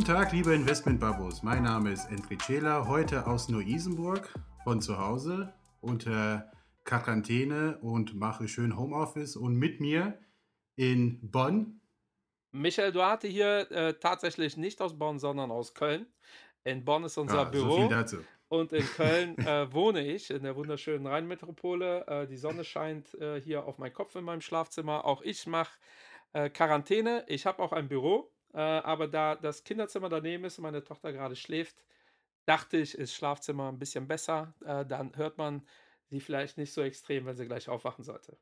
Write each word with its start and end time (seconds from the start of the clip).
guten 0.00 0.14
Tag, 0.14 0.32
liebe 0.32 0.54
Investmentbabos. 0.54 1.42
Mein 1.42 1.62
Name 1.64 1.92
ist 1.92 2.10
Endri 2.10 2.38
Cela, 2.38 2.88
heute 2.88 3.26
aus 3.26 3.50
Neu-Isenburg 3.50 4.32
von 4.64 4.80
zu 4.80 4.96
Hause 4.96 5.52
unter 5.82 6.50
Quarantäne 6.84 7.76
und 7.82 8.14
mache 8.14 8.48
schön 8.48 8.78
Homeoffice 8.78 9.36
und 9.36 9.56
mit 9.56 9.78
mir 9.78 10.18
in 10.76 11.18
Bonn. 11.30 11.82
Michael 12.50 12.92
Duarte 12.92 13.28
hier, 13.28 13.70
äh, 13.70 13.92
tatsächlich 13.92 14.56
nicht 14.56 14.80
aus 14.80 14.98
Bonn, 14.98 15.18
sondern 15.18 15.50
aus 15.50 15.74
Köln. 15.74 16.06
In 16.64 16.82
Bonn 16.82 17.04
ist 17.04 17.18
unser 17.18 17.40
Ah, 17.40 17.44
so 17.44 17.50
Büro 17.50 17.76
viel 17.76 17.88
dazu. 17.88 18.16
und 18.48 18.72
in 18.72 18.86
Köln 18.86 19.36
äh, 19.46 19.70
wohne 19.70 20.00
ich, 20.00 20.30
in 20.30 20.44
der 20.44 20.56
wunderschönen 20.56 21.06
Rheinmetropole. 21.06 22.06
Äh, 22.06 22.26
die 22.26 22.38
Sonne 22.38 22.64
scheint 22.64 23.12
äh, 23.16 23.38
hier 23.38 23.66
auf 23.66 23.76
meinen 23.76 23.92
Kopf 23.92 24.14
in 24.16 24.24
meinem 24.24 24.40
Schlafzimmer. 24.40 25.04
Auch 25.04 25.20
ich 25.20 25.46
mache 25.46 25.78
äh, 26.32 26.48
Quarantäne. 26.48 27.22
Ich 27.26 27.44
habe 27.44 27.62
auch 27.62 27.72
ein 27.72 27.88
Büro, 27.88 28.32
äh, 28.54 28.58
aber 28.58 29.08
da 29.08 29.36
das 29.36 29.64
Kinderzimmer 29.64 30.08
daneben 30.08 30.44
ist 30.44 30.58
und 30.58 30.62
meine 30.62 30.84
Tochter 30.84 31.12
gerade 31.12 31.36
schläft, 31.36 31.84
dachte 32.46 32.78
ich, 32.78 32.96
ist 32.96 33.14
Schlafzimmer 33.14 33.70
ein 33.70 33.78
bisschen 33.78 34.08
besser. 34.08 34.54
Äh, 34.64 34.86
dann 34.86 35.16
hört 35.16 35.38
man 35.38 35.66
sie 36.06 36.20
vielleicht 36.20 36.58
nicht 36.58 36.72
so 36.72 36.82
extrem, 36.82 37.26
wenn 37.26 37.36
sie 37.36 37.46
gleich 37.46 37.68
aufwachen 37.68 38.04
sollte. 38.04 38.38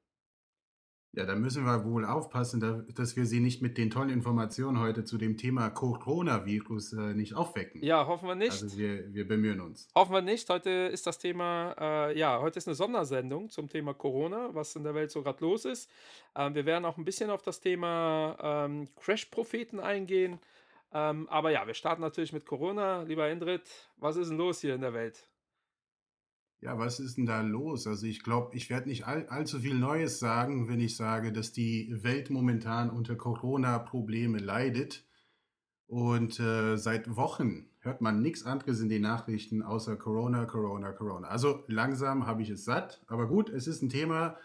Ja, 1.12 1.24
da 1.24 1.34
müssen 1.34 1.64
wir 1.64 1.84
wohl 1.84 2.04
aufpassen, 2.04 2.60
da, 2.60 2.84
dass 2.94 3.16
wir 3.16 3.24
Sie 3.24 3.40
nicht 3.40 3.62
mit 3.62 3.78
den 3.78 3.90
tollen 3.90 4.10
Informationen 4.10 4.78
heute 4.78 5.04
zu 5.04 5.16
dem 5.16 5.38
Thema 5.38 5.70
Coronavirus 5.70 6.92
äh, 6.92 7.14
nicht 7.14 7.34
aufwecken. 7.34 7.82
Ja, 7.82 8.06
hoffen 8.06 8.28
wir 8.28 8.34
nicht. 8.34 8.62
Also 8.62 8.76
wir, 8.76 9.12
wir 9.14 9.26
bemühen 9.26 9.60
uns. 9.60 9.88
Hoffen 9.94 10.12
wir 10.12 10.20
nicht. 10.20 10.48
Heute 10.50 10.70
ist 10.70 11.06
das 11.06 11.18
Thema, 11.18 11.74
äh, 11.80 12.18
ja, 12.18 12.40
heute 12.40 12.58
ist 12.58 12.68
eine 12.68 12.74
Sondersendung 12.74 13.48
zum 13.48 13.68
Thema 13.68 13.94
Corona, 13.94 14.50
was 14.52 14.76
in 14.76 14.84
der 14.84 14.94
Welt 14.94 15.10
so 15.10 15.22
gerade 15.22 15.42
los 15.42 15.64
ist. 15.64 15.90
Ähm, 16.36 16.54
wir 16.54 16.66
werden 16.66 16.84
auch 16.84 16.98
ein 16.98 17.04
bisschen 17.04 17.30
auf 17.30 17.42
das 17.42 17.60
Thema 17.60 18.36
ähm, 18.40 18.88
Crash-Propheten 18.96 19.80
eingehen. 19.80 20.38
Ähm, 20.92 21.26
aber 21.30 21.50
ja, 21.50 21.66
wir 21.66 21.74
starten 21.74 22.02
natürlich 22.02 22.34
mit 22.34 22.44
Corona. 22.44 23.02
Lieber 23.02 23.30
Indrit, 23.30 23.62
was 23.96 24.16
ist 24.16 24.28
denn 24.28 24.36
los 24.36 24.60
hier 24.60 24.74
in 24.74 24.82
der 24.82 24.92
Welt? 24.92 25.26
Ja, 26.60 26.76
was 26.76 26.98
ist 26.98 27.18
denn 27.18 27.26
da 27.26 27.40
los? 27.40 27.86
Also 27.86 28.06
ich 28.06 28.22
glaube, 28.24 28.56
ich 28.56 28.68
werde 28.68 28.88
nicht 28.88 29.06
all, 29.06 29.26
allzu 29.28 29.60
viel 29.60 29.74
Neues 29.74 30.18
sagen, 30.18 30.68
wenn 30.68 30.80
ich 30.80 30.96
sage, 30.96 31.32
dass 31.32 31.52
die 31.52 31.88
Welt 32.02 32.30
momentan 32.30 32.90
unter 32.90 33.14
Corona-Probleme 33.14 34.38
leidet. 34.38 35.04
Und 35.86 36.40
äh, 36.40 36.76
seit 36.76 37.16
Wochen 37.16 37.70
hört 37.78 38.00
man 38.00 38.20
nichts 38.22 38.44
anderes 38.44 38.80
in 38.80 38.88
den 38.88 39.02
Nachrichten 39.02 39.62
außer 39.62 39.96
Corona, 39.96 40.46
Corona, 40.46 40.92
Corona. 40.92 41.28
Also 41.28 41.62
langsam 41.68 42.26
habe 42.26 42.42
ich 42.42 42.50
es 42.50 42.64
satt. 42.64 43.02
Aber 43.06 43.28
gut, 43.28 43.50
es 43.50 43.68
ist 43.68 43.82
ein 43.82 43.88
Thema, 43.88 44.36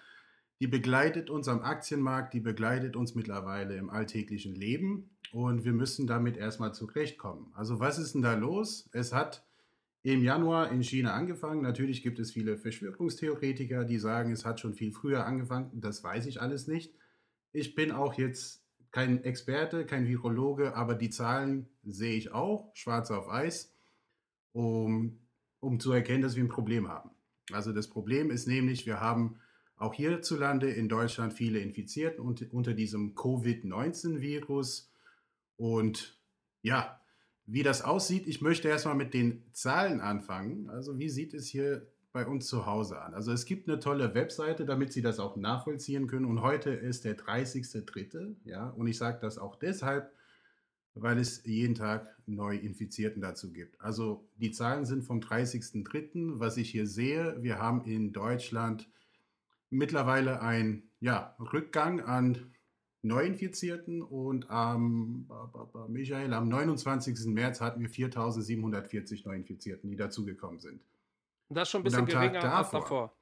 die 0.59 0.67
begleitet 0.67 1.31
uns 1.31 1.47
am 1.47 1.63
Aktienmarkt, 1.63 2.33
die 2.33 2.39
begleitet 2.39 2.95
uns 2.95 3.15
mittlerweile 3.15 3.75
im 3.75 3.89
alltäglichen 3.89 4.53
Leben. 4.53 5.09
Und 5.31 5.65
wir 5.65 5.73
müssen 5.73 6.05
damit 6.05 6.37
erstmal 6.37 6.75
zurechtkommen. 6.75 7.51
Also 7.55 7.79
was 7.79 7.97
ist 7.97 8.13
denn 8.13 8.21
da 8.21 8.35
los? 8.35 8.87
Es 8.93 9.13
hat 9.13 9.43
im 10.03 10.21
Januar 10.21 10.69
in 10.71 10.83
China 10.83 11.13
angefangen. 11.13 11.61
Natürlich 11.61 12.03
gibt 12.03 12.19
es 12.19 12.31
viele 12.31 12.57
Verschwörungstheoretiker, 12.57 13.85
die 13.85 13.97
sagen, 13.97 14.31
es 14.31 14.45
hat 14.45 14.59
schon 14.59 14.73
viel 14.73 14.91
früher 14.91 15.25
angefangen. 15.25 15.71
Das 15.79 16.03
weiß 16.03 16.25
ich 16.25 16.41
alles 16.41 16.67
nicht. 16.67 16.93
Ich 17.53 17.73
bin 17.73 17.91
auch 17.91 18.13
jetzt 18.15 18.63
kein 18.91 19.23
Experte, 19.23 19.85
kein 19.85 20.07
Virologe, 20.07 20.75
aber 20.75 20.95
die 20.95 21.09
Zahlen 21.09 21.67
sehe 21.83 22.15
ich 22.15 22.31
auch, 22.31 22.69
schwarz 22.75 23.11
auf 23.11 23.27
weiß, 23.27 23.73
um, 24.51 25.19
um 25.59 25.79
zu 25.79 25.91
erkennen, 25.93 26.21
dass 26.21 26.35
wir 26.35 26.43
ein 26.43 26.49
Problem 26.49 26.89
haben. 26.89 27.09
Also 27.51 27.71
das 27.71 27.89
Problem 27.89 28.29
ist 28.29 28.47
nämlich, 28.47 28.85
wir 28.85 28.99
haben 28.99 29.39
auch 29.77 29.93
hierzulande 29.93 30.69
in 30.69 30.89
Deutschland 30.89 31.33
viele 31.33 31.59
Infizierte 31.59 32.21
unter, 32.21 32.45
unter 32.51 32.73
diesem 32.73 33.15
Covid-19-Virus. 33.15 34.91
Und 35.57 36.19
ja, 36.61 37.02
wie 37.45 37.63
das 37.63 37.81
aussieht, 37.81 38.27
ich 38.27 38.41
möchte 38.41 38.67
erstmal 38.67 38.95
mit 38.95 39.13
den 39.13 39.43
Zahlen 39.51 39.99
anfangen. 39.99 40.69
Also 40.69 40.97
wie 40.97 41.09
sieht 41.09 41.33
es 41.33 41.47
hier 41.47 41.87
bei 42.13 42.25
uns 42.25 42.47
zu 42.47 42.65
Hause 42.65 43.01
an? 43.01 43.13
Also 43.13 43.31
es 43.31 43.45
gibt 43.45 43.67
eine 43.67 43.79
tolle 43.79 44.13
Webseite, 44.15 44.65
damit 44.65 44.93
Sie 44.93 45.01
das 45.01 45.19
auch 45.19 45.35
nachvollziehen 45.35 46.07
können. 46.07 46.25
Und 46.25 46.41
heute 46.41 46.69
ist 46.69 47.03
der 47.05 47.17
30.03. 47.17 48.35
Ja, 48.45 48.69
und 48.69 48.87
ich 48.87 48.97
sage 48.97 49.19
das 49.21 49.37
auch 49.37 49.57
deshalb, 49.57 50.11
weil 50.95 51.17
es 51.17 51.43
jeden 51.43 51.75
Tag 51.75 52.07
neu 52.25 52.55
Infizierten 52.55 53.21
dazu 53.21 53.51
gibt. 53.51 53.81
Also 53.81 54.29
die 54.37 54.51
Zahlen 54.51 54.85
sind 54.85 55.03
vom 55.03 55.19
30.03. 55.19 56.39
Was 56.39 56.55
ich 56.57 56.69
hier 56.69 56.87
sehe, 56.87 57.35
wir 57.41 57.59
haben 57.59 57.83
in 57.83 58.13
Deutschland 58.13 58.89
mittlerweile 59.69 60.41
einen 60.41 60.91
ja, 60.99 61.35
Rückgang 61.39 61.99
an 61.99 62.53
Neuinfizierten 63.03 64.01
und 64.01 64.49
am, 64.49 65.27
ba, 65.27 65.87
Michael, 65.89 66.33
am 66.33 66.47
29. 66.47 67.25
März 67.25 67.59
hatten 67.59 67.81
wir 67.81 67.89
4740 67.89 69.25
Neuinfizierten, 69.25 69.89
die 69.89 69.97
dazugekommen 69.97 70.59
sind. 70.59 70.81
Das 71.49 71.67
ist 71.67 71.71
schon 71.71 71.81
ein 71.81 71.83
bisschen 71.83 72.05
geringer 72.05 72.43
als 72.43 72.71
davor, 72.71 72.79
davor, 72.79 73.17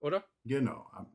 oder? 0.00 0.24
genau, 0.44 0.86
am, 0.92 1.12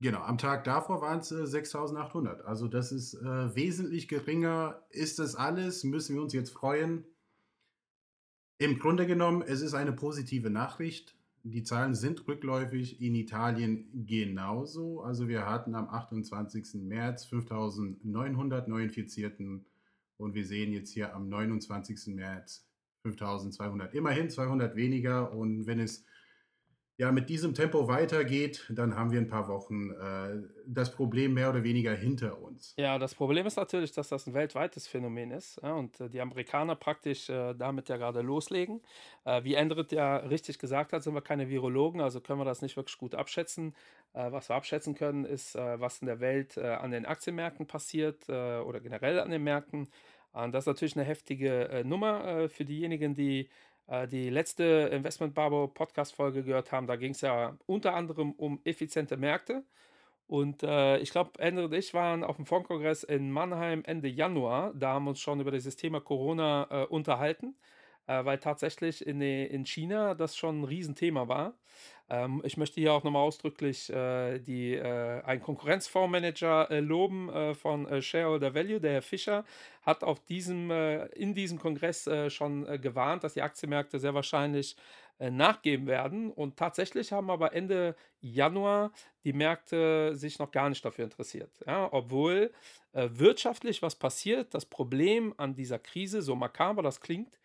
genau, 0.00 0.22
am 0.22 0.38
Tag 0.38 0.64
davor 0.64 1.00
waren 1.00 1.20
es 1.20 1.30
äh, 1.30 1.46
6800. 1.46 2.44
Also 2.44 2.66
das 2.66 2.90
ist 2.90 3.14
äh, 3.14 3.54
wesentlich 3.54 4.08
geringer. 4.08 4.84
Ist 4.90 5.20
das 5.20 5.36
alles? 5.36 5.84
Müssen 5.84 6.16
wir 6.16 6.22
uns 6.22 6.32
jetzt 6.32 6.50
freuen? 6.50 7.06
Im 8.58 8.78
Grunde 8.80 9.06
genommen, 9.06 9.42
es 9.42 9.60
ist 9.60 9.74
eine 9.74 9.92
positive 9.92 10.50
Nachricht. 10.50 11.16
Die 11.46 11.62
Zahlen 11.62 11.94
sind 11.94 12.26
rückläufig, 12.26 13.02
in 13.02 13.14
Italien 13.14 14.06
genauso. 14.06 15.02
Also 15.02 15.28
wir 15.28 15.44
hatten 15.44 15.74
am 15.74 15.90
28. 15.90 16.82
März 16.82 17.26
5900 17.26 18.66
Neuinfizierten 18.66 19.66
und 20.16 20.34
wir 20.34 20.46
sehen 20.46 20.72
jetzt 20.72 20.90
hier 20.90 21.14
am 21.14 21.28
29. 21.28 22.14
März 22.14 22.66
5200. 23.02 23.94
Immerhin 23.94 24.30
200 24.30 24.74
weniger 24.74 25.32
und 25.32 25.66
wenn 25.66 25.80
es 25.80 26.06
ja 26.96 27.10
mit 27.10 27.28
diesem 27.28 27.54
Tempo 27.54 27.88
weitergeht, 27.88 28.70
dann 28.70 28.94
haben 28.94 29.10
wir 29.10 29.20
ein 29.20 29.26
paar 29.26 29.48
Wochen 29.48 29.90
äh, 29.90 30.42
das 30.66 30.92
Problem 30.92 31.34
mehr 31.34 31.50
oder 31.50 31.64
weniger 31.64 31.92
hinter 31.92 32.40
uns. 32.40 32.74
Ja, 32.78 32.98
das 32.98 33.14
Problem 33.14 33.46
ist 33.46 33.56
natürlich, 33.56 33.90
dass 33.92 34.10
das 34.10 34.26
ein 34.26 34.34
weltweites 34.34 34.86
Phänomen 34.86 35.32
ist 35.32 35.60
ja, 35.62 35.72
und 35.72 36.00
äh, 36.00 36.08
die 36.08 36.20
Amerikaner 36.20 36.76
praktisch 36.76 37.28
äh, 37.28 37.54
damit 37.54 37.88
ja 37.88 37.96
gerade 37.96 38.20
loslegen. 38.20 38.80
Äh, 39.24 39.42
wie 39.42 39.54
Endrit 39.54 39.90
ja 39.90 40.18
richtig 40.18 40.58
gesagt 40.60 40.92
hat, 40.92 41.02
sind 41.02 41.14
wir 41.14 41.22
keine 41.22 41.48
Virologen, 41.48 42.00
also 42.00 42.20
können 42.20 42.38
wir 42.38 42.44
das 42.44 42.62
nicht 42.62 42.76
wirklich 42.76 42.98
gut 42.98 43.16
abschätzen. 43.16 43.74
Äh, 44.12 44.30
was 44.30 44.48
wir 44.48 44.54
abschätzen 44.54 44.94
können, 44.94 45.24
ist, 45.24 45.56
äh, 45.56 45.80
was 45.80 45.98
in 45.98 46.06
der 46.06 46.20
Welt 46.20 46.56
an 46.56 46.92
den 46.92 47.06
Aktienmärkten 47.06 47.66
passiert 47.66 48.28
oder 48.28 48.80
generell 48.80 49.18
an 49.18 49.30
den 49.30 49.42
Märkten. 49.42 49.88
Und 50.32 50.52
das 50.52 50.64
ist 50.64 50.66
natürlich 50.66 50.96
eine 50.96 51.04
heftige 51.04 51.82
Nummer 51.84 52.48
für 52.48 52.64
diejenigen, 52.64 53.14
die 53.14 53.48
die 54.08 54.30
letzte 54.30 54.64
Investment 54.92 55.34
Barbo 55.34 55.68
Podcast-Folge 55.68 56.42
gehört 56.44 56.72
haben. 56.72 56.86
Da 56.86 56.96
ging 56.96 57.12
es 57.12 57.20
ja 57.20 57.56
unter 57.66 57.94
anderem 57.94 58.32
um 58.32 58.60
effiziente 58.64 59.16
Märkte. 59.16 59.64
Und 60.26 60.62
äh, 60.62 60.98
ich 60.98 61.10
glaube, 61.10 61.38
Ende 61.38 61.66
und 61.66 61.74
ich 61.74 61.92
waren 61.92 62.24
auf 62.24 62.36
dem 62.36 62.46
Fondkongress 62.46 63.04
in 63.04 63.30
Mannheim 63.30 63.82
Ende 63.84 64.08
Januar. 64.08 64.72
Da 64.74 64.94
haben 64.94 65.04
wir 65.04 65.10
uns 65.10 65.20
schon 65.20 65.40
über 65.40 65.50
dieses 65.50 65.76
Thema 65.76 66.00
Corona 66.00 66.66
äh, 66.70 66.86
unterhalten, 66.86 67.56
äh, 68.06 68.24
weil 68.24 68.38
tatsächlich 68.38 69.06
in, 69.06 69.20
die- 69.20 69.44
in 69.44 69.66
China 69.66 70.14
das 70.14 70.34
schon 70.36 70.60
ein 70.62 70.64
Riesenthema 70.64 71.28
war. 71.28 71.58
Ähm, 72.10 72.42
ich 72.44 72.56
möchte 72.56 72.80
hier 72.80 72.92
auch 72.92 73.02
nochmal 73.02 73.22
ausdrücklich 73.22 73.90
äh, 73.90 74.38
die, 74.38 74.74
äh, 74.74 75.22
einen 75.22 75.42
Konkurrenzfondsmanager 75.42 76.70
äh, 76.70 76.80
loben 76.80 77.28
äh, 77.30 77.54
von 77.54 77.86
äh, 77.88 78.02
Shareholder 78.02 78.54
Value, 78.54 78.80
der 78.80 78.92
Herr 78.92 79.02
Fischer, 79.02 79.44
hat 79.82 80.04
auf 80.04 80.20
diesem, 80.24 80.70
äh, 80.70 81.06
in 81.06 81.34
diesem 81.34 81.58
Kongress 81.58 82.08
schon 82.28 82.64
gewarnt, 82.80 83.24
dass 83.24 83.34
die 83.34 83.42
Aktienmärkte 83.42 83.98
sehr 83.98 84.14
wahrscheinlich 84.14 84.76
nachgeben 85.18 85.86
werden. 85.86 86.30
Und 86.30 86.56
tatsächlich 86.56 87.12
haben 87.12 87.30
aber 87.30 87.52
Ende 87.52 87.94
Januar 88.20 88.90
die 89.22 89.32
Märkte 89.32 90.16
sich 90.16 90.38
noch 90.38 90.50
gar 90.50 90.68
nicht 90.68 90.84
dafür 90.84 91.04
interessiert. 91.04 91.50
Ja, 91.66 91.88
obwohl 91.92 92.52
wirtschaftlich 92.92 93.80
was 93.80 93.94
passiert, 93.94 94.54
das 94.54 94.66
Problem 94.66 95.32
an 95.36 95.54
dieser 95.54 95.78
Krise, 95.78 96.20
so 96.20 96.34
makaber 96.34 96.82
das 96.82 97.00
klingt, 97.00 97.38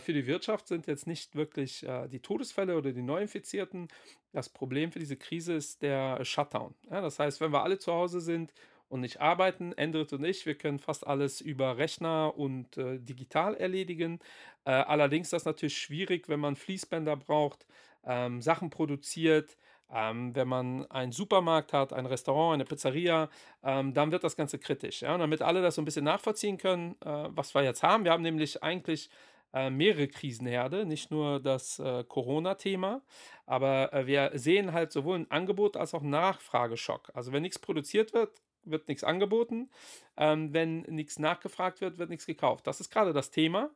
für 0.00 0.12
die 0.12 0.26
Wirtschaft 0.26 0.68
sind 0.68 0.86
jetzt 0.86 1.06
nicht 1.06 1.34
wirklich 1.34 1.86
äh, 1.86 2.08
die 2.08 2.20
Todesfälle 2.20 2.76
oder 2.76 2.92
die 2.92 3.02
Neuinfizierten. 3.02 3.88
Das 4.32 4.48
Problem 4.48 4.92
für 4.92 4.98
diese 4.98 5.16
Krise 5.16 5.54
ist 5.54 5.82
der 5.82 6.24
Shutdown. 6.24 6.74
Das 6.88 7.18
heißt, 7.18 7.40
wenn 7.40 7.52
wir 7.52 7.62
alle 7.62 7.78
zu 7.78 7.92
Hause 7.92 8.20
sind 8.20 8.52
und 8.88 9.00
nicht 9.00 9.20
arbeiten, 9.20 9.72
Endrit 9.72 10.12
und 10.12 10.24
ich, 10.24 10.46
wir 10.46 10.54
können 10.54 10.78
fast 10.78 11.06
alles 11.06 11.40
über 11.40 11.78
Rechner 11.78 12.36
und 12.36 12.76
äh, 12.76 12.98
digital 12.98 13.54
erledigen. 13.56 14.20
Äh, 14.64 14.70
allerdings 14.70 15.28
ist 15.28 15.32
das 15.32 15.44
natürlich 15.44 15.78
schwierig, 15.78 16.28
wenn 16.28 16.40
man 16.40 16.56
Fließbänder 16.56 17.16
braucht, 17.16 17.66
ähm, 18.04 18.40
Sachen 18.40 18.70
produziert. 18.70 19.56
Ähm, 19.94 20.34
wenn 20.34 20.48
man 20.48 20.90
einen 20.90 21.12
Supermarkt 21.12 21.74
hat, 21.74 21.92
ein 21.92 22.06
Restaurant, 22.06 22.54
eine 22.54 22.64
Pizzeria, 22.64 23.28
ähm, 23.62 23.92
dann 23.92 24.10
wird 24.10 24.24
das 24.24 24.36
Ganze 24.36 24.58
kritisch. 24.58 25.02
Ja? 25.02 25.12
Und 25.12 25.20
damit 25.20 25.42
alle 25.42 25.60
das 25.60 25.74
so 25.74 25.82
ein 25.82 25.84
bisschen 25.84 26.04
nachvollziehen 26.04 26.56
können, 26.56 26.96
äh, 27.04 27.28
was 27.28 27.54
wir 27.54 27.62
jetzt 27.62 27.82
haben. 27.82 28.04
Wir 28.04 28.12
haben 28.12 28.22
nämlich 28.22 28.62
eigentlich 28.62 29.10
äh, 29.52 29.70
mehrere 29.70 30.08
Krisenherde, 30.08 30.86
nicht 30.86 31.10
nur 31.10 31.40
das 31.40 31.78
äh, 31.78 32.04
Corona-Thema, 32.04 33.02
aber 33.46 33.92
äh, 33.92 34.06
wir 34.06 34.30
sehen 34.34 34.72
halt 34.72 34.92
sowohl 34.92 35.18
ein 35.18 35.30
Angebot 35.30 35.76
als 35.76 35.94
auch 35.94 36.02
Nachfrageschock. 36.02 37.10
Also 37.14 37.32
wenn 37.32 37.42
nichts 37.42 37.58
produziert 37.58 38.14
wird, 38.14 38.30
wird 38.64 38.88
nichts 38.88 39.04
angeboten. 39.04 39.70
Ähm, 40.16 40.52
wenn 40.52 40.80
nichts 40.82 41.18
nachgefragt 41.18 41.80
wird, 41.80 41.98
wird 41.98 42.10
nichts 42.10 42.26
gekauft. 42.26 42.66
Das 42.66 42.80
ist 42.80 42.90
gerade 42.90 43.12
das 43.12 43.30
Thema. 43.30 43.70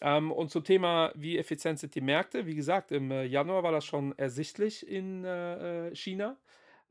Ähm, 0.00 0.32
und 0.32 0.50
zum 0.50 0.64
Thema, 0.64 1.12
wie 1.14 1.38
effizient 1.38 1.78
sind 1.78 1.94
die 1.94 2.00
Märkte? 2.00 2.46
Wie 2.46 2.54
gesagt, 2.54 2.92
im 2.92 3.10
äh, 3.10 3.24
Januar 3.24 3.62
war 3.62 3.72
das 3.72 3.84
schon 3.84 4.16
ersichtlich 4.18 4.86
in 4.86 5.24
äh, 5.24 5.88
äh, 5.88 5.96
China. 5.96 6.36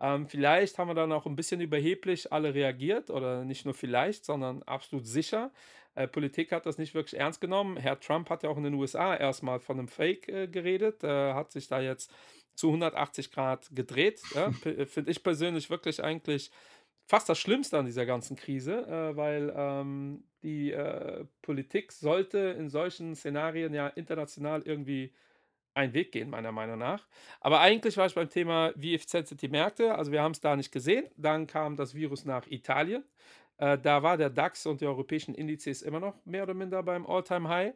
Ähm, 0.02 0.28
vielleicht 0.28 0.78
haben 0.78 0.88
wir 0.88 0.96
dann 0.96 1.12
auch 1.12 1.26
ein 1.26 1.36
bisschen 1.36 1.60
überheblich 1.60 2.32
alle 2.32 2.54
reagiert 2.54 3.10
oder 3.10 3.44
nicht 3.44 3.66
nur 3.66 3.74
vielleicht, 3.74 4.26
sondern 4.26 4.64
absolut 4.64 5.06
sicher. 5.06 5.52
Äh, 5.96 6.08
Politik 6.08 6.52
hat 6.52 6.66
das 6.66 6.78
nicht 6.78 6.94
wirklich 6.94 7.20
ernst 7.20 7.42
genommen. 7.42 7.78
Herr 7.78 8.00
Trump 8.00 8.30
hat 8.30 8.44
ja 8.44 8.50
auch 8.50 8.58
in 8.58 8.64
den 8.64 8.74
USA 8.74 9.16
erstmal 9.16 9.60
von 9.60 9.80
einem 9.80 9.88
Fake 9.88 10.28
äh, 10.30 10.48
geredet, 10.48 11.04
äh, 11.04 11.34
hat 11.34 11.52
sich 11.52 11.68
da 11.68 11.82
jetzt 11.82 12.12
zu 12.56 12.68
180 12.68 13.32
Grad 13.32 13.70
gedreht. 13.72 14.22
Ja? 14.36 14.52
Finde 14.86 15.12
ich 15.12 15.24
persönlich 15.24 15.70
wirklich 15.70 16.04
eigentlich 16.04 16.52
fast 17.10 17.28
das 17.28 17.40
Schlimmste 17.40 17.78
an 17.80 17.86
dieser 17.86 18.06
ganzen 18.06 18.36
Krise, 18.36 18.86
äh, 18.86 19.16
weil 19.16 19.54
ähm, 19.56 20.24
die 20.44 20.72
äh, 20.72 21.26
Politik 21.42 21.92
sollte 21.92 22.38
in 22.38 22.70
solchen 22.70 23.16
Szenarien 23.16 23.74
ja 23.74 23.88
international 23.88 24.62
irgendwie 24.62 25.14
einen 25.74 25.94
Weg 25.94 26.12
gehen, 26.12 26.30
meiner 26.30 26.52
Meinung 26.52 26.78
nach. 26.78 27.08
Aber 27.42 27.62
eigentlich 27.62 27.98
war 27.98 28.06
ich 28.06 28.16
beim 28.16 28.30
Thema, 28.30 28.74
wie 28.76 28.94
effizient 28.94 29.28
sind 29.28 29.42
die 29.42 29.48
Märkte. 29.48 29.96
Also 29.96 30.12
wir 30.12 30.22
haben 30.22 30.34
es 30.34 30.42
da 30.42 30.56
nicht 30.56 30.72
gesehen. 30.72 31.08
Dann 31.18 31.48
kam 31.48 31.76
das 31.76 31.96
Virus 31.96 32.26
nach 32.26 32.46
Italien. 32.48 33.04
Äh, 33.60 33.78
da 33.78 34.02
war 34.02 34.18
der 34.18 34.30
DAX 34.30 34.66
und 34.66 34.82
die 34.82 34.88
europäischen 34.88 35.36
Indizes 35.36 35.82
immer 35.82 36.00
noch 36.00 36.16
mehr 36.26 36.44
oder 36.44 36.54
minder 36.54 36.82
beim 36.82 37.06
All-Time-High. 37.06 37.74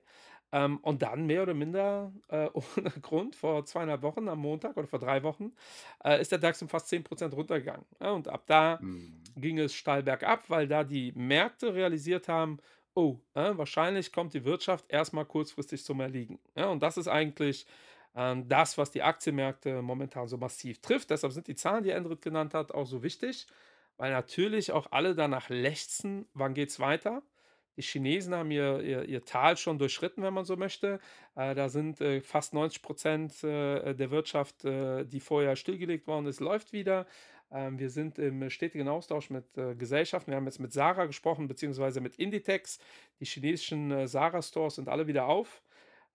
Ähm, 0.54 0.78
und 0.84 1.02
dann 1.02 1.26
mehr 1.26 1.44
oder 1.44 1.54
minder 1.54 2.14
äh, 2.30 2.48
ohne 2.54 2.92
Grund 3.02 3.36
vor 3.36 3.66
zweieinhalb 3.66 4.02
Wochen 4.04 4.28
am 4.28 4.40
Montag 4.40 4.78
oder 4.78 4.88
vor 4.88 5.00
drei 5.00 5.24
Wochen 5.24 5.52
äh, 6.04 6.22
ist 6.22 6.32
der 6.32 6.40
DAX 6.40 6.62
um 6.62 6.70
fast 6.70 6.92
10% 6.92 7.34
runtergegangen. 7.34 7.86
Ja, 8.00 8.12
und 8.12 8.28
ab 8.28 8.44
da 8.46 8.78
mhm. 8.82 9.22
ging 9.36 9.60
es 9.60 9.74
steil 9.74 10.04
bergab, 10.04 10.50
weil 10.50 10.68
da 10.68 10.84
die 10.84 11.12
Märkte 11.14 11.74
realisiert 11.74 12.28
haben, 12.28 12.60
oh, 12.94 13.18
äh, 13.34 13.58
wahrscheinlich 13.58 14.12
kommt 14.12 14.34
die 14.34 14.46
Wirtschaft 14.46 14.86
erstmal 14.90 15.26
kurzfristig 15.26 15.84
zum 15.84 16.00
Erliegen. 16.00 16.40
Ja, 16.56 16.68
und 16.68 16.84
das 16.84 16.98
ist 16.98 17.08
eigentlich 17.08 17.66
ähm, 18.16 18.48
das, 18.48 18.78
was 18.78 18.92
die 18.92 19.02
Aktienmärkte 19.02 19.82
momentan 19.82 20.28
so 20.28 20.38
massiv 20.38 20.80
trifft. 20.82 21.10
Deshalb 21.10 21.34
sind 21.34 21.48
die 21.48 21.56
Zahlen, 21.56 21.84
die 21.84 21.90
Endrit 21.90 22.22
genannt 22.22 22.54
hat, 22.54 22.72
auch 22.72 22.86
so 22.86 23.02
wichtig, 23.02 23.48
weil 24.04 24.12
natürlich 24.12 24.74
auch 24.74 24.88
alle 24.92 25.16
danach 25.16 25.48
lechzen, 25.48 26.26
wann 26.34 26.54
geht 26.54 26.68
es 26.68 26.82
weiter. 26.82 27.24
Die 27.78 27.82
Chinesen 27.82 28.36
haben 28.36 28.52
ihr, 28.52 28.82
ihr, 28.82 29.06
ihr, 29.06 29.24
Tal 29.24 29.56
schon 29.56 29.80
durchschritten, 29.80 30.22
wenn 30.24 30.34
man 30.34 30.44
so 30.44 30.58
möchte. 30.58 31.00
Äh, 31.36 31.56
da 31.56 31.70
sind 31.70 32.02
äh, 32.02 32.20
fast 32.20 32.54
90 32.54 32.82
Prozent 32.82 33.46
äh, 33.46 33.94
der 33.94 34.12
Wirtschaft, 34.12 34.66
äh, 34.66 35.06
die 35.06 35.22
vorher 35.22 35.56
stillgelegt 35.56 36.06
worden 36.06 36.26
ist, 36.26 36.42
läuft 36.42 36.74
wieder. 36.74 37.08
Ähm, 37.50 37.80
wir 37.80 37.90
sind 37.90 38.20
im 38.20 38.50
stetigen 38.50 38.90
Austausch 38.90 39.30
mit 39.30 39.58
äh, 39.58 39.74
Gesellschaften. 39.74 40.32
Wir 40.32 40.36
haben 40.36 40.48
jetzt 40.48 40.60
mit 40.60 40.74
Sarah 40.74 41.06
gesprochen, 41.06 41.48
beziehungsweise 41.48 42.02
mit 42.02 42.18
Inditex. 42.18 42.80
Die 43.22 43.26
chinesischen 43.26 43.90
äh, 43.90 44.06
Sarah-Stores 44.06 44.76
sind 44.76 44.90
alle 44.90 45.08
wieder 45.08 45.28
auf. 45.28 45.64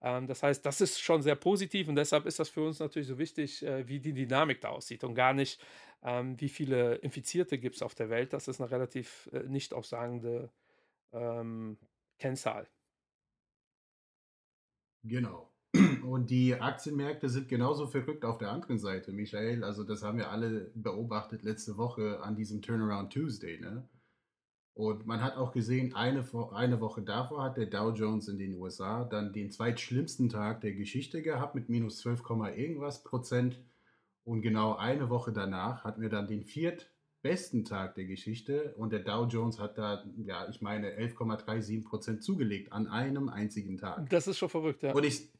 Ähm, 0.03 0.27
das 0.27 0.43
heißt, 0.43 0.63
das 0.63 0.79
ist 0.79 1.01
schon 1.01 1.23
sehr 1.23 1.35
positiv 1.35 1.87
und 1.87 1.95
deshalb 1.95 2.27
ist 2.27 2.37
das 2.37 2.49
für 2.49 2.61
uns 2.61 2.77
natürlich 2.77 3.07
so 3.07 3.17
wichtig, 3.17 3.65
wie 3.85 3.99
die 3.99 4.13
Dynamik 4.13 4.61
da 4.61 4.69
aussieht 4.69 5.03
und 5.03 5.15
gar 5.15 5.33
nicht, 5.33 5.59
ähm, 6.03 6.39
wie 6.39 6.49
viele 6.49 6.95
Infizierte 6.95 7.57
gibt 7.57 7.75
es 7.75 7.81
auf 7.81 7.95
der 7.95 8.09
Welt. 8.09 8.33
Das 8.33 8.47
ist 8.47 8.61
eine 8.61 8.71
relativ 8.71 9.29
nicht 9.47 9.73
aussagende 9.73 10.51
ähm, 11.11 11.77
Kennzahl. 12.17 12.67
Genau. 15.03 15.51
Und 16.03 16.29
die 16.29 16.55
Aktienmärkte 16.55 17.29
sind 17.29 17.47
genauso 17.47 17.85
verrückt 17.87 18.25
auf 18.25 18.39
der 18.39 18.51
anderen 18.51 18.79
Seite, 18.79 19.11
Michael. 19.11 19.63
Also 19.63 19.83
das 19.83 20.03
haben 20.03 20.17
wir 20.17 20.31
alle 20.31 20.71
beobachtet 20.73 21.43
letzte 21.43 21.77
Woche 21.77 22.21
an 22.21 22.35
diesem 22.35 22.61
Turnaround 22.61 23.13
Tuesday. 23.13 23.59
Ne? 23.59 23.87
Und 24.73 25.05
man 25.05 25.21
hat 25.21 25.35
auch 25.35 25.51
gesehen, 25.51 25.93
eine, 25.93 26.25
eine 26.53 26.81
Woche 26.81 27.01
davor 27.03 27.43
hat 27.43 27.57
der 27.57 27.67
Dow 27.67 27.91
Jones 27.91 28.27
in 28.27 28.39
den 28.39 28.55
USA 28.55 29.03
dann 29.03 29.31
den 29.33 29.51
zweitschlimmsten 29.51 30.29
Tag 30.29 30.61
der 30.61 30.73
Geschichte 30.73 31.21
gehabt 31.21 31.53
mit 31.53 31.69
minus 31.69 31.99
12, 31.99 32.23
irgendwas 32.55 33.03
Prozent. 33.03 33.59
Und 34.29 34.43
genau 34.43 34.75
eine 34.75 35.09
Woche 35.09 35.33
danach 35.33 35.83
hatten 35.83 36.03
wir 36.03 36.09
dann 36.09 36.27
den 36.27 36.43
viert 36.43 36.91
besten 37.23 37.65
Tag 37.65 37.95
der 37.95 38.05
Geschichte 38.05 38.75
und 38.77 38.93
der 38.93 38.99
Dow 38.99 39.25
Jones 39.25 39.57
hat 39.57 39.79
da, 39.79 40.05
ja, 40.17 40.47
ich 40.47 40.61
meine, 40.61 40.91
11,37 40.99 41.83
Prozent 41.83 42.23
zugelegt 42.23 42.71
an 42.71 42.85
einem 42.85 43.27
einzigen 43.27 43.79
Tag. 43.79 44.07
Das 44.11 44.27
ist 44.27 44.37
schon 44.37 44.49
verrückt, 44.49 44.83
ja. 44.83 44.93
Und 44.93 45.03
ich, 45.03 45.33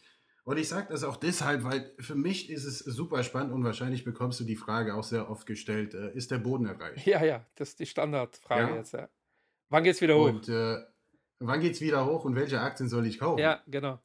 und 0.44 0.58
ich 0.58 0.68
sage 0.68 0.88
das 0.90 1.04
auch 1.04 1.18
deshalb, 1.18 1.64
weil 1.66 1.94
für 2.00 2.16
mich 2.16 2.50
ist 2.50 2.66
es 2.66 2.80
super 2.80 3.22
spannend 3.22 3.54
und 3.54 3.64
wahrscheinlich 3.64 4.06
bekommst 4.06 4.40
du 4.40 4.44
die 4.44 4.56
Frage 4.56 4.96
auch 4.96 5.04
sehr 5.04 5.30
oft 5.30 5.46
gestellt, 5.46 5.94
äh, 5.94 6.12
ist 6.16 6.32
der 6.32 6.40
Boden 6.40 6.66
erreicht? 6.66 7.06
Ja, 7.06 7.24
ja, 7.24 7.46
das 7.58 7.70
ist 7.70 7.80
die 7.80 7.86
Standardfrage 7.86 8.72
ja? 8.72 8.76
jetzt, 8.76 8.94
ja. 8.94 9.08
Wann 9.70 9.84
geht's 9.84 10.02
wieder 10.02 10.18
hoch? 10.18 10.30
Und 10.30 10.50
äh, 10.50 10.80
wann 11.38 11.60
geht's 11.62 11.80
wieder 11.80 12.08
hoch 12.08 12.26
und 12.26 12.36
welche 12.36 12.60
Aktien 12.60 12.90
soll 12.90 13.06
ich 13.06 13.20
kaufen? 13.20 13.38
Ja, 13.38 13.62
genau. 13.68 14.00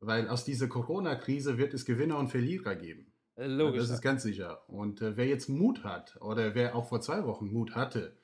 Weil 0.00 0.28
aus 0.28 0.44
dieser 0.44 0.68
Corona-Krise 0.68 1.56
wird 1.56 1.72
es 1.72 1.86
Gewinner 1.86 2.18
und 2.18 2.28
Verlierer 2.28 2.76
geben. 2.76 3.14
Äh, 3.36 3.46
logisch. 3.46 3.82
Das 3.82 3.90
ist 3.90 4.02
ganz 4.02 4.22
sicher. 4.22 4.62
Und 4.68 5.02
äh, 5.02 5.16
wer 5.16 5.26
jetzt 5.26 5.48
Mut 5.48 5.84
hat 5.84 6.16
oder 6.20 6.54
wer 6.54 6.74
auch 6.74 6.88
vor 6.88 7.00
zwei 7.00 7.24
Wochen 7.24 7.52
Mut 7.52 7.74
hatte, 7.74 8.16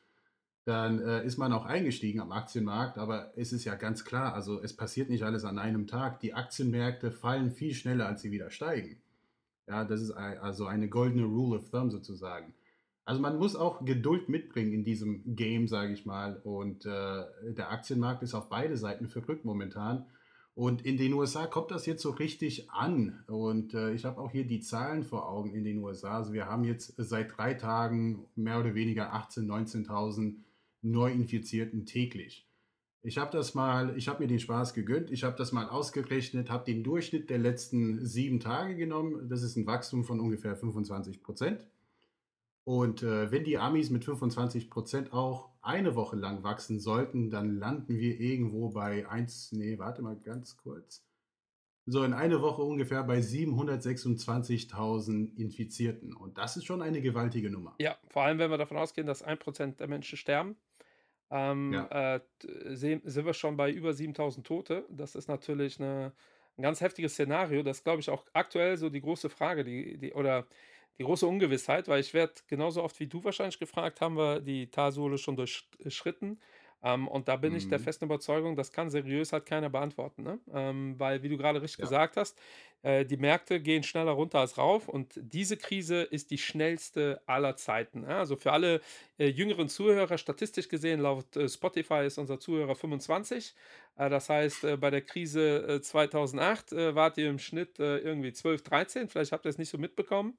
dann 0.65 1.01
äh, 1.01 1.25
ist 1.25 1.39
man 1.39 1.53
auch 1.53 1.67
eingestiegen 1.67 2.21
am 2.21 2.33
Aktienmarkt. 2.33 2.99
Aber 2.99 3.33
es 3.37 3.53
ist 3.53 3.65
ja 3.65 3.75
ganz 3.75 4.05
klar, 4.05 4.35
also 4.35 4.63
es 4.63 4.75
passiert 4.75 5.11
nicht 5.11 5.23
alles 5.23 5.45
an 5.45 5.59
einem 5.59 5.87
Tag. 5.87 6.21
Die 6.21 6.35
Aktienmärkte 6.35 7.11
fallen 7.11 7.51
viel 7.51 7.75
schneller, 7.75 8.07
als 8.07 8.23
sie 8.23 8.31
wieder 8.31 8.51
steigen. 8.51 9.01
Ja, 9.69 9.85
das 9.85 10.01
ist 10.01 10.11
also 10.11 10.67
eine 10.67 10.89
goldene 10.89 11.25
Rule 11.25 11.59
of 11.59 11.71
Thumb 11.71 11.93
sozusagen. 11.93 12.55
Also 13.05 13.21
man 13.21 13.39
muss 13.39 13.57
auch 13.57 13.85
Geduld 13.85 14.29
mitbringen 14.29 14.73
in 14.73 14.85
diesem 14.85 15.35
Game, 15.35 15.67
sage 15.67 15.93
ich 15.93 16.07
mal. 16.07 16.41
Und 16.45 16.87
äh, 16.87 17.25
der 17.49 17.71
Aktienmarkt 17.71 18.23
ist 18.23 18.35
auf 18.35 18.49
beide 18.49 18.77
Seiten 18.77 19.09
verrückt 19.09 19.45
momentan. 19.45 20.07
Und 20.55 20.85
in 20.85 20.99
den 20.99 21.15
USA 21.15 21.47
kommt 21.47 21.71
das 21.71 21.87
jetzt 21.87 22.03
so 22.03 22.11
richtig 22.11 22.71
an. 22.71 23.25
Und 23.27 23.73
äh, 23.73 23.93
ich 23.93 24.05
habe 24.05 24.21
auch 24.21 24.31
hier 24.31 24.47
die 24.47 24.61
Zahlen 24.61 25.03
vor 25.03 25.29
Augen 25.29 25.55
in 25.55 25.65
den 25.65 25.79
USA. 25.79 26.19
Also 26.19 26.33
wir 26.35 26.47
haben 26.47 26.65
jetzt 26.65 26.95
seit 26.99 27.37
drei 27.37 27.55
Tagen 27.55 28.27
mehr 28.35 28.61
oder 28.61 28.75
weniger 28.75 29.15
18.000, 29.15 29.87
19.000 29.87 30.35
Neuinfizierten 30.83 31.87
täglich. 31.87 32.47
Ich 33.05 33.19
habe 33.19 33.37
das 33.37 33.55
mal, 33.55 33.97
ich 33.97 34.09
habe 34.09 34.23
mir 34.23 34.29
den 34.29 34.39
Spaß 34.39 34.75
gegönnt, 34.75 35.11
ich 35.11 35.25
habe 35.25 35.37
das 35.37 35.51
mal 35.51 35.69
ausgerechnet, 35.69 36.51
habe 36.51 36.65
den 36.65 36.85
Durchschnitt 36.85 37.31
der 37.31 37.39
letzten 37.39 38.05
sieben 38.05 38.39
Tage 38.39 38.77
genommen. 38.77 39.29
Das 39.29 39.43
ist 39.43 39.57
ein 39.57 39.67
Wachstum 39.67 40.05
von 40.05 40.21
ungefähr 40.21 40.55
25 40.55 41.23
Prozent. 41.23 41.67
Und 42.65 43.03
äh, 43.03 43.33
wenn 43.33 43.45
die 43.45 43.59
Amis 43.59 43.91
mit 43.91 44.05
25 44.05 44.71
Prozent 44.71 45.13
auch 45.13 45.51
eine 45.63 45.95
Woche 45.95 46.17
lang 46.17 46.43
wachsen 46.43 46.81
sollten, 46.81 47.31
dann 47.31 47.59
landen 47.59 47.99
wir 47.99 48.21
irgendwo 48.21 48.71
bei 48.71 49.09
1, 49.09 49.53
nee, 49.53 49.79
warte 49.79 50.03
mal 50.03 50.17
ganz 50.17 50.57
kurz. 50.57 51.05
So 51.85 52.05
in 52.05 52.13
einer 52.13 52.41
Woche 52.43 52.63
ungefähr 52.63 53.03
bei 53.03 53.19
726.000 53.19 55.37
Infizierten. 55.37 56.15
Und 56.15 56.39
das 56.39 56.57
ist 56.57 56.65
schon 56.65 56.81
eine 56.81 57.03
gewaltige 57.03 57.51
Nummer. 57.51 57.75
Ja, 57.79 57.99
vor 58.09 58.23
allem, 58.23 58.39
wenn 58.39 58.51
wir 58.51 58.59
davon 58.59 58.77
ausgehen, 58.77 59.09
dass 59.09 59.27
1% 59.27 59.79
der 59.79 59.89
Menschen 59.89 60.17
sterben, 60.17 60.55
ähm, 61.31 61.73
ja. 61.73 62.17
äh, 62.17 62.21
sind 62.77 63.05
wir 63.05 63.35
schon 63.35 63.57
bei 63.57 63.73
über 63.73 63.91
7.000 63.91 64.45
Tote. 64.45 64.85
Das 64.91 65.17
ist 65.17 65.27
natürlich 65.27 65.81
eine, 65.81 66.13
ein 66.57 66.63
ganz 66.63 66.81
heftiges 66.81 67.15
Szenario. 67.15 67.65
Das 67.65 67.79
ist, 67.79 67.85
glaube 67.85 67.99
ich, 68.01 68.11
auch 68.11 68.27
aktuell 68.33 68.77
so 68.77 68.89
die 68.89 69.01
große 69.01 69.29
Frage, 69.29 69.65
die, 69.65 69.99
die, 69.99 70.13
oder 70.13 70.47
die 71.03 71.07
große 71.07 71.27
Ungewissheit, 71.27 71.89
weil 71.89 72.01
ich 72.01 72.15
werde 72.15 72.35
genauso 72.47 72.83
oft 72.83 72.99
wie 73.01 73.09
du 73.09 73.23
wahrscheinlich 73.25 73.59
gefragt, 73.59 74.01
haben 74.01 74.17
wir 74.17 74.41
die 74.41 74.69
Talsohle 74.69 75.19
schon 75.19 75.37
durchschritten. 75.37 76.39
Ähm, 76.85 77.09
und 77.09 77.29
da 77.29 77.37
bin 77.37 77.53
mhm. 77.53 77.59
ich 77.59 77.69
der 77.69 77.79
mhm. 77.79 77.85
festen 77.85 78.05
Überzeugung, 78.07 78.57
das 78.57 78.73
kann 78.73 78.91
seriös 78.91 79.33
halt 79.33 79.47
keiner 79.47 79.71
beantworten. 79.71 80.23
Ne? 80.23 80.39
Ähm, 80.53 80.95
weil, 80.99 81.23
wie 81.23 81.29
du 81.29 81.37
gerade 81.37 81.61
richtig 81.61 81.79
ja. 81.79 81.85
gesagt 81.85 82.17
hast, 82.17 82.39
äh, 82.83 83.05
die 83.05 83.17
Märkte 83.17 83.61
gehen 83.61 83.83
schneller 83.83 84.13
runter 84.13 84.41
als 84.41 84.59
rauf 84.59 84.89
und 84.89 85.13
diese 85.17 85.57
Krise 85.57 86.03
ist 86.03 86.31
die 86.31 86.39
schnellste 86.39 87.23
aller 87.27 87.57
Zeiten. 87.57 88.01
Ne? 88.01 88.17
Also 88.17 88.35
für 88.37 88.53
alle 88.53 88.81
äh, 89.19 89.29
jüngeren 89.29 89.69
Zuhörer, 89.69 90.19
statistisch 90.19 90.69
gesehen, 90.69 91.01
laut 91.01 91.37
äh, 91.37 91.49
Spotify 91.49 92.05
ist 92.05 92.19
unser 92.19 92.41
Zuhörer 92.41 92.75
25. 92.75 93.55
Äh, 93.97 94.11
das 94.11 94.29
heißt, 94.29 94.65
äh, 94.65 94.77
bei 94.77 94.91
der 94.91 95.03
Krise 95.03 95.81
2008 95.81 96.73
äh, 96.73 96.95
wart 96.95 97.19
ihr 97.19 97.29
im 97.29 97.39
Schnitt 97.39 97.79
irgendwie 97.79 98.33
12, 98.33 98.63
13. 98.63 99.09
Vielleicht 99.09 99.33
habt 99.33 99.47
ihr 99.47 99.51
es 99.51 99.59
nicht 99.59 99.71
so 99.71 99.79
mitbekommen. 99.79 100.37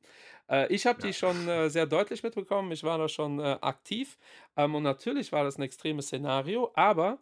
Ich 0.69 0.85
habe 0.85 0.99
ja. 1.01 1.07
die 1.07 1.13
schon 1.13 1.69
sehr 1.69 1.85
deutlich 1.85 2.21
mitbekommen. 2.21 2.71
Ich 2.71 2.83
war 2.83 2.97
da 2.97 3.07
schon 3.07 3.39
aktiv. 3.39 4.17
Ähm, 4.57 4.75
und 4.75 4.83
natürlich 4.83 5.31
war 5.31 5.43
das 5.43 5.57
ein 5.57 5.63
extremes 5.63 6.07
Szenario, 6.07 6.71
aber 6.75 7.19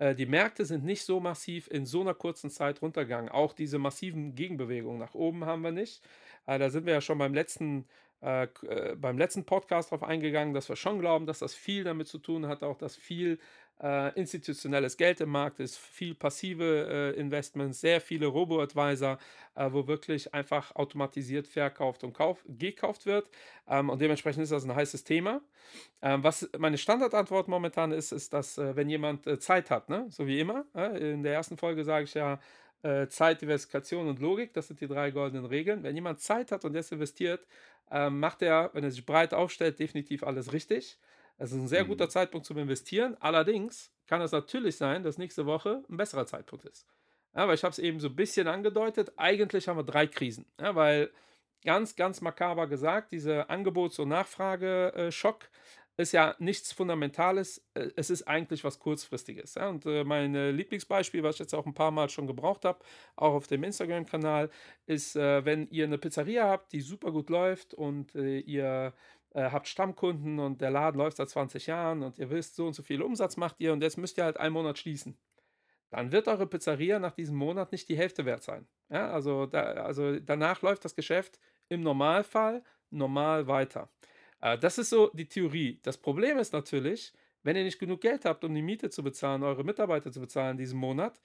die 0.00 0.26
Märkte 0.26 0.64
sind 0.64 0.84
nicht 0.84 1.04
so 1.04 1.20
massiv 1.20 1.68
in 1.70 1.86
so 1.86 2.00
einer 2.00 2.14
kurzen 2.14 2.50
Zeit 2.50 2.82
runtergegangen. 2.82 3.30
Auch 3.30 3.52
diese 3.52 3.78
massiven 3.78 4.34
Gegenbewegungen 4.34 4.98
nach 4.98 5.14
oben 5.14 5.44
haben 5.44 5.62
wir 5.62 5.70
nicht. 5.70 6.02
da 6.44 6.70
sind 6.70 6.86
wir 6.86 6.94
ja 6.94 7.00
schon 7.00 7.18
beim 7.18 7.34
letzten, 7.34 7.86
äh, 8.20 8.48
beim 8.96 9.16
letzten 9.16 9.44
Podcast 9.44 9.92
darauf 9.92 10.02
eingegangen, 10.08 10.54
dass 10.54 10.68
wir 10.68 10.74
schon 10.74 10.98
glauben, 10.98 11.26
dass 11.26 11.38
das 11.38 11.54
viel 11.54 11.84
damit 11.84 12.08
zu 12.08 12.18
tun 12.18 12.48
hat, 12.48 12.64
auch 12.64 12.78
dass 12.78 12.96
viel 12.96 13.38
äh, 13.82 14.12
institutionelles 14.18 14.96
Geld 14.96 15.20
im 15.20 15.30
Markt 15.30 15.60
ist, 15.60 15.76
viel 15.76 16.14
passive 16.14 17.14
äh, 17.16 17.20
Investments, 17.20 17.80
sehr 17.80 18.00
viele 18.00 18.26
Robo-Advisor, 18.26 19.18
äh, 19.54 19.72
wo 19.72 19.86
wirklich 19.86 20.32
einfach 20.32 20.74
automatisiert 20.76 21.48
verkauft 21.48 22.04
und 22.04 22.12
kauf, 22.12 22.44
gekauft 22.46 23.06
wird. 23.06 23.28
Ähm, 23.68 23.90
und 23.90 24.00
dementsprechend 24.00 24.44
ist 24.44 24.52
das 24.52 24.64
ein 24.64 24.74
heißes 24.74 25.04
Thema. 25.04 25.40
Ähm, 26.00 26.22
was 26.22 26.48
meine 26.58 26.78
Standardantwort 26.78 27.48
momentan 27.48 27.92
ist, 27.92 28.12
ist, 28.12 28.32
dass 28.32 28.58
äh, 28.58 28.76
wenn 28.76 28.88
jemand 28.88 29.26
äh, 29.26 29.38
Zeit 29.38 29.70
hat, 29.70 29.88
ne? 29.88 30.06
so 30.10 30.26
wie 30.26 30.38
immer, 30.38 30.64
äh, 30.74 31.12
in 31.12 31.22
der 31.22 31.34
ersten 31.34 31.56
Folge 31.56 31.84
sage 31.84 32.04
ich 32.04 32.14
ja, 32.14 32.38
Zeit, 33.10 33.40
Diversifikation 33.40 34.08
und 34.08 34.18
Logik, 34.18 34.54
das 34.54 34.66
sind 34.66 34.80
die 34.80 34.88
drei 34.88 35.12
goldenen 35.12 35.44
Regeln. 35.44 35.84
Wenn 35.84 35.94
jemand 35.94 36.18
Zeit 36.18 36.50
hat 36.50 36.64
und 36.64 36.74
jetzt 36.74 36.90
investiert, 36.90 37.46
ähm, 37.92 38.18
macht 38.18 38.42
er, 38.42 38.70
wenn 38.72 38.82
er 38.82 38.90
sich 38.90 39.06
breit 39.06 39.34
aufstellt, 39.34 39.78
definitiv 39.78 40.24
alles 40.24 40.52
richtig. 40.52 40.98
Es 41.38 41.52
ist 41.52 41.58
ein 41.58 41.68
sehr 41.68 41.84
guter 41.84 42.06
mhm. 42.06 42.10
Zeitpunkt 42.10 42.46
zum 42.46 42.58
Investieren. 42.58 43.16
Allerdings 43.20 43.92
kann 44.06 44.20
es 44.20 44.32
natürlich 44.32 44.76
sein, 44.76 45.02
dass 45.02 45.18
nächste 45.18 45.46
Woche 45.46 45.82
ein 45.88 45.96
besserer 45.96 46.26
Zeitpunkt 46.26 46.64
ist. 46.64 46.86
Ja, 47.34 47.48
weil 47.48 47.54
ich 47.54 47.64
habe 47.64 47.72
es 47.72 47.78
eben 47.78 47.98
so 47.98 48.08
ein 48.08 48.16
bisschen 48.16 48.46
angedeutet. 48.46 49.12
Eigentlich 49.16 49.68
haben 49.68 49.78
wir 49.78 49.84
drei 49.84 50.06
Krisen. 50.06 50.46
Ja, 50.60 50.74
weil 50.74 51.10
ganz, 51.64 51.96
ganz 51.96 52.20
makaber 52.20 52.66
gesagt, 52.66 53.12
dieser 53.12 53.48
Angebots- 53.50 53.98
und 53.98 54.08
Nachfrageschock 54.08 55.48
ist 55.96 56.12
ja 56.12 56.34
nichts 56.38 56.72
Fundamentales. 56.72 57.64
Äh, 57.74 57.90
es 57.96 58.10
ist 58.10 58.22
eigentlich 58.24 58.64
was 58.64 58.78
Kurzfristiges. 58.78 59.54
Ja? 59.54 59.68
Und 59.68 59.86
äh, 59.86 60.04
mein 60.04 60.34
Lieblingsbeispiel, 60.34 61.22
was 61.22 61.36
ich 61.36 61.40
jetzt 61.40 61.54
auch 61.54 61.66
ein 61.66 61.74
paar 61.74 61.90
Mal 61.90 62.08
schon 62.08 62.26
gebraucht 62.26 62.64
habe, 62.64 62.80
auch 63.16 63.34
auf 63.34 63.46
dem 63.46 63.62
Instagram-Kanal, 63.64 64.50
ist, 64.86 65.16
äh, 65.16 65.44
wenn 65.44 65.68
ihr 65.68 65.84
eine 65.84 65.98
Pizzeria 65.98 66.48
habt, 66.48 66.72
die 66.72 66.80
super 66.80 67.12
gut 67.12 67.30
läuft 67.30 67.74
und 67.74 68.14
äh, 68.14 68.38
ihr 68.40 68.92
äh, 69.34 69.50
habt 69.50 69.68
Stammkunden 69.68 70.38
und 70.38 70.60
der 70.60 70.70
Laden 70.70 70.98
läuft 70.98 71.16
seit 71.16 71.28
20 71.28 71.66
Jahren 71.66 72.02
und 72.02 72.18
ihr 72.18 72.30
wisst, 72.30 72.56
so 72.56 72.66
und 72.66 72.74
so 72.74 72.82
viel 72.82 73.02
Umsatz 73.02 73.36
macht 73.36 73.56
ihr 73.60 73.72
und 73.72 73.82
jetzt 73.82 73.98
müsst 73.98 74.18
ihr 74.18 74.24
halt 74.24 74.38
einen 74.38 74.52
Monat 74.52 74.78
schließen. 74.78 75.16
Dann 75.90 76.10
wird 76.10 76.28
eure 76.28 76.46
Pizzeria 76.46 76.98
nach 76.98 77.12
diesem 77.12 77.36
Monat 77.36 77.70
nicht 77.72 77.88
die 77.88 77.96
Hälfte 77.96 78.24
wert 78.24 78.42
sein. 78.42 78.66
Ja, 78.88 79.10
also, 79.10 79.46
da, 79.46 79.60
also 79.60 80.18
danach 80.20 80.62
läuft 80.62 80.84
das 80.84 80.94
Geschäft 80.94 81.38
im 81.68 81.82
Normalfall 81.82 82.62
normal 82.90 83.46
weiter. 83.46 83.90
Äh, 84.40 84.58
das 84.58 84.78
ist 84.78 84.90
so 84.90 85.10
die 85.14 85.28
Theorie. 85.28 85.80
Das 85.82 85.98
Problem 85.98 86.38
ist 86.38 86.52
natürlich, 86.52 87.12
wenn 87.42 87.56
ihr 87.56 87.64
nicht 87.64 87.78
genug 87.78 88.00
Geld 88.00 88.24
habt, 88.24 88.44
um 88.44 88.54
die 88.54 88.62
Miete 88.62 88.90
zu 88.90 89.02
bezahlen, 89.02 89.42
eure 89.42 89.64
Mitarbeiter 89.64 90.12
zu 90.12 90.20
bezahlen 90.20 90.56
diesen 90.56 90.78
Monat, 90.78 91.20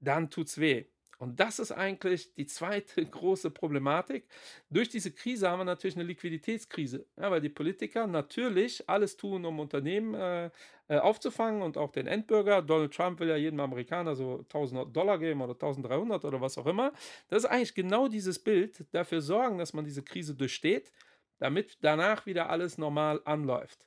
dann 0.00 0.30
tut's 0.30 0.58
weh. 0.58 0.86
Und 1.20 1.38
das 1.38 1.58
ist 1.58 1.70
eigentlich 1.70 2.32
die 2.34 2.46
zweite 2.46 3.04
große 3.06 3.50
Problematik. 3.50 4.26
Durch 4.70 4.88
diese 4.88 5.12
Krise 5.12 5.50
haben 5.50 5.60
wir 5.60 5.64
natürlich 5.66 5.96
eine 5.96 6.04
Liquiditätskrise, 6.04 7.06
ja, 7.18 7.30
weil 7.30 7.42
die 7.42 7.50
Politiker 7.50 8.06
natürlich 8.06 8.88
alles 8.88 9.18
tun, 9.18 9.44
um 9.44 9.60
Unternehmen 9.60 10.14
äh, 10.14 10.50
äh, 10.88 10.96
aufzufangen 10.96 11.60
und 11.60 11.76
auch 11.76 11.92
den 11.92 12.06
Endbürger. 12.06 12.62
Donald 12.62 12.94
Trump 12.94 13.20
will 13.20 13.28
ja 13.28 13.36
jedem 13.36 13.60
Amerikaner 13.60 14.14
so 14.14 14.38
1000 14.38 14.96
Dollar 14.96 15.18
geben 15.18 15.42
oder 15.42 15.52
1300 15.52 16.24
oder 16.24 16.40
was 16.40 16.56
auch 16.56 16.66
immer. 16.66 16.92
Das 17.28 17.44
ist 17.44 17.50
eigentlich 17.50 17.74
genau 17.74 18.08
dieses 18.08 18.38
Bild, 18.38 18.86
dafür 18.92 19.20
sorgen, 19.20 19.58
dass 19.58 19.74
man 19.74 19.84
diese 19.84 20.02
Krise 20.02 20.34
durchsteht, 20.34 20.90
damit 21.38 21.76
danach 21.82 22.24
wieder 22.24 22.48
alles 22.48 22.78
normal 22.78 23.20
anläuft. 23.26 23.86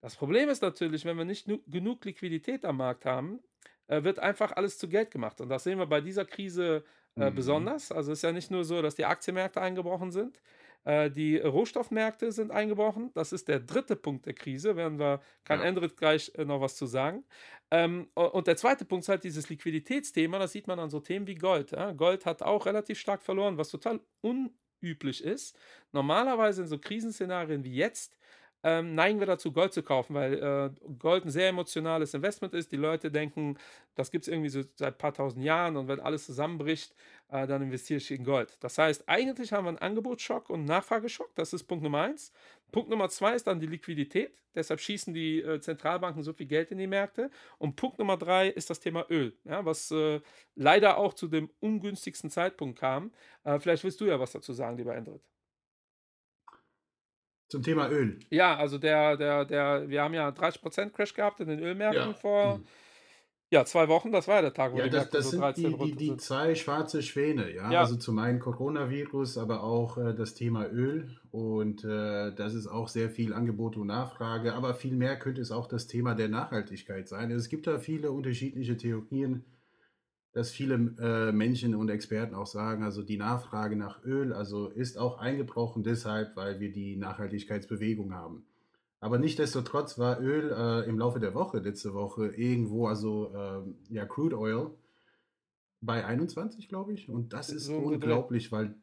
Das 0.00 0.14
Problem 0.14 0.48
ist 0.48 0.62
natürlich, 0.62 1.04
wenn 1.04 1.18
wir 1.18 1.24
nicht 1.24 1.50
genug 1.66 2.04
Liquidität 2.04 2.64
am 2.64 2.76
Markt 2.76 3.04
haben, 3.04 3.40
äh, 3.88 4.04
wird 4.04 4.18
einfach 4.18 4.52
alles 4.52 4.78
zu 4.78 4.88
Geld 4.88 5.10
gemacht. 5.10 5.40
Und 5.40 5.48
das 5.48 5.64
sehen 5.64 5.78
wir 5.78 5.86
bei 5.86 6.00
dieser 6.00 6.24
Krise 6.24 6.84
äh, 7.16 7.30
mhm. 7.30 7.34
besonders. 7.34 7.90
Also 7.90 8.12
es 8.12 8.18
ist 8.18 8.22
ja 8.22 8.32
nicht 8.32 8.50
nur 8.50 8.64
so, 8.64 8.80
dass 8.80 8.94
die 8.94 9.04
Aktienmärkte 9.04 9.60
eingebrochen 9.60 10.12
sind. 10.12 10.40
Äh, 10.84 11.10
die 11.10 11.38
Rohstoffmärkte 11.38 12.30
sind 12.32 12.50
eingebrochen. 12.50 13.10
Das 13.14 13.32
ist 13.32 13.48
der 13.48 13.60
dritte 13.60 13.96
Punkt 13.96 14.26
der 14.26 14.34
Krise. 14.34 14.76
Werden 14.76 14.98
wir, 14.98 15.20
kann 15.44 15.60
ja. 15.60 15.66
Endrit 15.66 15.96
gleich 15.96 16.32
äh, 16.36 16.44
noch 16.44 16.60
was 16.60 16.76
zu 16.76 16.86
sagen. 16.86 17.24
Ähm, 17.70 18.08
und 18.14 18.46
der 18.46 18.56
zweite 18.56 18.84
Punkt 18.84 19.04
ist 19.04 19.08
halt 19.08 19.24
dieses 19.24 19.48
Liquiditätsthema. 19.48 20.38
Das 20.38 20.52
sieht 20.52 20.66
man 20.66 20.78
an 20.78 20.90
so 20.90 21.00
Themen 21.00 21.26
wie 21.26 21.34
Gold. 21.34 21.72
Ja? 21.72 21.92
Gold 21.92 22.26
hat 22.26 22.42
auch 22.42 22.66
relativ 22.66 22.98
stark 22.98 23.22
verloren, 23.22 23.58
was 23.58 23.70
total 23.70 24.00
unüblich 24.20 25.24
ist. 25.24 25.58
Normalerweise 25.92 26.62
in 26.62 26.68
so 26.68 26.78
Krisenszenarien 26.78 27.64
wie 27.64 27.74
jetzt 27.74 28.17
ähm, 28.62 28.94
neigen 28.94 29.20
wir 29.20 29.26
dazu, 29.26 29.52
Gold 29.52 29.72
zu 29.72 29.82
kaufen, 29.82 30.14
weil 30.14 30.34
äh, 30.34 30.70
Gold 30.98 31.24
ein 31.24 31.30
sehr 31.30 31.48
emotionales 31.48 32.14
Investment 32.14 32.54
ist. 32.54 32.72
Die 32.72 32.76
Leute 32.76 33.10
denken, 33.10 33.56
das 33.94 34.10
gibt 34.10 34.24
es 34.24 34.28
irgendwie 34.28 34.48
so 34.48 34.62
seit 34.74 34.94
ein 34.94 34.98
paar 34.98 35.14
tausend 35.14 35.44
Jahren 35.44 35.76
und 35.76 35.88
wenn 35.88 36.00
alles 36.00 36.26
zusammenbricht, 36.26 36.94
äh, 37.28 37.46
dann 37.46 37.62
investiere 37.62 37.98
ich 37.98 38.10
in 38.10 38.24
Gold. 38.24 38.56
Das 38.60 38.78
heißt, 38.78 39.08
eigentlich 39.08 39.52
haben 39.52 39.64
wir 39.64 39.68
einen 39.68 39.78
Angebotsschock 39.78 40.50
und 40.50 40.60
einen 40.60 40.68
Nachfrageschock. 40.68 41.34
Das 41.36 41.52
ist 41.52 41.64
Punkt 41.64 41.84
Nummer 41.84 42.02
eins. 42.02 42.32
Punkt 42.72 42.90
Nummer 42.90 43.08
zwei 43.08 43.34
ist 43.34 43.46
dann 43.46 43.60
die 43.60 43.66
Liquidität. 43.66 44.32
Deshalb 44.54 44.80
schießen 44.80 45.14
die 45.14 45.40
äh, 45.40 45.60
Zentralbanken 45.60 46.22
so 46.22 46.32
viel 46.32 46.46
Geld 46.46 46.72
in 46.72 46.78
die 46.78 46.86
Märkte. 46.86 47.30
Und 47.58 47.76
Punkt 47.76 47.98
Nummer 47.98 48.16
drei 48.16 48.48
ist 48.48 48.70
das 48.70 48.80
Thema 48.80 49.06
Öl, 49.08 49.36
ja, 49.44 49.64
was 49.64 49.90
äh, 49.92 50.20
leider 50.56 50.98
auch 50.98 51.14
zu 51.14 51.28
dem 51.28 51.50
ungünstigsten 51.60 52.30
Zeitpunkt 52.30 52.78
kam. 52.78 53.12
Äh, 53.44 53.60
vielleicht 53.60 53.84
willst 53.84 54.00
du 54.00 54.06
ja 54.06 54.18
was 54.18 54.32
dazu 54.32 54.52
sagen, 54.52 54.76
lieber 54.76 54.96
Endrit. 54.96 55.22
Zum 57.48 57.62
Thema 57.62 57.88
Öl. 57.90 58.18
Ja, 58.30 58.56
also 58.56 58.76
der, 58.76 59.16
der, 59.16 59.44
der, 59.46 59.88
wir 59.88 60.02
haben 60.02 60.12
ja 60.12 60.28
30% 60.28 60.90
Crash 60.90 61.14
gehabt 61.14 61.40
in 61.40 61.48
den 61.48 61.60
Ölmärkten 61.60 62.08
ja. 62.08 62.14
vor 62.14 62.58
mhm. 62.58 62.64
ja, 63.50 63.64
zwei 63.64 63.88
Wochen. 63.88 64.12
Das 64.12 64.28
war 64.28 64.36
ja 64.36 64.42
der 64.42 64.52
Tag, 64.52 64.72
wo 64.72 64.78
ja, 64.78 64.84
die 64.84 64.90
das, 64.90 65.08
das 65.08 65.30
so 65.30 65.38
13 65.38 65.64
sind 65.64 65.82
die, 65.82 65.92
die, 65.92 66.10
die 66.10 66.16
zwei 66.18 66.54
schwarze 66.54 67.02
Schwäne, 67.02 67.50
ja? 67.54 67.70
ja. 67.70 67.80
Also 67.80 67.96
zum 67.96 68.18
einen 68.18 68.38
Coronavirus, 68.38 69.38
aber 69.38 69.62
auch 69.62 69.96
äh, 69.96 70.14
das 70.14 70.34
Thema 70.34 70.66
Öl. 70.66 71.18
Und 71.30 71.84
äh, 71.84 72.34
das 72.34 72.52
ist 72.52 72.66
auch 72.66 72.88
sehr 72.88 73.08
viel 73.08 73.32
Angebot 73.32 73.78
und 73.78 73.86
Nachfrage. 73.86 74.52
Aber 74.52 74.74
viel 74.74 74.94
mehr 74.94 75.18
könnte 75.18 75.40
es 75.40 75.50
auch 75.50 75.68
das 75.68 75.86
Thema 75.86 76.14
der 76.14 76.28
Nachhaltigkeit 76.28 77.08
sein. 77.08 77.30
Es 77.30 77.48
gibt 77.48 77.66
da 77.66 77.78
viele 77.78 78.12
unterschiedliche 78.12 78.76
Theorien 78.76 79.46
dass 80.32 80.50
viele 80.50 80.74
äh, 80.74 81.32
Menschen 81.32 81.74
und 81.74 81.88
Experten 81.88 82.34
auch 82.34 82.46
sagen, 82.46 82.82
also 82.82 83.02
die 83.02 83.16
Nachfrage 83.16 83.76
nach 83.76 84.04
Öl 84.04 84.32
also 84.32 84.68
ist 84.68 84.98
auch 84.98 85.18
eingebrochen 85.18 85.82
deshalb, 85.82 86.36
weil 86.36 86.60
wir 86.60 86.70
die 86.70 86.96
Nachhaltigkeitsbewegung 86.96 88.14
haben. 88.14 88.44
Aber 89.00 89.18
nichtsdestotrotz 89.18 89.98
war 89.98 90.20
Öl 90.20 90.50
äh, 90.50 90.88
im 90.88 90.98
Laufe 90.98 91.20
der 91.20 91.34
Woche, 91.34 91.58
letzte 91.58 91.94
Woche, 91.94 92.28
irgendwo, 92.28 92.88
also 92.88 93.32
äh, 93.34 93.94
ja, 93.94 94.04
Crude 94.04 94.38
Oil 94.38 94.70
bei 95.80 96.04
21, 96.04 96.68
glaube 96.68 96.92
ich. 96.92 97.08
Und 97.08 97.32
das 97.32 97.50
ist 97.50 97.66
so 97.66 97.76
unglaublich, 97.76 98.50
weil, 98.50 98.74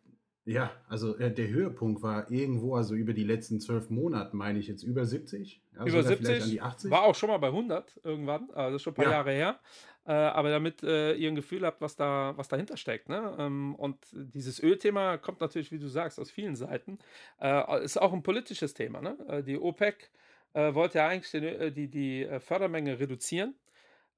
ja, 0.46 0.72
also 0.88 1.18
äh, 1.18 1.34
der 1.34 1.50
Höhepunkt 1.50 2.02
war 2.02 2.32
irgendwo, 2.32 2.76
also 2.76 2.96
über 2.96 3.12
die 3.12 3.26
letzten 3.26 3.60
zwölf 3.60 3.90
Monate, 3.90 4.36
meine 4.38 4.58
ich 4.58 4.68
jetzt, 4.68 4.84
über 4.84 5.06
70. 5.06 5.62
Also 5.76 6.00
über 6.00 6.08
70, 6.08 6.62
war 6.90 7.04
auch 7.04 7.16
schon 7.16 7.30
mal 7.30 7.38
bei 7.38 7.48
100 7.48 8.00
irgendwann, 8.04 8.50
also 8.52 8.80
schon 8.80 8.94
ein 8.94 8.96
paar 8.96 9.06
ja. 9.06 9.12
Jahre 9.12 9.32
her 9.32 9.60
äh, 10.08 10.12
aber 10.12 10.52
damit 10.52 10.84
äh, 10.84 11.14
ihr 11.14 11.30
ein 11.30 11.36
Gefühl 11.36 11.66
habt, 11.66 11.82
was, 11.82 11.96
da, 11.96 12.34
was 12.36 12.48
dahinter 12.48 12.78
steckt. 12.78 13.10
Ne? 13.10 13.36
Ähm, 13.40 13.74
und 13.76 13.98
dieses 14.12 14.62
Ölthema 14.62 15.18
kommt 15.18 15.42
natürlich, 15.42 15.72
wie 15.72 15.80
du 15.80 15.88
sagst, 15.88 16.20
aus 16.20 16.30
vielen 16.30 16.56
Seiten. 16.56 17.00
Äh, 17.42 17.84
ist 17.84 18.00
auch 18.00 18.14
ein 18.14 18.22
politisches 18.22 18.76
Thema. 18.76 19.02
Ne? 19.02 19.18
Äh, 19.28 19.44
die 19.44 19.58
OPEC 19.58 20.12
äh, 20.54 20.76
wollte 20.76 21.00
ja 21.00 21.08
eigentlich 21.08 21.32
den, 21.32 21.44
äh, 21.44 21.72
die, 21.72 21.88
die 21.88 22.28
Fördermenge 22.40 23.00
reduzieren. 23.00 23.56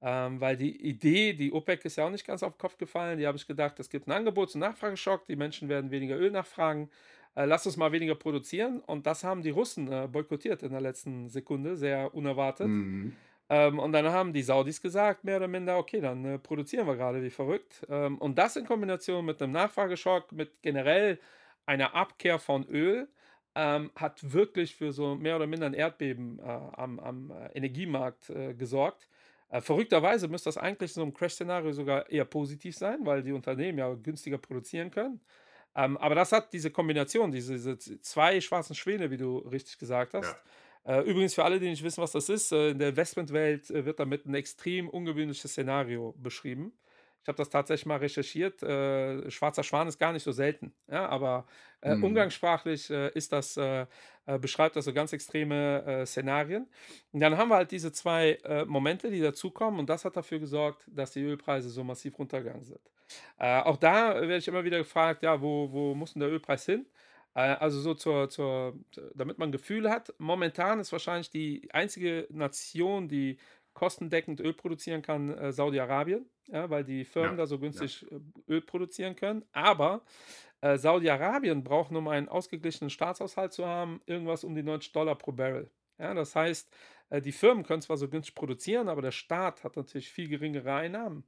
Ähm, 0.00 0.40
weil 0.40 0.56
die 0.56 0.76
Idee, 0.76 1.32
die 1.32 1.52
OPEC 1.52 1.84
ist 1.86 1.96
ja 1.96 2.06
auch 2.06 2.10
nicht 2.10 2.26
ganz 2.26 2.42
auf 2.42 2.52
den 2.52 2.58
Kopf 2.58 2.76
gefallen. 2.76 3.18
Die 3.18 3.26
habe 3.26 3.38
ich 3.38 3.46
gedacht, 3.46 3.80
es 3.80 3.88
gibt 3.88 4.08
einen 4.08 4.16
Angebots- 4.16 4.54
und 4.54 4.60
Nachfrageschock, 4.60 5.26
die 5.26 5.34
Menschen 5.34 5.68
werden 5.68 5.90
weniger 5.90 6.16
Öl 6.16 6.30
nachfragen. 6.30 6.88
lass 7.34 7.66
uns 7.66 7.76
mal 7.76 7.90
weniger 7.90 8.14
produzieren. 8.14 8.78
Und 8.78 9.08
das 9.08 9.24
haben 9.24 9.42
die 9.42 9.50
Russen 9.50 9.88
boykottiert 10.12 10.62
in 10.62 10.70
der 10.70 10.80
letzten 10.80 11.28
Sekunde, 11.28 11.76
sehr 11.76 12.14
unerwartet. 12.14 12.68
Mhm. 12.68 13.16
Ähm, 13.50 13.78
und 13.78 13.92
dann 13.92 14.06
haben 14.06 14.32
die 14.32 14.42
Saudis 14.42 14.82
gesagt, 14.82 15.24
mehr 15.24 15.38
oder 15.38 15.48
minder, 15.48 15.78
okay, 15.78 16.00
dann 16.00 16.24
äh, 16.24 16.38
produzieren 16.38 16.86
wir 16.86 16.96
gerade 16.96 17.22
wie 17.22 17.30
verrückt. 17.30 17.86
Ähm, 17.88 18.18
und 18.18 18.36
das 18.36 18.56
in 18.56 18.66
Kombination 18.66 19.24
mit 19.24 19.40
einem 19.42 19.52
Nachfrageschock, 19.52 20.32
mit 20.32 20.60
generell 20.62 21.18
einer 21.64 21.94
Abkehr 21.94 22.38
von 22.38 22.66
Öl, 22.68 23.08
ähm, 23.54 23.90
hat 23.96 24.32
wirklich 24.32 24.76
für 24.76 24.92
so 24.92 25.14
mehr 25.14 25.36
oder 25.36 25.46
minder 25.46 25.66
ein 25.66 25.74
Erdbeben 25.74 26.38
äh, 26.40 26.42
am, 26.42 27.00
am 27.00 27.30
äh, 27.30 27.56
Energiemarkt 27.56 28.28
äh, 28.30 28.52
gesorgt. 28.54 29.08
Äh, 29.48 29.62
verrückterweise 29.62 30.28
müsste 30.28 30.48
das 30.48 30.58
eigentlich 30.58 30.90
in 30.90 30.94
so 30.94 31.02
einem 31.02 31.14
Crash-Szenario 31.14 31.72
sogar 31.72 32.10
eher 32.10 32.26
positiv 32.26 32.76
sein, 32.76 32.98
weil 33.04 33.22
die 33.22 33.32
Unternehmen 33.32 33.78
ja 33.78 33.92
günstiger 33.94 34.36
produzieren 34.36 34.90
können. 34.90 35.20
Ähm, 35.74 35.96
aber 35.96 36.14
das 36.14 36.32
hat 36.32 36.52
diese 36.52 36.70
Kombination, 36.70 37.32
diese, 37.32 37.54
diese, 37.54 38.00
zwei 38.02 38.40
schwarzen 38.42 38.74
Schwäne, 38.74 39.10
wie 39.10 39.16
du 39.16 39.38
richtig 39.38 39.78
gesagt 39.78 40.12
hast. 40.12 40.32
Ja 40.32 40.38
übrigens, 41.02 41.34
für 41.34 41.44
alle, 41.44 41.60
die 41.60 41.68
nicht 41.68 41.82
wissen, 41.82 42.02
was 42.02 42.12
das 42.12 42.30
ist, 42.30 42.50
äh, 42.50 42.70
in 42.70 42.78
der 42.78 42.88
Investmentwelt 42.88 43.70
äh, 43.70 43.84
wird 43.84 44.00
damit 44.00 44.24
ein 44.24 44.34
extrem 44.34 44.88
ungewöhnliches 44.88 45.50
Szenario 45.50 46.14
beschrieben. 46.16 46.72
Ich 47.20 47.28
habe 47.28 47.36
das 47.36 47.50
tatsächlich 47.50 47.84
mal 47.84 47.98
recherchiert. 47.98 48.62
Äh, 48.62 49.30
schwarzer 49.30 49.62
Schwan 49.62 49.86
ist 49.86 49.98
gar 49.98 50.14
nicht 50.14 50.22
so 50.22 50.32
selten. 50.32 50.72
Ja, 50.90 51.06
aber 51.10 51.46
äh, 51.82 51.94
mhm. 51.94 52.04
umgangssprachlich 52.04 52.88
äh, 52.88 53.10
ist 53.10 53.32
das, 53.32 53.60
beschreibt 54.40 54.76
das 54.76 54.86
so 54.86 54.94
ganz 54.94 55.12
extreme 55.12 56.04
Szenarien. 56.06 56.66
Und 57.12 57.20
dann 57.20 57.36
haben 57.36 57.48
wir 57.48 57.56
halt 57.56 57.70
diese 57.70 57.92
zwei 57.92 58.38
Momente, 58.66 59.10
die 59.10 59.20
dazukommen. 59.20 59.80
Und 59.80 59.88
das 59.88 60.04
hat 60.04 60.16
dafür 60.16 60.38
gesorgt, 60.38 60.84
dass 60.86 61.12
die 61.12 61.22
Ölpreise 61.22 61.70
so 61.70 61.82
massiv 61.82 62.18
runtergegangen 62.18 62.64
sind. 62.64 62.80
auch 63.38 63.78
da 63.78 64.14
werde 64.16 64.36
ich 64.36 64.48
immer 64.48 64.64
wieder 64.64 64.78
gefragt, 64.78 65.22
ja, 65.22 65.40
wo, 65.40 65.72
wo 65.72 65.94
muss 65.94 66.12
denn 66.12 66.20
der 66.20 66.30
Ölpreis 66.30 66.66
hin? 66.66 66.84
Äh, 67.38 67.56
also 67.60 67.80
so 67.80 67.94
zur, 67.94 68.28
zur, 68.28 68.74
damit 69.14 69.38
man 69.38 69.52
Gefühle 69.52 69.90
hat. 69.90 70.12
Momentan 70.18 70.80
ist 70.80 70.90
wahrscheinlich 70.90 71.30
die 71.30 71.68
einzige 71.72 72.26
Nation, 72.30 73.08
die 73.08 73.38
kostendeckend 73.74 74.40
Öl 74.40 74.54
produzieren 74.54 75.02
kann, 75.02 75.30
äh, 75.38 75.52
Saudi-Arabien, 75.52 76.28
ja, 76.48 76.68
weil 76.68 76.82
die 76.82 77.04
Firmen 77.04 77.36
Ja, 77.36 77.36
da 77.36 77.46
so 77.46 77.58
ja. 77.60 77.60
günstig 77.60 78.04
äh, 78.10 78.18
Öl 78.52 78.60
produzieren 78.60 79.14
können. 79.14 79.44
Aber 79.52 80.02
äh, 80.62 80.78
Saudi-Arabien 80.78 81.62
braucht, 81.62 81.92
um 81.92 82.08
einen 82.08 82.28
ausgeglichenen 82.28 82.90
Staatshaushalt 82.90 83.52
zu 83.52 83.66
haben, 83.66 84.00
irgendwas 84.06 84.42
um 84.42 84.56
die 84.56 84.64
90 84.64 84.92
Dollar 84.92 85.14
pro 85.14 85.30
Barrel. 85.30 85.70
Ja, 85.98 86.14
das 86.14 86.34
heißt, 86.34 86.74
äh, 87.10 87.22
die 87.22 87.32
Firmen 87.32 87.62
können 87.62 87.82
zwar 87.82 87.98
so 87.98 88.08
günstig 88.08 88.34
produzieren, 88.34 88.88
aber 88.88 89.02
der 89.02 89.12
Staat 89.12 89.62
hat 89.62 89.76
natürlich 89.76 90.10
viel 90.10 90.28
geringere 90.28 90.74
Einnahmen. 90.74 91.24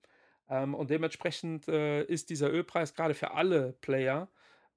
Ähm, 0.48 0.74
und 0.74 0.90
dementsprechend 0.90 1.68
ist 1.68 2.30
dieser 2.30 2.50
Ölpreis 2.52 2.94
gerade 2.94 3.14
für 3.14 3.30
alle 3.30 3.74
Player 3.80 4.28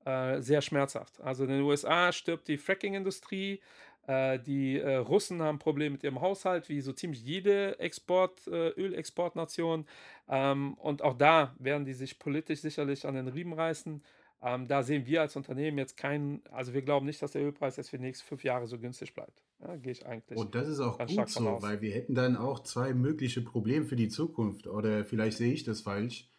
äh, 0.05 0.41
sehr 0.41 0.61
schmerzhaft. 0.61 1.19
Also 1.21 1.43
in 1.43 1.49
den 1.49 1.61
USA 1.61 2.11
stirbt 2.11 2.47
die 2.47 2.57
Fracking-Industrie, 2.57 3.59
äh, 4.07 4.39
die 4.39 4.79
äh, 4.79 4.95
Russen 4.95 5.41
haben 5.41 5.59
Probleme 5.59 5.91
mit 5.91 6.03
ihrem 6.03 6.21
Haushalt, 6.21 6.69
wie 6.69 6.81
so 6.81 6.91
ziemlich 6.91 7.23
jede 7.23 7.79
Export, 7.79 8.47
äh, 8.47 8.69
Ölexportnation. 8.69 9.85
Ähm, 10.27 10.73
und 10.75 11.01
auch 11.01 11.17
da 11.17 11.55
werden 11.59 11.85
die 11.85 11.93
sich 11.93 12.19
politisch 12.19 12.59
sicherlich 12.59 13.05
an 13.05 13.15
den 13.15 13.27
Riemen 13.27 13.53
reißen. 13.53 14.03
Ähm, 14.41 14.67
da 14.67 14.83
sehen 14.83 15.05
wir 15.05 15.21
als 15.21 15.37
Unternehmen 15.37 15.77
jetzt 15.77 15.95
keinen, 15.95 16.41
also 16.51 16.73
wir 16.73 16.81
glauben 16.81 17.05
nicht, 17.05 17.21
dass 17.21 17.31
der 17.31 17.43
Ölpreis 17.43 17.77
jetzt 17.77 17.91
für 17.91 17.97
die 17.97 18.03
nächsten 18.03 18.27
fünf 18.27 18.43
Jahre 18.43 18.67
so 18.67 18.77
günstig 18.77 19.13
bleibt. 19.13 19.41
Ja, 19.61 19.77
gehe 19.77 19.93
ich 19.93 20.05
eigentlich 20.05 20.37
Und 20.37 20.53
das 20.53 20.67
ist 20.67 20.81
auch 20.81 20.97
gut 20.99 21.29
so, 21.29 21.47
aus. 21.47 21.61
weil 21.61 21.79
wir 21.79 21.93
hätten 21.93 22.13
dann 22.13 22.35
auch 22.35 22.59
zwei 22.59 22.93
mögliche 22.93 23.41
Probleme 23.41 23.85
für 23.85 23.95
die 23.95 24.09
Zukunft. 24.09 24.67
Oder 24.67 25.05
vielleicht 25.05 25.37
sehe 25.37 25.53
ich 25.53 25.63
das 25.63 25.81
falsch. 25.81 26.29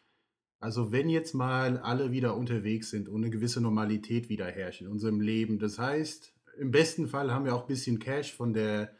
Also 0.65 0.93
wenn 0.93 1.11
jetzt 1.11 1.35
mal 1.35 1.77
alle 1.77 2.11
wieder 2.11 2.35
unterwegs 2.39 2.89
sind 2.89 3.11
und 3.11 3.17
eine 3.17 3.29
gewisse 3.29 3.61
Normalität 3.61 4.31
wieder 4.31 4.47
herrscht 4.47 4.81
in 4.81 4.89
unserem 4.89 5.21
Leben, 5.21 5.59
das 5.59 5.79
heißt, 5.79 6.33
im 6.57 6.71
besten 6.71 7.07
Fall 7.07 7.31
haben 7.31 7.45
wir 7.45 7.55
auch 7.55 7.65
ein 7.65 7.69
bisschen 7.69 7.99
Cash 7.99 8.33
von 8.33 8.55
der, 8.55 8.91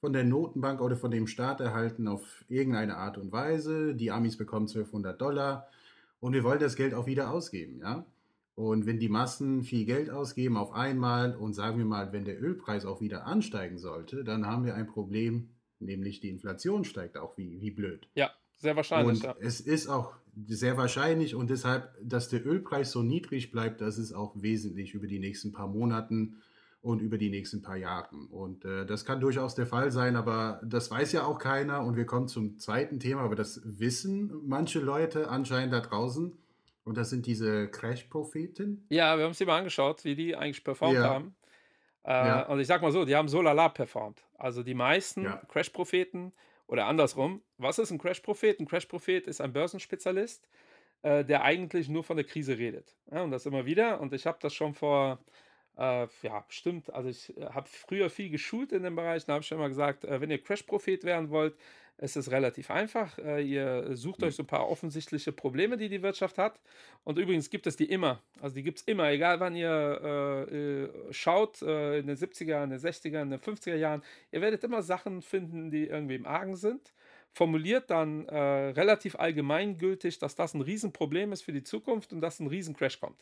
von 0.00 0.12
der 0.12 0.22
Notenbank 0.22 0.80
oder 0.80 0.96
von 0.96 1.10
dem 1.10 1.26
Staat 1.26 1.60
erhalten 1.60 2.06
auf 2.06 2.44
irgendeine 2.46 2.98
Art 2.98 3.18
und 3.18 3.32
Weise. 3.32 3.96
Die 3.96 4.12
Amis 4.12 4.36
bekommen 4.36 4.68
1200 4.68 5.20
Dollar 5.20 5.66
und 6.20 6.34
wir 6.34 6.44
wollen 6.44 6.60
das 6.60 6.76
Geld 6.76 6.94
auch 6.94 7.08
wieder 7.08 7.32
ausgeben, 7.32 7.80
ja. 7.80 8.06
Und 8.54 8.86
wenn 8.86 9.00
die 9.00 9.08
Massen 9.08 9.64
viel 9.64 9.86
Geld 9.86 10.10
ausgeben 10.10 10.56
auf 10.56 10.70
einmal 10.70 11.34
und 11.34 11.52
sagen 11.52 11.78
wir 11.78 11.84
mal, 11.84 12.12
wenn 12.12 12.26
der 12.26 12.40
Ölpreis 12.40 12.84
auch 12.86 13.00
wieder 13.00 13.26
ansteigen 13.26 13.78
sollte, 13.78 14.22
dann 14.22 14.46
haben 14.46 14.64
wir 14.64 14.76
ein 14.76 14.86
Problem, 14.86 15.48
nämlich 15.80 16.20
die 16.20 16.28
Inflation 16.28 16.84
steigt 16.84 17.18
auch 17.18 17.36
wie, 17.36 17.60
wie 17.60 17.72
blöd. 17.72 18.08
Ja, 18.14 18.30
sehr 18.54 18.76
wahrscheinlich, 18.76 19.16
Und 19.16 19.24
ja. 19.24 19.34
es 19.40 19.60
ist 19.60 19.88
auch 19.88 20.14
sehr 20.46 20.76
wahrscheinlich 20.76 21.34
und 21.34 21.50
deshalb, 21.50 21.94
dass 22.02 22.28
der 22.28 22.46
Ölpreis 22.46 22.92
so 22.92 23.02
niedrig 23.02 23.50
bleibt, 23.50 23.80
das 23.80 23.98
ist 23.98 24.12
auch 24.12 24.34
wesentlich 24.36 24.94
über 24.94 25.06
die 25.06 25.18
nächsten 25.18 25.52
paar 25.52 25.68
Monaten 25.68 26.38
und 26.80 27.00
über 27.00 27.18
die 27.18 27.30
nächsten 27.30 27.60
paar 27.62 27.76
Jahren. 27.76 28.26
Und 28.28 28.64
äh, 28.64 28.86
das 28.86 29.04
kann 29.04 29.20
durchaus 29.20 29.54
der 29.54 29.66
Fall 29.66 29.90
sein, 29.90 30.16
aber 30.16 30.60
das 30.64 30.90
weiß 30.90 31.12
ja 31.12 31.24
auch 31.24 31.38
keiner. 31.38 31.84
Und 31.84 31.96
wir 31.96 32.06
kommen 32.06 32.28
zum 32.28 32.58
zweiten 32.58 33.00
Thema, 33.00 33.22
aber 33.22 33.34
das 33.34 33.60
wissen 33.64 34.32
manche 34.46 34.78
Leute 34.78 35.28
anscheinend 35.28 35.72
da 35.72 35.80
draußen. 35.80 36.38
Und 36.84 36.96
das 36.96 37.10
sind 37.10 37.26
diese 37.26 37.68
Crash-Propheten. 37.68 38.86
Ja, 38.88 39.18
wir 39.18 39.24
haben 39.24 39.34
die 39.34 39.44
mal 39.44 39.58
angeschaut, 39.58 40.04
wie 40.04 40.14
die 40.14 40.36
eigentlich 40.36 40.64
performt 40.64 40.94
Ja, 40.94 41.04
haben. 41.04 41.34
Äh, 42.04 42.12
ja, 42.12 42.46
und 42.46 42.60
ich 42.60 42.66
sag 42.66 42.80
mal 42.80 42.92
so, 42.92 43.04
die 43.04 43.14
haben 43.14 43.28
so 43.28 43.42
lala 43.42 43.68
performt. 43.68 44.24
Also 44.38 44.62
die 44.62 44.72
meisten 44.72 45.24
ja, 45.24 45.42
Crash-Propheten 45.48 46.32
oder 46.68 46.86
andersrum. 46.86 47.42
Was 47.56 47.78
ist 47.78 47.90
ein 47.90 47.98
Crash-Prophet? 47.98 48.60
Ein 48.60 48.66
Crash-Prophet 48.66 49.26
ist 49.26 49.40
ein 49.40 49.52
Börsenspezialist, 49.52 50.46
äh, 51.02 51.24
der 51.24 51.42
eigentlich 51.42 51.88
nur 51.88 52.04
von 52.04 52.16
der 52.16 52.26
Krise 52.26 52.56
redet. 52.56 52.94
Ja, 53.10 53.22
und 53.22 53.32
das 53.32 53.46
immer 53.46 53.66
wieder. 53.66 54.00
Und 54.00 54.12
ich 54.12 54.26
habe 54.26 54.38
das 54.40 54.54
schon 54.54 54.74
vor, 54.74 55.18
äh, 55.76 56.06
ja, 56.22 56.44
stimmt. 56.48 56.92
Also 56.92 57.08
ich 57.08 57.36
äh, 57.36 57.46
habe 57.46 57.68
früher 57.68 58.10
viel 58.10 58.30
geschult 58.30 58.72
in 58.72 58.82
dem 58.82 58.94
Bereich. 58.94 59.24
Da 59.24 59.32
habe 59.32 59.42
ich 59.42 59.48
schon 59.48 59.58
immer 59.58 59.68
gesagt, 59.68 60.04
äh, 60.04 60.20
wenn 60.20 60.30
ihr 60.30 60.42
Crash-Prophet 60.42 61.04
werden 61.04 61.30
wollt, 61.30 61.56
ist 61.98 62.16
es 62.16 62.30
relativ 62.30 62.70
einfach. 62.70 63.18
Äh, 63.18 63.42
ihr 63.42 63.96
sucht 63.96 64.22
euch 64.22 64.36
so 64.36 64.44
ein 64.44 64.46
paar 64.46 64.68
offensichtliche 64.68 65.32
Probleme, 65.32 65.76
die 65.76 65.88
die 65.88 66.02
Wirtschaft 66.02 66.38
hat. 66.38 66.60
Und 67.04 67.18
übrigens 67.18 67.50
gibt 67.50 67.66
es 67.66 67.76
die 67.76 67.86
immer. 67.86 68.22
Also 68.40 68.54
die 68.54 68.62
gibt 68.62 68.78
es 68.78 68.84
immer, 68.84 69.10
egal 69.10 69.40
wann 69.40 69.56
ihr 69.56 70.46
äh, 70.50 70.82
äh, 70.84 71.12
schaut, 71.12 71.60
äh, 71.62 71.98
in 71.98 72.06
den 72.06 72.16
70er, 72.16 72.64
in 72.64 72.70
den 72.70 72.78
60er, 72.78 73.22
in 73.22 73.30
den 73.30 73.40
50er 73.40 73.74
Jahren. 73.74 74.02
Ihr 74.30 74.40
werdet 74.40 74.62
immer 74.64 74.82
Sachen 74.82 75.22
finden, 75.22 75.70
die 75.70 75.86
irgendwie 75.86 76.14
im 76.14 76.26
Argen 76.26 76.56
sind. 76.56 76.92
Formuliert 77.32 77.90
dann 77.90 78.26
äh, 78.26 78.38
relativ 78.38 79.16
allgemeingültig, 79.16 80.18
dass 80.18 80.34
das 80.34 80.54
ein 80.54 80.60
Riesenproblem 80.60 81.32
ist 81.32 81.42
für 81.42 81.52
die 81.52 81.64
Zukunft 81.64 82.12
und 82.12 82.20
dass 82.20 82.40
ein 82.40 82.46
Riesencrash 82.46 83.00
kommt. 83.00 83.20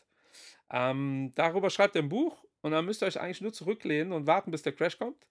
Ähm, 0.71 1.31
darüber 1.35 1.69
schreibt 1.69 1.95
er 1.95 2.03
ein 2.03 2.09
Buch 2.09 2.43
und 2.61 2.71
dann 2.71 2.85
müsst 2.85 3.01
ihr 3.01 3.07
euch 3.07 3.19
eigentlich 3.19 3.41
nur 3.41 3.53
zurücklehnen 3.53 4.13
und 4.13 4.27
warten, 4.27 4.51
bis 4.51 4.61
der 4.61 4.73
Crash 4.73 4.97
kommt. 4.97 5.25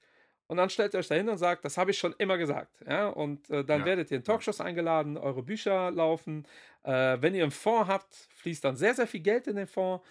Und 0.49 0.59
dann 0.59 0.71
stellt 0.71 0.95
ihr 0.95 1.01
euch 1.01 1.09
dahin 1.09 1.29
und 1.29 1.39
sagt, 1.39 1.65
das 1.65 1.77
habe 1.77 1.91
ich 1.91 1.99
schon 1.99 2.15
immer 2.19 2.39
gesagt. 2.39 2.71
Ja? 2.89 3.09
Und 3.09 3.51
äh, 3.51 3.65
dann 3.65 3.81
ja, 3.81 3.87
werdet 3.87 4.11
ihr 4.11 4.19
in 4.19 4.25
Talkshows 4.25 4.61
eingeladen, 4.61 5.17
eure 5.17 5.43
Bücher 5.43 5.91
laufen. 5.91 6.47
Äh, 6.85 7.19
wenn 7.21 7.35
ihr 7.35 7.43
einen 7.43 7.51
Fonds 7.51 7.89
habt, 7.89 8.15
fließt 8.37 8.65
dann 8.65 8.77
sehr, 8.77 8.95
sehr 8.95 9.09
viel 9.09 9.21
Geld 9.21 9.49
in 9.49 9.57
den 9.57 9.67
Fonds. 9.67 10.05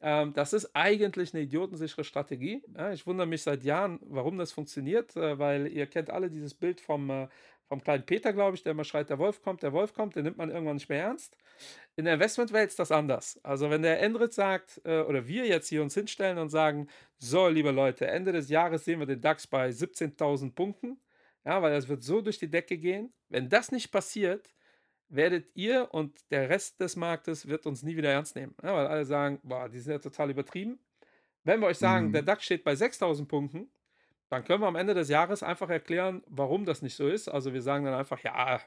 Ähm, 0.00 0.32
das 0.32 0.54
ist 0.54 0.74
eigentlich 0.74 1.34
eine 1.34 1.42
idiotensichere 1.42 2.04
Strategie. 2.04 2.62
Ja? 2.74 2.92
Ich 2.92 3.06
wundere 3.06 3.26
mich 3.26 3.42
seit 3.42 3.64
Jahren, 3.64 3.98
warum 4.02 4.38
das 4.38 4.50
funktioniert, 4.50 5.14
äh, 5.16 5.38
weil 5.38 5.66
ihr 5.66 5.86
kennt 5.86 6.08
alle 6.08 6.30
dieses 6.30 6.54
Bild 6.54 6.80
vom, 6.80 7.10
äh, 7.10 7.28
vom 7.72 7.82
kleinen 7.82 8.04
Peter, 8.04 8.34
glaube 8.34 8.54
ich, 8.54 8.62
der 8.62 8.72
immer 8.72 8.84
schreit, 8.84 9.08
der 9.08 9.18
Wolf 9.18 9.40
kommt, 9.40 9.62
der 9.62 9.72
Wolf 9.72 9.94
kommt, 9.94 10.14
den 10.14 10.24
nimmt 10.24 10.36
man 10.36 10.50
irgendwann 10.50 10.76
nicht 10.76 10.90
mehr 10.90 11.04
ernst. 11.04 11.38
In 11.96 12.04
der 12.04 12.12
Investmentwelt 12.14 12.68
ist 12.68 12.78
das 12.78 12.92
anders. 12.92 13.40
Also 13.42 13.70
wenn 13.70 13.80
der 13.80 13.98
Endrit 14.02 14.34
sagt, 14.34 14.82
äh, 14.84 15.00
oder 15.00 15.26
wir 15.26 15.46
jetzt 15.46 15.68
hier 15.68 15.80
uns 15.80 15.94
hinstellen 15.94 16.36
und 16.36 16.50
sagen, 16.50 16.88
so, 17.16 17.48
liebe 17.48 17.70
Leute, 17.70 18.06
Ende 18.06 18.32
des 18.32 18.50
Jahres 18.50 18.84
sehen 18.84 18.98
wir 18.98 19.06
den 19.06 19.22
DAX 19.22 19.46
bei 19.46 19.70
17.000 19.70 20.54
Punkten, 20.54 21.00
ja, 21.46 21.62
weil 21.62 21.72
das 21.72 21.88
wird 21.88 22.02
so 22.02 22.20
durch 22.20 22.38
die 22.38 22.50
Decke 22.50 22.76
gehen. 22.76 23.10
Wenn 23.30 23.48
das 23.48 23.72
nicht 23.72 23.90
passiert, 23.90 24.52
werdet 25.08 25.46
ihr 25.54 25.88
und 25.92 26.30
der 26.30 26.50
Rest 26.50 26.78
des 26.78 26.94
Marktes 26.96 27.48
wird 27.48 27.64
uns 27.64 27.82
nie 27.82 27.96
wieder 27.96 28.12
ernst 28.12 28.36
nehmen. 28.36 28.54
Ja, 28.62 28.74
weil 28.74 28.86
alle 28.86 29.06
sagen, 29.06 29.40
boah, 29.44 29.70
die 29.70 29.78
sind 29.78 29.92
ja 29.92 29.98
total 29.98 30.28
übertrieben. 30.30 30.78
Wenn 31.42 31.60
wir 31.60 31.68
euch 31.68 31.78
sagen, 31.78 32.12
der 32.12 32.20
mhm. 32.20 32.26
DAX 32.26 32.44
steht 32.44 32.64
bei 32.64 32.74
6.000 32.74 33.26
Punkten, 33.28 33.70
dann 34.32 34.44
können 34.44 34.62
wir 34.62 34.66
am 34.66 34.76
Ende 34.76 34.94
des 34.94 35.10
Jahres 35.10 35.42
einfach 35.42 35.68
erklären, 35.68 36.22
warum 36.26 36.64
das 36.64 36.80
nicht 36.80 36.96
so 36.96 37.06
ist. 37.06 37.28
Also 37.28 37.52
wir 37.52 37.60
sagen 37.60 37.84
dann 37.84 37.92
einfach, 37.92 38.18
ja, 38.20 38.62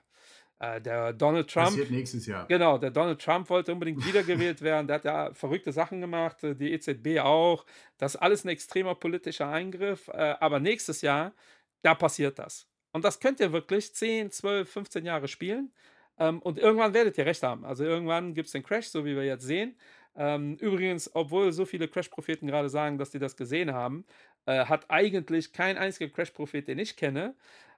äh, 0.59 0.79
der 0.79 1.11
Donald 1.11 1.49
Trump 1.49 1.69
passiert 1.69 1.89
nächstes 1.89 2.27
Jahr. 2.27 2.45
Genau, 2.47 2.77
der 2.77 2.91
Donald 2.91 3.19
Trump 3.19 3.49
wollte 3.49 3.73
unbedingt 3.73 4.05
wiedergewählt 4.07 4.61
werden. 4.61 4.85
Der 4.85 4.97
hat 4.97 5.05
ja 5.05 5.33
verrückte 5.33 5.71
Sachen 5.71 6.01
gemacht, 6.01 6.43
äh, 6.43 6.55
die 6.55 6.71
EZB 6.71 7.19
auch. 7.19 7.65
Das 7.97 8.13
ist 8.13 8.21
alles 8.21 8.45
ein 8.45 8.49
extremer 8.49 8.93
politischer 8.93 9.49
Eingriff. 9.49 10.07
Äh, 10.09 10.35
aber 10.39 10.59
nächstes 10.59 11.01
Jahr, 11.01 11.33
da 11.81 11.95
passiert 11.95 12.37
das. 12.37 12.67
Und 12.93 13.03
das 13.03 13.19
könnt 13.19 13.39
ihr 13.39 13.51
wirklich 13.51 13.91
10, 13.91 14.29
12, 14.29 14.69
15 14.69 15.03
Jahre 15.03 15.27
spielen. 15.27 15.73
Ähm, 16.19 16.43
und 16.43 16.59
irgendwann 16.59 16.93
werdet 16.93 17.17
ihr 17.17 17.25
recht 17.25 17.41
haben. 17.41 17.65
Also 17.65 17.85
irgendwann 17.85 18.35
gibt 18.35 18.45
es 18.45 18.51
den 18.51 18.61
Crash, 18.61 18.85
so 18.85 19.03
wie 19.03 19.15
wir 19.15 19.25
jetzt 19.25 19.45
sehen. 19.45 19.75
Ähm, 20.17 20.55
übrigens, 20.57 21.09
obwohl 21.13 21.51
so 21.51 21.65
viele 21.65 21.87
Crash-Propheten 21.87 22.47
gerade 22.47 22.69
sagen, 22.69 22.97
dass 22.97 23.09
die 23.09 23.19
das 23.19 23.35
gesehen 23.35 23.73
haben, 23.73 24.05
äh, 24.45 24.65
hat 24.65 24.89
eigentlich 24.89 25.53
kein 25.53 25.77
einziger 25.77 26.09
Crash-Prophet, 26.13 26.67
den 26.67 26.79
ich 26.79 26.95
kenne, 26.97 27.35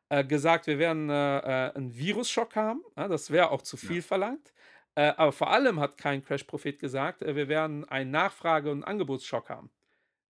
äh, 0.10 0.24
gesagt, 0.24 0.68
wir 0.68 0.80
werden 0.80 1.10
äh, 1.10 1.38
äh, 1.40 1.74
einen 1.76 1.96
Virusschock 1.98 2.56
haben. 2.56 2.84
Ja, 2.98 3.08
das 3.08 3.32
wäre 3.32 3.52
auch 3.52 3.62
zu 3.62 3.78
viel 3.78 3.98
Ja. 3.98 4.02
verlangt. 4.02 4.54
Äh, 4.96 5.14
aber 5.18 5.32
vor 5.32 5.52
allem 5.52 5.80
hat 5.80 5.98
kein 5.98 6.24
Crash-Prophet 6.24 6.80
gesagt, 6.80 7.22
äh, 7.22 7.36
wir 7.36 7.48
werden 7.50 7.86
einen 7.90 8.12
Nachfrage- 8.12 8.72
und 8.72 8.84
Angebotsschock 8.84 9.50
haben. 9.50 9.70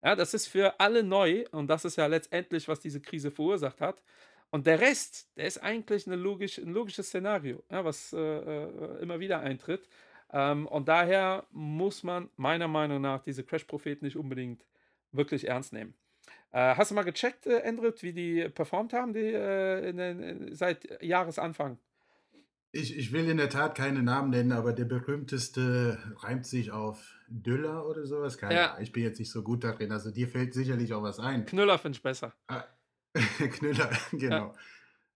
Ja, 0.05 0.15
das 0.17 0.35
ist 0.35 0.47
für 0.49 0.79
alle 0.81 1.03
neu 1.03 1.45
und 1.53 1.69
das 1.69 1.85
ist 1.85 1.97
ja 1.97 2.07
letztendlich, 2.07 2.69
was 2.69 2.81
diese 2.81 3.01
Krise 3.01 3.31
verursacht 3.31 3.81
hat. 3.81 4.03
Und 4.51 4.67
der 4.67 4.81
Rest, 4.81 5.31
der 5.37 5.47
ist 5.47 5.59
eigentlich 5.59 6.07
logisch, 6.07 6.59
ein 6.59 6.73
logisches 6.73 7.09
Szenario, 7.09 7.65
ja, 7.71 7.85
was 7.85 8.13
immer 8.13 9.19
wieder 9.21 9.41
eintritt. 9.41 9.89
Ähm, 10.33 10.67
und 10.69 10.89
daher 10.89 11.47
muss 11.51 12.03
man 12.05 12.31
meiner 12.37 12.69
Meinung 12.69 13.01
nach 13.01 13.23
diese 13.23 13.45
Crash-Propheten 13.45 14.05
nicht 14.05 14.17
unbedingt 14.17 14.65
wirklich 15.13 15.49
ernst 15.49 15.73
nehmen. 15.73 15.95
Äh, 16.57 16.75
hast 16.75 16.91
du 16.91 16.95
mal 16.95 17.03
gecheckt, 17.03 17.47
äh, 17.47 17.59
Endrit, 17.59 18.03
wie 18.03 18.15
die 18.15 18.49
performt 18.49 18.95
haben, 18.95 19.13
die 19.13 19.21
äh, 19.21 19.91
in 19.91 19.99
den, 19.99 20.21
in, 20.23 20.55
seit 20.55 21.03
Jahresanfang? 21.03 21.79
Ich, 22.73 22.97
ich 22.97 23.13
will 23.13 23.29
in 23.29 23.37
der 23.37 23.51
Tat 23.51 23.75
keine 23.75 24.03
Namen 24.03 24.31
nennen, 24.31 24.53
aber 24.53 24.73
der 24.73 24.87
berühmteste 24.87 25.99
reimt 26.17 26.47
sich 26.47 26.71
auf 26.73 27.15
Düller 27.29 27.87
oder 27.87 28.07
sowas. 28.07 28.39
Keine 28.39 28.55
Ja, 28.55 28.71
Ahnung. 28.73 28.83
Ich 28.83 28.93
bin 28.93 29.03
jetzt 29.03 29.19
nicht 29.19 29.31
so 29.31 29.43
gut 29.43 29.65
darin. 29.65 29.93
Also 29.93 30.11
dir 30.11 30.29
fällt 30.29 30.55
sicherlich 30.55 30.95
auch 30.95 31.03
was 31.03 31.19
ein. 31.19 31.45
Knüller 31.45 31.79
finde 31.79 31.97
ich 31.97 32.03
besser. 32.03 32.33
Ah, 32.49 32.65
Knüller, 33.39 33.91
Ja, 34.13 34.19
genau. 34.19 34.55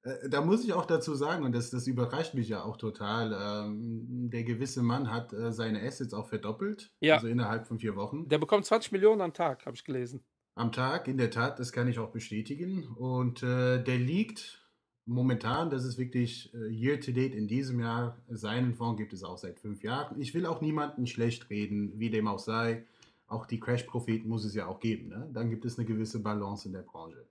Äh, 0.03 0.29
Da 0.29 0.43
muss 0.43 0.63
ich 0.65 0.73
auch 0.75 0.87
dazu 0.87 1.15
sagen, 1.15 1.45
und 1.45 1.53
das, 1.53 1.71
das 1.71 1.87
überrascht 1.87 2.35
mich 2.35 2.49
ja 2.51 2.63
auch 2.63 2.77
total, 2.77 3.33
ähm, 3.33 4.31
der 4.31 4.45
gewisse 4.45 4.83
Mann 4.83 5.11
hat 5.11 5.33
äh, 5.33 5.53
seine 5.53 5.83
Assets 5.83 6.13
auch 6.15 6.29
verdoppelt, 6.29 6.91
ja, 7.01 7.15
also 7.17 7.29
innerhalb 7.29 7.67
von 7.67 7.79
vier 7.79 7.97
Wochen. 7.97 8.29
der 8.29 8.39
bekommt 8.39 8.65
20 8.67 8.93
Millionen 8.93 9.21
am 9.21 9.33
Tag, 9.35 9.67
habe 9.67 9.77
ich 9.77 9.85
gelesen. 9.85 10.23
Am 10.55 10.73
Tag, 10.73 11.09
in 11.09 11.17
der 11.17 11.31
Tat, 11.31 11.59
das 11.59 11.73
kann 11.73 11.89
ich 11.89 11.99
auch 11.99 12.11
bestätigen. 12.11 12.89
Und 12.89 13.43
äh, 13.43 13.83
der 13.83 13.99
liegt 13.99 14.61
momentan, 15.07 15.71
das 15.71 15.85
ist 15.85 15.99
wirklich 15.99 16.53
äh, 16.55 16.69
year 16.69 17.01
to 17.01 17.13
date 17.13 17.35
in 17.35 17.49
diesem 17.49 17.81
Jahr, 17.81 18.17
seinen 18.29 18.75
Fonds 18.75 18.99
gibt 18.99 19.13
es 19.13 19.25
auch 19.25 19.39
seit 19.39 19.59
fünf 19.61 19.83
Jahren. 19.83 20.21
Ich 20.21 20.35
will 20.35 20.47
auch 20.47 20.61
niemanden 20.61 21.07
schlecht 21.07 21.51
reden, 21.51 21.99
wie 21.99 22.11
dem 22.11 22.29
auch 22.29 22.39
sei. 22.39 22.85
Auch 23.27 23.47
die 23.47 23.61
Crash-Propheten 23.61 24.29
muss 24.29 24.45
es 24.45 24.55
ja 24.55 24.67
auch 24.67 24.81
geben. 24.81 25.09
Ne? 25.09 25.29
Dann 25.33 25.51
gibt 25.51 25.65
es 25.65 25.79
eine 25.79 25.87
gewisse 25.87 26.21
Balance 26.21 26.67
in 26.67 26.73
der 26.73 26.83
Branche. 26.83 27.27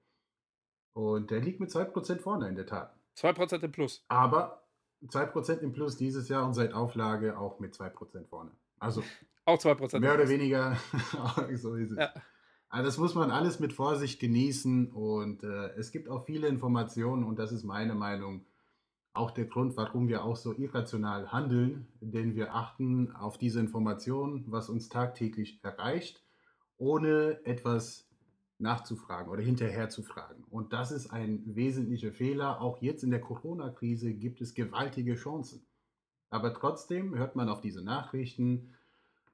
Und 0.93 1.31
der 1.31 1.41
liegt 1.41 1.59
mit 1.59 1.69
2% 1.69 2.19
vorne 2.19 2.47
in 2.47 2.55
der 2.55 2.65
Tat. 2.65 2.95
2% 3.17 3.63
im 3.63 3.71
Plus. 3.71 4.03
Aber 4.07 4.63
2% 5.07 5.59
im 5.59 5.71
Plus 5.71 5.97
dieses 5.97 6.29
Jahr 6.29 6.45
und 6.45 6.53
seit 6.53 6.73
Auflage 6.73 7.37
auch 7.37 7.59
mit 7.59 7.73
2% 7.73 8.25
vorne. 8.27 8.51
Also 8.79 9.03
auch 9.45 9.57
2% 9.57 9.99
mehr 9.99 10.15
oder 10.15 10.29
weniger, 10.29 10.77
so 11.55 11.75
ist 11.75 11.91
es. 11.91 11.97
Ja. 11.97 12.13
Also 12.69 12.85
das 12.85 12.97
muss 12.99 13.15
man 13.15 13.31
alles 13.31 13.59
mit 13.59 13.73
Vorsicht 13.73 14.19
genießen 14.19 14.91
und 14.91 15.43
äh, 15.43 15.69
es 15.75 15.91
gibt 15.91 16.07
auch 16.07 16.25
viele 16.25 16.47
Informationen 16.47 17.23
und 17.23 17.39
das 17.39 17.51
ist 17.51 17.63
meine 17.63 17.95
Meinung 17.95 18.45
auch 19.13 19.31
der 19.31 19.45
Grund, 19.45 19.75
warum 19.75 20.07
wir 20.07 20.23
auch 20.23 20.35
so 20.35 20.53
irrational 20.53 21.31
handeln, 21.31 21.87
denn 21.99 22.35
wir 22.35 22.53
achten 22.53 23.11
auf 23.15 23.39
diese 23.39 23.59
Informationen, 23.59 24.45
was 24.47 24.69
uns 24.69 24.87
tagtäglich 24.87 25.59
erreicht, 25.63 26.23
ohne 26.77 27.43
etwas 27.43 28.07
nachzufragen 28.59 29.31
oder 29.31 29.41
hinterher 29.41 29.89
zu 29.89 30.03
fragen. 30.03 30.43
Und 30.49 30.71
das 30.71 30.91
ist 30.91 31.11
ein 31.11 31.41
wesentlicher 31.45 32.11
Fehler. 32.11 32.61
Auch 32.61 32.81
jetzt 32.81 33.03
in 33.03 33.09
der 33.09 33.21
Corona-Krise 33.21 34.13
gibt 34.13 34.41
es 34.41 34.53
gewaltige 34.53 35.15
Chancen. 35.15 35.65
Aber 36.29 36.53
trotzdem 36.53 37.15
hört 37.15 37.35
man 37.35 37.49
auf 37.49 37.61
diese 37.61 37.83
Nachrichten, 37.83 38.75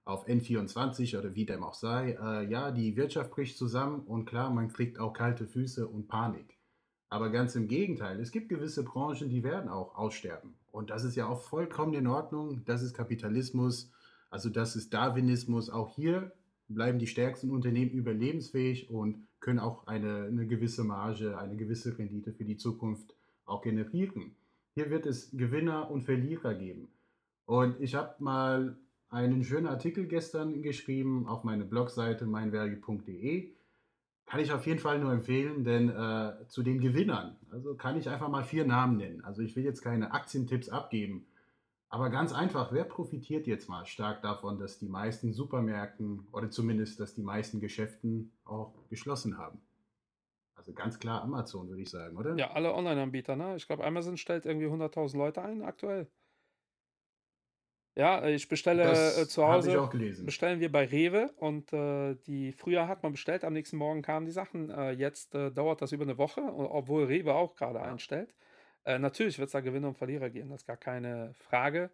auf 0.06 0.28
N24 0.28 1.18
oder 1.18 1.34
wie 1.34 1.46
dem 1.46 1.64
auch 1.64 1.74
sei, 1.74 2.12
äh, 2.22 2.48
ja, 2.48 2.72
die 2.72 2.96
Wirtschaft 2.96 3.32
bricht 3.32 3.58
zusammen 3.58 4.02
und 4.02 4.26
klar, 4.26 4.52
man 4.52 4.72
kriegt 4.72 5.00
auch 5.00 5.14
kalte 5.14 5.48
Füße 5.48 5.88
und 5.88 6.08
Panik. 6.08 6.58
Aber 7.10 7.30
ganz 7.32 7.56
im 7.56 7.68
Gegenteil, 7.68 8.20
es 8.20 8.32
gibt 8.32 8.50
gewisse 8.50 8.84
Branchen, 8.84 9.30
die 9.30 9.44
werden 9.44 9.70
auch 9.70 9.96
aussterben. 9.96 10.56
Und 10.72 10.90
das 10.90 11.04
ist 11.04 11.16
ja 11.16 11.28
auch 11.28 11.42
vollkommen 11.42 11.94
in 11.94 12.08
Ordnung. 12.08 12.64
Das 12.66 12.82
ist 12.82 12.94
Kapitalismus, 12.94 13.92
also 14.30 14.50
das 14.50 14.76
ist 14.76 14.94
Darwinismus. 14.94 15.70
Auch 15.70 15.90
hier 15.90 16.32
bleiben 16.68 17.00
die 17.00 17.08
stärksten 17.08 17.52
Unternehmen 17.52 17.92
überlebensfähig 17.92 18.90
und 18.90 19.28
können 19.40 19.60
auch 19.60 19.88
eine, 19.88 20.26
eine 20.26 20.46
gewisse 20.46 20.84
Marge, 20.84 21.38
eine 21.38 21.56
gewisse 21.56 21.98
Rendite 21.98 22.34
für 22.34 22.46
die 22.46 22.58
Zukunft 22.58 23.16
auch 23.46 23.62
generieren. 23.62 24.36
Hier 24.74 24.90
wird 24.90 25.06
es 25.06 25.32
Gewinner 25.32 25.90
und 25.90 26.04
Verlierer 26.04 26.54
geben. 26.54 26.90
Und 27.46 27.80
ich 27.80 27.96
habe 27.96 28.16
mal 28.22 28.76
einen 29.16 29.44
schönen 29.46 29.68
Artikel 29.68 30.08
gestern 30.08 30.62
geschrieben 30.62 31.26
auf 31.28 31.44
meine 31.46 31.64
Blogseite 31.64 32.26
meinwerge.de. 32.26 33.54
Kann 34.26 34.40
ich 34.40 34.52
auf 34.52 34.66
jeden 34.68 34.80
Fall 34.80 35.00
nur 35.00 35.14
empfehlen, 35.14 35.64
denn 35.64 35.90
äh, 35.90 36.48
zu 36.48 36.64
den 36.64 36.80
Gewinnern, 36.80 37.38
also 37.52 37.76
kann 37.76 37.98
ich 37.98 38.10
einfach 38.10 38.28
mal 38.28 38.44
vier 38.44 38.66
Namen 38.66 38.98
nennen. 38.98 39.24
Also 39.24 39.42
ich 39.42 39.56
will 39.56 39.64
jetzt 39.64 39.82
keine 39.82 40.12
Aktientipps 40.12 40.68
abgeben, 40.68 41.28
aber 41.88 42.10
ganz 42.10 42.34
einfach, 42.34 42.74
wer 42.74 42.84
profitiert 42.84 43.48
jetzt 43.48 43.70
mal 43.70 43.86
stark 43.86 44.22
davon, 44.22 44.60
dass 44.60 44.80
die 44.80 44.90
meisten 44.90 45.32
Supermärkten 45.32 46.28
oder 46.34 46.50
zumindest, 46.50 47.00
dass 47.00 47.14
die 47.14 47.22
meisten 47.22 47.62
Geschäften 47.62 48.34
auch 48.44 48.74
geschlossen 48.90 49.38
haben? 49.38 49.62
Also 50.56 50.74
ganz 50.74 51.00
klar 51.00 51.22
Amazon, 51.22 51.70
würde 51.70 51.84
ich 51.84 51.90
sagen, 51.90 52.18
oder? 52.18 52.36
Ja, 52.36 52.52
alle 52.52 52.74
Online-Anbieter, 52.74 53.36
ne? 53.36 53.56
Ich 53.56 53.68
glaube, 53.68 53.86
Amazon 53.86 54.18
stellt 54.18 54.46
irgendwie 54.46 54.68
100.000 54.68 55.18
Leute 55.18 55.42
ein 55.42 55.62
aktuell. 55.62 56.10
Ja, 57.96 58.28
ich 58.28 58.50
bestelle 58.50 59.22
äh, 59.22 59.28
zu 59.28 59.46
habe 59.46 59.60
ich 59.60 59.68
Hause, 59.68 59.80
auch 59.82 59.90
gelesen. 59.90 60.26
bestellen 60.26 60.60
wir 60.60 60.72
bei 60.72 60.86
Rewe 60.86 61.32
und 61.38 61.72
äh, 61.72 62.16
die 62.28 62.52
früher 62.52 62.88
hat 62.88 63.04
man 63.04 63.14
bestellt, 63.14 63.44
am 63.46 63.54
nächsten 63.54 63.78
Morgen 63.78 64.02
kamen 64.02 64.26
die 64.26 64.34
Sachen. 64.34 64.70
Äh, 64.70 64.92
jetzt 64.92 65.34
äh, 65.34 65.50
dauert 65.52 65.82
das 65.82 65.94
über 65.94 66.04
eine 66.04 66.18
Woche, 66.18 66.42
obwohl 66.42 67.06
Rewe 67.06 67.34
auch 67.34 67.56
gerade 67.56 67.80
Ja. 67.80 67.86
einstellt. 67.86 68.34
Äh, 68.86 69.00
natürlich 69.00 69.40
wird 69.40 69.48
es 69.48 69.54
da 69.54 69.62
Gewinner 69.62 69.88
und 69.88 69.98
Verlierer 69.98 70.30
geben, 70.30 70.50
das 70.50 70.62
ist 70.62 70.68
gar 70.68 70.78
keine 70.78 71.34
Frage. 71.40 71.90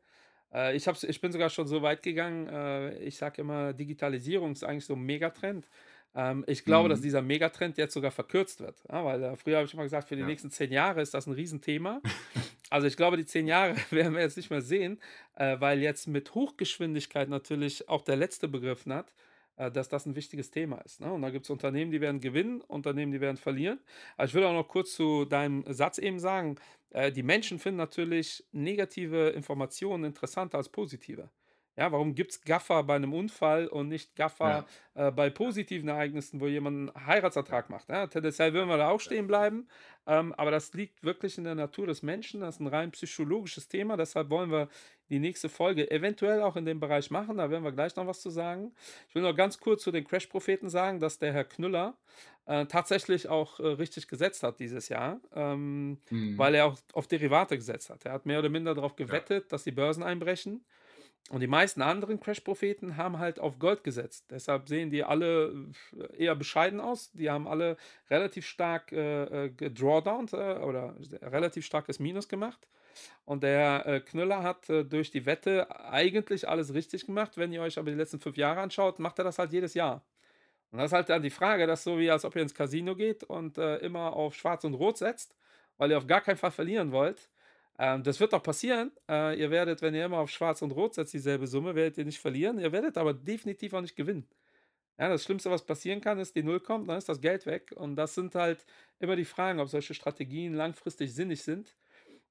Äh, 0.53 0.75
ich, 0.75 0.87
hab's, 0.87 1.03
ich 1.03 1.21
bin 1.21 1.31
sogar 1.31 1.49
schon 1.49 1.67
so 1.67 1.81
weit 1.83 2.01
gegangen, 2.01 2.47
äh, 2.47 2.97
ich 2.99 3.17
sage 3.17 3.41
immer, 3.41 3.73
Digitalisierung 3.73 4.53
ist 4.53 4.63
eigentlich 4.63 4.85
so 4.85 4.95
ein 4.95 5.03
Megatrend. 5.03 5.67
Ähm, 6.15 6.43
ich 6.47 6.65
glaube, 6.65 6.89
dass 6.89 6.99
Mhm. 6.99 7.03
dieser 7.03 7.21
Megatrend 7.21 7.77
jetzt 7.77 7.93
sogar 7.93 8.11
verkürzt 8.11 8.59
wird. 8.59 8.75
Ja, 8.89 9.03
weil 9.05 9.23
äh, 9.23 9.35
früher 9.37 9.57
habe 9.57 9.65
ich 9.67 9.73
immer 9.73 9.83
gesagt, 9.83 10.07
für 10.09 10.15
die 10.15 10.21
Ja. 10.21 10.27
nächsten 10.27 10.51
zehn 10.51 10.71
Jahre 10.71 11.01
ist 11.01 11.13
das 11.13 11.27
ein 11.27 11.33
Riesenthema. 11.33 12.01
Also 12.69 12.87
ich 12.87 12.95
glaube, 12.95 13.17
die 13.17 13.25
zehn 13.25 13.47
Jahre 13.47 13.75
werden 13.91 14.13
wir 14.13 14.21
jetzt 14.21 14.37
nicht 14.37 14.49
mehr 14.49 14.61
sehen, 14.61 14.97
äh, 15.35 15.57
weil 15.59 15.79
jetzt 15.81 16.07
mit 16.07 16.33
Hochgeschwindigkeit 16.33 17.27
natürlich 17.27 17.89
auch 17.89 18.01
der 18.01 18.15
letzte 18.15 18.47
begriffen 18.47 18.93
hat, 18.93 19.13
äh, 19.57 19.69
dass 19.69 19.89
das 19.89 20.05
ein 20.05 20.15
wichtiges 20.15 20.51
Thema 20.51 20.77
ist. 20.77 21.01
Ne? 21.01 21.11
Und 21.11 21.21
da 21.21 21.31
gibt 21.31 21.45
es 21.45 21.49
Unternehmen, 21.49 21.91
die 21.91 21.99
werden 21.99 22.21
gewinnen, 22.21 22.61
Unternehmen, 22.61 23.11
die 23.11 23.19
werden 23.19 23.35
verlieren. 23.35 23.79
Aber 24.15 24.25
ich 24.25 24.33
will 24.33 24.45
auch 24.45 24.53
noch 24.53 24.69
kurz 24.69 24.93
zu 24.93 25.25
deinem 25.25 25.65
Satz 25.67 25.97
eben 25.97 26.17
sagen, 26.19 26.55
äh, 26.91 27.11
die 27.11 27.23
Menschen 27.23 27.59
finden 27.59 27.77
natürlich 27.77 28.45
negative 28.53 29.29
Informationen 29.31 30.05
interessanter 30.05 30.57
als 30.57 30.69
positive. 30.69 31.29
Ja, 31.77 31.91
warum 31.91 32.15
gibt 32.15 32.31
es 32.31 32.41
Gaffer 32.41 32.83
bei 32.83 32.95
einem 32.95 33.13
Unfall 33.13 33.67
und 33.67 33.87
nicht 33.87 34.15
Gaffer 34.15 34.65
Ja, 34.95 35.07
äh, 35.07 35.11
bei 35.11 35.29
positiven 35.29 35.87
Ereignissen, 35.87 36.41
wo 36.41 36.47
jemand 36.47 36.95
einen 36.95 37.07
Heiratsantrag 37.07 37.69
ja, 37.69 37.75
macht? 37.75 37.89
Ja, 37.89 38.07
tendenziell 38.07 38.53
würden 38.53 38.67
wir 38.67 38.77
da 38.77 38.89
auch 38.89 38.99
ja, 38.99 39.05
stehen 39.05 39.27
bleiben, 39.27 39.67
ähm, 40.05 40.33
aber 40.33 40.51
das 40.51 40.73
liegt 40.73 41.03
wirklich 41.03 41.37
in 41.37 41.45
der 41.45 41.55
Natur 41.55 41.87
des 41.87 42.03
Menschen. 42.03 42.41
Das 42.41 42.55
ist 42.55 42.59
ein 42.59 42.67
rein 42.67 42.91
psychologisches 42.91 43.69
Thema. 43.69 43.95
Deshalb 43.95 44.29
wollen 44.29 44.51
wir 44.51 44.67
die 45.09 45.19
nächste 45.19 45.49
Folge 45.49 45.89
eventuell 45.91 46.41
auch 46.41 46.55
in 46.55 46.65
dem 46.65 46.79
Bereich 46.79 47.09
machen. 47.09 47.37
Da 47.37 47.49
werden 47.49 47.63
wir 47.63 47.71
gleich 47.71 47.95
noch 47.95 48.07
was 48.07 48.21
zu 48.21 48.29
sagen. 48.29 48.73
Ich 49.07 49.15
will 49.15 49.21
noch 49.21 49.35
ganz 49.35 49.59
kurz 49.59 49.83
zu 49.83 49.91
den 49.91 50.05
Crash-Propheten 50.05 50.69
sagen, 50.69 50.99
dass 50.99 51.19
der 51.19 51.31
Herr 51.31 51.45
Knüller 51.45 51.95
äh, 52.47 52.65
tatsächlich 52.65 53.29
auch 53.29 53.59
äh, 53.59 53.67
richtig 53.67 54.07
gesetzt 54.07 54.43
hat 54.43 54.59
dieses 54.59 54.89
Jahr, 54.89 55.21
ähm, 55.33 55.99
weil 56.09 56.51
mhm. 56.51 56.55
er 56.55 56.65
auch 56.65 56.77
auf 56.93 57.07
Derivate 57.07 57.55
gesetzt 57.55 57.89
hat. 57.89 58.05
Er 58.05 58.13
hat 58.13 58.25
mehr 58.25 58.39
oder 58.39 58.49
minder 58.49 58.73
darauf 58.73 58.97
ja, 58.97 59.05
gewettet, 59.05 59.51
dass 59.51 59.63
die 59.63 59.71
Börsen 59.71 60.03
einbrechen. 60.03 60.65
Und 61.29 61.39
die 61.39 61.47
meisten 61.47 61.81
anderen 61.81 62.19
Crash-Propheten 62.19 62.97
haben 62.97 63.19
halt 63.19 63.39
auf 63.39 63.57
Gold 63.57 63.83
gesetzt. 63.83 64.25
Deshalb 64.31 64.67
sehen 64.67 64.89
die 64.89 65.03
alle 65.03 65.69
äh, 65.97 66.25
eher 66.25 66.35
bescheiden 66.35 66.81
aus. 66.81 67.11
Die 67.13 67.29
haben 67.29 67.47
alle 67.47 67.77
relativ 68.09 68.45
stark 68.45 68.91
äh, 68.91 69.45
äh, 69.45 69.49
gedrawdownt 69.49 70.33
äh, 70.33 70.57
oder 70.57 70.95
relativ 71.21 71.65
starkes 71.65 71.99
Minus 71.99 72.27
gemacht. 72.27 72.67
Und 73.23 73.43
der 73.43 73.85
äh, 73.85 73.99
Knüller 74.01 74.43
hat 74.43 74.69
äh, 74.69 74.83
durch 74.83 75.11
die 75.11 75.25
Wette 75.25 75.73
eigentlich 75.85 76.49
alles 76.49 76.73
richtig 76.73 77.05
gemacht. 77.05 77.37
Wenn 77.37 77.53
ihr 77.53 77.61
euch 77.61 77.77
aber 77.77 77.91
die 77.91 77.97
letzten 77.97 78.19
fünf 78.19 78.35
Jahre 78.35 78.59
anschaut, 78.59 78.99
macht 78.99 79.17
er 79.19 79.23
das 79.23 79.39
halt 79.39 79.53
jedes 79.53 79.73
Jahr. 79.73 80.03
Und 80.71 80.79
das 80.79 80.87
ist 80.87 80.93
halt 80.93 81.09
dann 81.09 81.21
die 81.21 81.29
Frage, 81.29 81.67
das 81.67 81.79
ist 81.79 81.83
so 81.85 81.97
wie 81.99 82.09
als 82.09 82.25
ob 82.25 82.35
ihr 82.35 82.41
ins 82.41 82.53
Casino 82.53 82.95
geht 82.95 83.23
und 83.23 83.57
äh, 83.57 83.77
immer 83.77 84.13
auf 84.13 84.35
Schwarz 84.35 84.63
und 84.63 84.73
Rot 84.73 84.97
setzt, 84.97 85.35
weil 85.77 85.91
ihr 85.91 85.97
auf 85.97 86.07
gar 86.07 86.21
keinen 86.21 86.37
Fall 86.37 86.51
verlieren 86.51 86.91
wollt. 86.91 87.29
Ähm, 87.79 88.03
das 88.03 88.19
wird 88.19 88.33
doch 88.33 88.43
passieren. 88.43 88.91
Äh, 89.09 89.39
ihr 89.39 89.51
werdet, 89.51 89.81
wenn 89.81 89.95
ihr 89.95 90.05
immer 90.05 90.19
auf 90.19 90.29
Schwarz 90.29 90.61
und 90.61 90.71
Rot 90.71 90.95
setzt, 90.95 91.13
dieselbe 91.13 91.47
Summe, 91.47 91.75
werdet 91.75 91.97
ihr 91.97 92.05
nicht 92.05 92.19
verlieren. 92.19 92.59
Ihr 92.59 92.71
werdet 92.71 92.97
aber 92.97 93.13
definitiv 93.13 93.73
auch 93.73 93.81
nicht 93.81 93.95
gewinnen. 93.95 94.27
Ja, 94.97 95.09
das 95.09 95.23
Schlimmste, 95.23 95.49
was 95.49 95.65
passieren 95.65 95.99
kann, 95.99 96.19
ist, 96.19 96.35
die 96.35 96.43
Null 96.43 96.59
kommt, 96.59 96.87
dann 96.87 96.97
ist 96.97 97.09
das 97.09 97.21
Geld 97.21 97.45
weg. 97.45 97.71
Und 97.75 97.95
das 97.95 98.13
sind 98.13 98.35
halt 98.35 98.65
immer 98.99 99.15
die 99.15 99.25
Fragen, 99.25 99.59
ob 99.59 99.69
solche 99.69 99.93
Strategien 99.93 100.53
langfristig 100.53 101.13
sinnig 101.13 101.41
sind. 101.41 101.75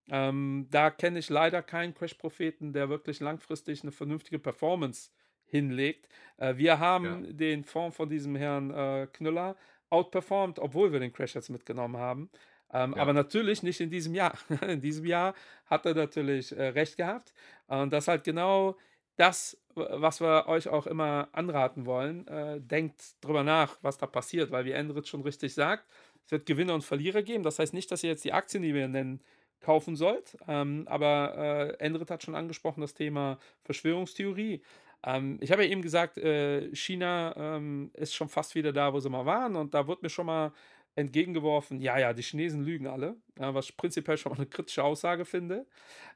Ähm, 0.08 0.66
da 0.70 0.90
kenne 0.90 1.18
ich 1.18 1.28
leider 1.30 1.62
keinen 1.62 1.94
Crash-Propheten, 1.94 2.72
der 2.72 2.88
wirklich 2.88 3.20
langfristig 3.20 3.82
eine 3.82 3.92
vernünftige 3.92 4.38
Performance 4.38 5.10
hinlegt. 5.46 6.08
Äh, 6.36 6.56
wir 6.56 6.64
ja, 6.64 6.78
haben 6.78 7.36
den 7.36 7.64
Fonds 7.64 7.96
von 7.96 8.08
diesem 8.08 8.36
Herrn 8.36 8.70
äh, 8.70 9.08
Knüller 9.12 9.56
outperformed, 9.88 10.58
obwohl 10.58 10.92
wir 10.92 11.00
den 11.00 11.12
Crash 11.12 11.34
jetzt 11.34 11.50
mitgenommen 11.50 11.96
haben. 11.96 12.30
Ähm, 12.72 12.94
aber 12.94 13.08
ja, 13.08 13.12
natürlich 13.14 13.62
nicht 13.62 13.80
in 13.80 13.90
diesem 13.90 14.14
Jahr. 14.14 14.34
In 14.66 14.80
diesem 14.80 15.04
Jahr 15.04 15.34
hat 15.66 15.86
er 15.86 15.94
natürlich 15.94 16.56
äh, 16.56 16.68
recht 16.68 16.96
gehabt. 16.96 17.32
Und 17.66 17.92
das 17.92 18.04
ist 18.04 18.08
halt 18.08 18.24
genau 18.24 18.76
das, 19.16 19.56
was 19.74 20.20
wir 20.20 20.46
euch 20.46 20.68
auch 20.68 20.86
immer 20.86 21.28
anraten 21.32 21.86
wollen. 21.86 22.26
Äh, 22.26 22.60
denkt 22.60 23.02
drüber 23.20 23.42
nach, 23.42 23.76
was 23.82 23.98
da 23.98 24.06
passiert, 24.06 24.50
weil 24.50 24.64
wie 24.64 24.72
Endrit 24.72 25.08
schon 25.08 25.22
richtig 25.22 25.54
sagt, 25.54 25.84
es 26.24 26.32
wird 26.32 26.46
Gewinner 26.46 26.74
und 26.74 26.84
Verlierer 26.84 27.22
geben. 27.22 27.42
Das 27.44 27.58
heißt 27.58 27.74
nicht, 27.74 27.90
dass 27.90 28.04
ihr 28.04 28.10
jetzt 28.10 28.24
die 28.24 28.32
Aktien, 28.32 28.62
die 28.62 28.74
wir 28.74 28.88
nennen, 28.88 29.20
kaufen 29.60 29.96
sollt. 29.96 30.36
Ähm, 30.48 30.86
aber 30.88 31.76
äh, 31.78 31.84
Endrit 31.84 32.10
hat 32.10 32.22
schon 32.22 32.34
angesprochen 32.34 32.80
das 32.80 32.94
Thema 32.94 33.38
Verschwörungstheorie. 33.64 34.62
Ähm, 35.04 35.38
ich 35.40 35.52
habe 35.52 35.64
ja 35.64 35.70
eben 35.70 35.82
gesagt, 35.82 36.18
äh, 36.18 36.74
China 36.74 37.34
ähm, 37.36 37.90
ist 37.94 38.14
schon 38.14 38.28
fast 38.28 38.54
wieder 38.54 38.72
da, 38.72 38.92
wo 38.92 39.00
sie 39.00 39.10
mal 39.10 39.26
waren. 39.26 39.56
Und 39.56 39.74
da 39.74 39.86
wird 39.86 40.02
mir 40.02 40.10
schon 40.10 40.26
mal 40.26 40.52
entgegengeworfen, 40.96 41.80
ja, 41.80 41.98
ja, 41.98 42.12
die 42.12 42.22
Chinesen 42.22 42.64
lügen 42.64 42.86
alle, 42.86 43.16
ja, 43.38 43.54
was 43.54 43.66
ich 43.66 43.76
prinzipiell 43.76 44.16
schon 44.16 44.32
mal 44.32 44.36
eine 44.36 44.46
kritische 44.46 44.82
Aussage 44.82 45.24
finde. 45.24 45.66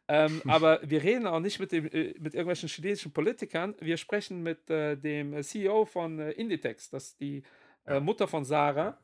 Ähm, 0.08 0.42
aber 0.46 0.80
wir 0.82 1.02
reden 1.02 1.26
auch 1.26 1.40
nicht 1.40 1.60
mit, 1.60 1.72
dem, 1.72 1.86
äh, 1.86 2.14
mit 2.18 2.34
irgendwelchen 2.34 2.68
chinesischen 2.68 3.12
Politikern, 3.12 3.74
wir 3.80 3.96
sprechen 3.96 4.42
mit 4.42 4.68
äh, 4.70 4.96
dem 4.96 5.42
CEO 5.42 5.84
von 5.84 6.18
äh, 6.18 6.32
Inditex, 6.32 6.90
das 6.90 7.08
ist 7.08 7.20
die 7.20 7.42
äh, 7.86 8.00
Mutter 8.00 8.26
von 8.26 8.44
Sarah. 8.44 8.98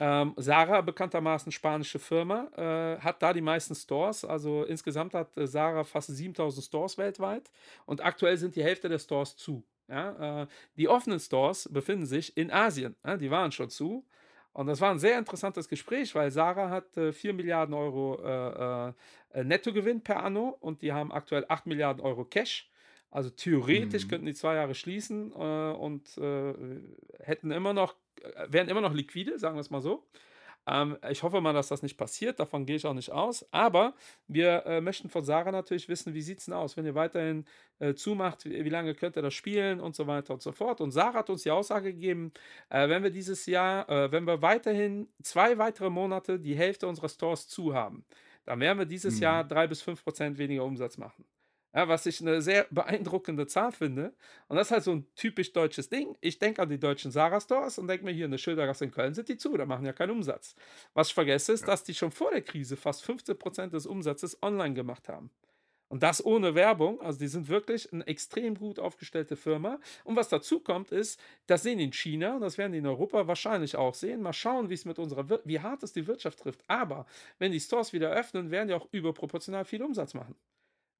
Ähm, 0.00 0.34
Sarah, 0.36 0.80
bekanntermaßen 0.80 1.50
spanische 1.50 1.98
Firma, 1.98 2.48
äh, 2.56 3.00
hat 3.00 3.20
da 3.20 3.32
die 3.32 3.40
meisten 3.40 3.74
Stores. 3.74 4.24
Also 4.24 4.62
insgesamt 4.64 5.14
hat 5.14 5.36
äh, 5.36 5.46
Sarah 5.46 5.82
fast 5.82 6.08
7000 6.08 6.64
Stores 6.64 6.98
weltweit 6.98 7.50
und 7.84 8.04
aktuell 8.04 8.36
sind 8.36 8.54
die 8.54 8.62
Hälfte 8.62 8.88
der 8.88 9.00
Stores 9.00 9.36
zu. 9.36 9.64
Ja, 9.88 10.42
äh, 10.42 10.46
die 10.76 10.86
offenen 10.86 11.18
Stores 11.18 11.68
befinden 11.72 12.06
sich 12.06 12.36
in 12.36 12.52
Asien. 12.52 12.94
Ja, 13.04 13.16
die 13.16 13.30
waren 13.30 13.50
schon 13.50 13.70
zu. 13.70 14.04
Und 14.52 14.66
das 14.66 14.80
war 14.80 14.90
ein 14.90 14.98
sehr 14.98 15.18
interessantes 15.18 15.68
Gespräch, 15.68 16.14
weil 16.14 16.30
Sarah 16.30 16.70
hat 16.70 16.96
äh, 16.96 17.12
4 17.12 17.32
Milliarden 17.32 17.74
Euro 17.74 18.18
äh, 18.22 18.92
äh, 19.38 19.44
Nettogewinn 19.44 20.02
per 20.02 20.22
Anno 20.22 20.56
und 20.60 20.82
die 20.82 20.92
haben 20.92 21.12
aktuell 21.12 21.44
8 21.48 21.66
Milliarden 21.66 22.02
Euro 22.02 22.24
Cash. 22.24 22.70
Also 23.10 23.30
theoretisch 23.30 24.04
mhm. 24.04 24.08
könnten 24.08 24.26
die 24.26 24.34
zwei 24.34 24.54
Jahre 24.56 24.74
schließen 24.74 25.32
äh, 25.32 25.72
und 25.72 26.18
äh, 26.18 26.54
hätten 27.20 27.50
immer 27.50 27.72
noch, 27.72 27.94
äh, 28.20 28.46
wären 28.48 28.68
immer 28.68 28.80
noch 28.80 28.92
liquide, 28.92 29.38
sagen 29.38 29.56
wir 29.56 29.60
es 29.60 29.70
mal 29.70 29.80
so. 29.80 30.04
Ähm, 30.68 30.98
ich 31.08 31.22
hoffe 31.22 31.40
mal, 31.40 31.52
dass 31.52 31.68
das 31.68 31.82
nicht 31.82 31.96
passiert, 31.96 32.38
davon 32.38 32.66
gehe 32.66 32.76
ich 32.76 32.86
auch 32.86 32.94
nicht 32.94 33.10
aus. 33.10 33.46
Aber 33.52 33.94
wir 34.26 34.66
äh, 34.66 34.80
möchten 34.80 35.08
von 35.08 35.24
Sarah 35.24 35.50
natürlich 35.50 35.88
wissen, 35.88 36.14
wie 36.14 36.20
sieht 36.20 36.40
es 36.40 36.44
denn 36.44 36.54
aus, 36.54 36.76
wenn 36.76 36.84
ihr 36.84 36.94
weiterhin 36.94 37.46
äh, 37.78 37.94
zumacht, 37.94 38.44
wie, 38.44 38.64
wie, 38.64 38.68
lange 38.68 38.94
könnt 38.94 39.16
ihr 39.16 39.22
das 39.22 39.34
spielen 39.34 39.80
und 39.80 39.96
so 39.96 40.06
weiter 40.06 40.34
und 40.34 40.42
so 40.42 40.52
fort. 40.52 40.80
Und 40.80 40.90
Sarah 40.90 41.20
hat 41.20 41.30
uns 41.30 41.42
die 41.42 41.50
Aussage 41.50 41.92
gegeben, 41.92 42.32
äh, 42.68 42.88
wenn 42.88 43.02
wir 43.02 43.10
dieses 43.10 43.46
Jahr, 43.46 43.88
äh, 43.88 44.12
wenn 44.12 44.26
wir 44.26 44.42
weiterhin 44.42 45.08
zwei 45.22 45.56
weitere 45.58 45.90
Monate 45.90 46.38
die 46.38 46.54
Hälfte 46.54 46.86
unserer 46.86 47.08
Stores 47.08 47.48
zu 47.48 47.74
haben, 47.74 48.04
dann 48.44 48.60
werden 48.60 48.78
wir 48.78 48.86
dieses 48.86 49.16
mhm. 49.16 49.22
Jahr 49.22 49.44
drei 49.44 49.66
bis 49.66 49.82
fünf 49.82 50.04
Prozent 50.04 50.38
weniger 50.38 50.64
Umsatz 50.64 50.98
machen. 50.98 51.24
Ja, 51.74 51.86
was 51.86 52.06
ich 52.06 52.20
eine 52.20 52.40
sehr 52.40 52.66
beeindruckende 52.70 53.46
Zahl 53.46 53.72
finde. 53.72 54.14
Und 54.48 54.56
das 54.56 54.68
ist 54.68 54.70
halt 54.70 54.84
so 54.84 54.92
ein 54.92 55.06
typisch 55.14 55.52
deutsches 55.52 55.88
Ding. 55.90 56.16
Ich 56.20 56.38
denke 56.38 56.62
an 56.62 56.70
die 56.70 56.80
deutschen 56.80 57.10
Sarah-Stores 57.10 57.78
und 57.78 57.88
denke 57.88 58.04
mir, 58.04 58.12
hier 58.12 58.24
eine 58.24 58.38
Schildergasse 58.38 58.84
in 58.84 58.90
Köln 58.90 59.14
sind 59.14 59.28
die 59.28 59.36
zu, 59.36 59.56
da 59.56 59.66
machen 59.66 59.84
ja 59.84 59.92
keinen 59.92 60.12
Umsatz. 60.12 60.54
Was 60.94 61.08
ich 61.08 61.14
vergesse, 61.14 61.52
ist, 61.52 61.62
ja. 61.62 61.66
dass 61.66 61.84
die 61.84 61.94
schon 61.94 62.10
vor 62.10 62.30
der 62.30 62.42
Krise 62.42 62.76
fast 62.76 63.04
15% 63.04 63.68
des 63.68 63.86
Umsatzes 63.86 64.42
online 64.42 64.74
gemacht 64.74 65.08
haben. 65.08 65.30
Und 65.88 66.02
das 66.02 66.24
ohne 66.24 66.54
Werbung. 66.54 67.00
Also 67.00 67.18
die 67.18 67.28
sind 67.28 67.48
wirklich 67.48 67.92
eine 67.92 68.06
extrem 68.06 68.56
gut 68.56 68.78
aufgestellte 68.78 69.36
Firma. 69.36 69.80
Und 70.04 70.16
was 70.16 70.28
dazu 70.28 70.60
kommt, 70.60 70.92
ist, 70.92 71.20
das 71.46 71.62
sehen 71.62 71.78
die 71.78 71.84
in 71.84 71.92
China 71.92 72.34
und 72.34 72.42
das 72.42 72.58
werden 72.58 72.72
die 72.72 72.78
in 72.78 72.86
Europa 72.86 73.26
wahrscheinlich 73.26 73.76
auch 73.76 73.94
sehen. 73.94 74.20
Mal 74.22 74.34
schauen, 74.34 74.68
wie 74.68 74.74
es 74.74 74.84
mit 74.84 74.98
unserer, 74.98 75.28
Wir 75.28 75.40
wie 75.44 75.60
hart 75.60 75.82
es 75.82 75.92
die 75.92 76.06
Wirtschaft 76.06 76.40
trifft. 76.40 76.62
Aber 76.66 77.06
wenn 77.38 77.52
die 77.52 77.60
Stores 77.60 77.92
wieder 77.92 78.10
öffnen, 78.10 78.50
werden 78.50 78.68
die 78.68 78.74
auch 78.74 78.88
überproportional 78.92 79.64
viel 79.64 79.82
Umsatz 79.82 80.14
machen. 80.14 80.34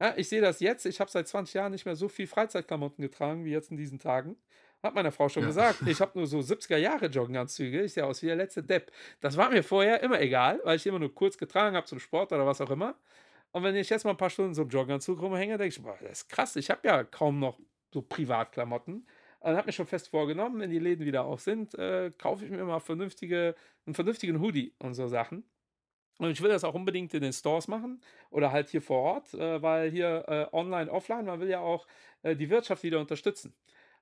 Ja, 0.01 0.15
ich 0.17 0.29
sehe 0.29 0.41
das 0.41 0.61
jetzt. 0.61 0.87
Ich 0.87 1.01
habe 1.01 1.11
seit 1.11 1.27
20 1.27 1.55
Jahren 1.55 1.73
nicht 1.73 1.85
mehr 1.85 1.97
so 1.97 2.09
viel 2.09 2.27
Freizeitklamotten 2.27 3.03
getragen 3.03 3.45
wie 3.45 3.51
jetzt 3.51 3.71
in 3.71 3.77
diesen 3.77 3.99
Tagen. 3.99 4.37
Hat 4.83 4.95
meine 4.95 5.11
Frau 5.11 5.29
schon 5.29 5.43
ja. 5.43 5.49
gesagt. 5.49 5.83
Ich 5.87 6.01
habe 6.01 6.13
nur 6.15 6.27
so 6.27 6.39
70er 6.39 6.77
Jahre 6.77 7.07
Joggenanzüge. 7.07 7.83
Ich 7.83 7.95
sehe 7.95 8.07
aus 8.07 8.23
wie 8.23 8.27
der 8.27 8.37
letzte 8.37 8.63
Depp. 8.63 8.93
Das 9.21 9.37
war 9.37 9.51
mir 9.51 9.65
vorher 9.65 10.03
immer 10.03 10.21
egal, 10.21 10.61
weil 10.65 10.77
ich 10.77 10.87
immer 10.87 11.01
nur 11.01 11.15
kurz 11.15 11.37
getragen 11.37 11.77
habe 11.77 11.87
zum 11.87 11.99
Sport 11.99 12.33
oder 12.33 12.47
was 12.47 12.61
auch 12.61 12.71
immer. 12.71 12.95
Und 13.51 13.63
wenn 13.65 13.75
ich 13.75 13.89
jetzt 13.89 14.05
mal 14.05 14.11
ein 14.11 14.17
paar 14.17 14.31
Stunden 14.31 14.55
so 14.55 14.63
einem 14.63 14.71
Joggenanzug 14.71 15.21
rumhänge, 15.21 15.59
denke 15.59 15.75
ich, 15.75 15.83
boah, 15.83 15.97
das 16.01 16.21
ist 16.21 16.29
krass. 16.29 16.55
Ich 16.57 16.71
habe 16.71 16.87
ja 16.87 17.03
kaum 17.03 17.41
noch 17.41 17.59
so 17.93 18.03
Privatklamotten. 18.03 19.07
Und 19.41 19.57
habe 19.57 19.67
mir 19.67 19.73
schon 19.73 19.87
fest 19.87 20.09
vorgenommen, 20.09 20.61
wenn 20.61 20.71
die 20.71 20.81
Läden 20.81 21.07
wieder 21.07 21.25
auf 21.25 21.41
sind, 21.41 21.75
äh, 21.75 22.11
kaufe 22.19 22.45
ich 22.45 22.51
mir 22.51 22.65
mal 22.65 22.81
vernünftige, 22.81 23.55
einen 23.87 23.95
vernünftigen 23.95 24.41
Hoodie 24.41 24.75
und 24.79 24.95
so 24.95 25.07
Sachen. 25.07 25.45
Und 26.19 26.31
ich 26.31 26.43
will 26.43 26.51
das 26.51 26.65
auch 26.65 26.75
unbedingt 26.75 27.15
in 27.15 27.23
den 27.23 27.33
Stores 27.33 27.69
machen 27.69 28.01
oder 28.31 28.53
halt 28.53 28.69
hier 28.71 28.83
vor 28.83 28.99
Ort, 28.99 29.35
äh, 29.35 29.63
weil 29.63 29.91
hier 29.91 30.25
äh, 30.27 30.47
online, 30.55 30.91
offline, 30.91 31.25
man 31.25 31.41
will 31.41 31.49
ja 31.49 31.61
auch 31.61 31.87
äh, 32.23 32.35
die 32.35 32.51
Wirtschaft 32.51 32.83
wieder 32.83 32.99
unterstützen. 33.01 33.55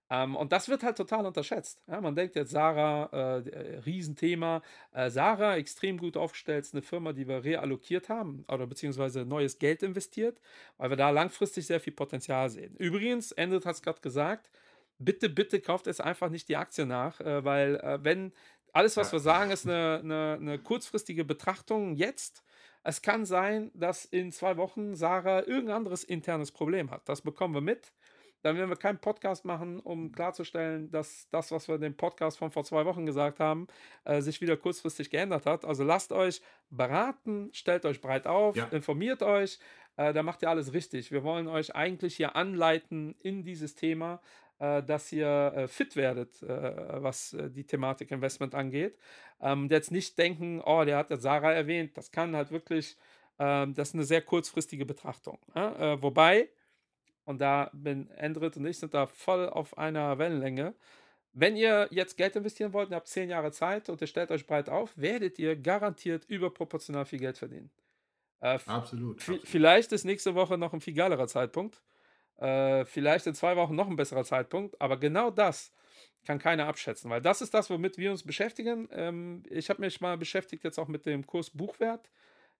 Ähm, 0.08 0.36
und 0.36 0.52
das 0.52 0.68
wird 0.68 0.82
halt 0.82 0.96
total 0.96 1.26
unterschätzt. 1.26 1.82
Ja, 1.88 2.00
man 2.00 2.14
denkt 2.14 2.36
jetzt, 2.36 2.52
Sarah, 2.52 3.10
äh, 3.12 3.48
äh, 3.48 3.78
Riesenthema. 3.80 4.62
Äh, 4.92 5.10
Sarah, 5.10 5.56
extrem 5.56 5.98
gut 5.98 6.16
aufgestellt, 6.16 6.64
ist 6.64 6.74
eine 6.74 6.82
Firma, 6.82 7.12
die 7.12 7.26
wir 7.26 7.42
reallokiert 7.44 8.08
haben 8.08 8.44
oder 8.48 8.66
beziehungsweise 8.66 9.24
neues 9.24 9.58
Geld 9.58 9.82
investiert, 9.82 10.40
weil 10.78 10.90
wir 10.90 10.96
da 10.96 11.10
langfristig 11.10 11.66
sehr 11.66 11.80
viel 11.80 11.92
Potenzial 11.92 12.50
sehen. 12.50 12.76
Übrigens, 12.76 13.32
Endrit 13.32 13.66
hat 13.66 13.74
es 13.74 13.82
gerade 13.82 14.00
gesagt, 14.00 14.48
bitte, 14.98 15.28
bitte 15.28 15.60
kauft 15.60 15.86
es 15.88 16.00
einfach 16.00 16.30
nicht 16.30 16.48
die 16.48 16.56
Aktie 16.56 16.86
nach, 16.86 17.20
äh, 17.20 17.44
weil 17.44 17.76
äh, 17.76 17.98
wenn 18.04 18.32
alles, 18.76 18.96
was 18.96 19.08
ja. 19.08 19.12
wir 19.14 19.20
sagen, 19.20 19.50
ist 19.50 19.66
eine, 19.66 20.00
eine, 20.02 20.38
eine 20.38 20.58
kurzfristige 20.58 21.24
Betrachtung 21.24 21.96
jetzt. 21.96 22.44
Es 22.82 23.00
kann 23.00 23.24
sein, 23.24 23.70
dass 23.74 24.04
in 24.04 24.32
zwei 24.32 24.58
Wochen 24.58 24.94
Sarah 24.94 25.40
irgendein 25.40 25.76
anderes 25.76 26.04
internes 26.04 26.52
Problem 26.52 26.90
hat. 26.90 27.08
Das 27.08 27.22
bekommen 27.22 27.54
wir 27.54 27.62
mit. 27.62 27.92
Dann 28.42 28.56
werden 28.56 28.68
wir 28.68 28.76
keinen 28.76 28.98
Podcast 28.98 29.44
machen, 29.44 29.80
um 29.80 30.12
klarzustellen, 30.12 30.90
dass 30.90 31.26
das, 31.30 31.50
was 31.50 31.66
wir 31.68 31.76
in 31.76 31.80
dem 31.80 31.96
Podcast 31.96 32.38
von 32.38 32.50
vor 32.50 32.64
zwei 32.64 32.84
Wochen 32.84 33.06
gesagt 33.06 33.40
haben, 33.40 33.66
äh, 34.04 34.20
sich 34.20 34.40
wieder 34.40 34.56
kurzfristig 34.58 35.10
geändert 35.10 35.46
hat. 35.46 35.64
Also 35.64 35.82
lasst 35.82 36.12
euch 36.12 36.42
beraten, 36.70 37.48
stellt 37.52 37.86
euch 37.86 38.00
breit 38.00 38.26
auf, 38.26 38.56
ja. 38.56 38.66
informiert 38.66 39.22
euch. 39.22 39.58
Äh, 39.96 40.12
da 40.12 40.22
macht 40.22 40.42
ihr 40.42 40.50
alles 40.50 40.74
richtig. 40.74 41.10
Wir 41.10 41.24
wollen 41.24 41.48
euch 41.48 41.74
eigentlich 41.74 42.16
hier 42.16 42.36
anleiten 42.36 43.16
in 43.20 43.42
dieses 43.42 43.74
Thema 43.74 44.20
dass 44.82 45.12
ihr 45.12 45.52
äh, 45.54 45.68
fit 45.68 45.96
werdet, 45.96 46.42
äh, 46.42 47.02
was 47.02 47.34
äh, 47.34 47.50
die 47.50 47.64
Thematik 47.64 48.10
Investment 48.10 48.54
angeht. 48.54 48.98
Ähm, 49.40 49.68
jetzt 49.70 49.90
nicht 49.90 50.16
denken, 50.18 50.62
oh, 50.64 50.84
der 50.84 50.96
hat 50.96 51.10
ja 51.10 51.18
Sarah 51.18 51.52
erwähnt, 51.52 51.96
das 51.96 52.10
kann 52.10 52.34
halt 52.34 52.50
wirklich, 52.50 52.96
ähm, 53.38 53.74
das 53.74 53.88
ist 53.88 53.94
eine 53.94 54.04
sehr 54.04 54.22
kurzfristige 54.22 54.86
Betrachtung. 54.86 55.38
Äh, 55.54 56.00
wobei, 56.00 56.48
und 57.24 57.40
da 57.40 57.70
bin 57.74 58.08
Endrit 58.10 58.56
und 58.56 58.66
ich 58.66 58.78
sind 58.78 58.94
da 58.94 59.06
voll 59.06 59.48
auf 59.48 59.76
einer 59.76 60.18
Wellenlänge, 60.18 60.74
wenn 61.38 61.54
ihr 61.54 61.86
jetzt 61.90 62.16
Geld 62.16 62.34
investieren 62.34 62.72
wollt, 62.72 62.88
ihr 62.88 62.96
habt 62.96 63.08
zehn 63.08 63.28
Jahre 63.28 63.52
Zeit 63.52 63.90
und 63.90 64.00
ihr 64.00 64.06
stellt 64.06 64.30
euch 64.30 64.46
breit 64.46 64.70
auf, 64.70 64.96
werdet 64.96 65.38
ihr 65.38 65.54
garantiert 65.54 66.24
überproportional 66.24 67.04
viel 67.04 67.18
Geld 67.18 67.36
verdienen. 67.36 67.70
Äh, 68.40 68.58
absolut, 68.64 69.18
absolut. 69.18 69.46
Vielleicht 69.46 69.92
ist 69.92 70.04
nächste 70.04 70.34
Woche 70.34 70.56
noch 70.56 70.72
ein 70.72 70.80
viel 70.80 70.94
geilerer 70.94 71.28
Zeitpunkt. 71.28 71.82
Äh, 72.38 72.84
vielleicht 72.84 73.26
in 73.26 73.34
zwei 73.34 73.56
Wochen 73.56 73.74
noch 73.74 73.88
ein 73.88 73.96
besserer 73.96 74.24
Zeitpunkt, 74.24 74.80
aber 74.80 74.98
genau 74.98 75.30
das 75.30 75.72
kann 76.24 76.38
keiner 76.38 76.66
abschätzen, 76.66 77.10
weil 77.10 77.22
das 77.22 77.40
ist 77.40 77.54
das, 77.54 77.70
womit 77.70 77.98
wir 77.98 78.10
uns 78.10 78.24
beschäftigen. 78.24 78.88
Ähm, 78.92 79.42
ich 79.48 79.70
habe 79.70 79.80
mich 79.80 80.00
mal 80.00 80.18
beschäftigt 80.18 80.64
jetzt 80.64 80.78
auch 80.78 80.88
mit 80.88 81.06
dem 81.06 81.26
Kurs 81.26 81.50
Buchwert 81.50 82.10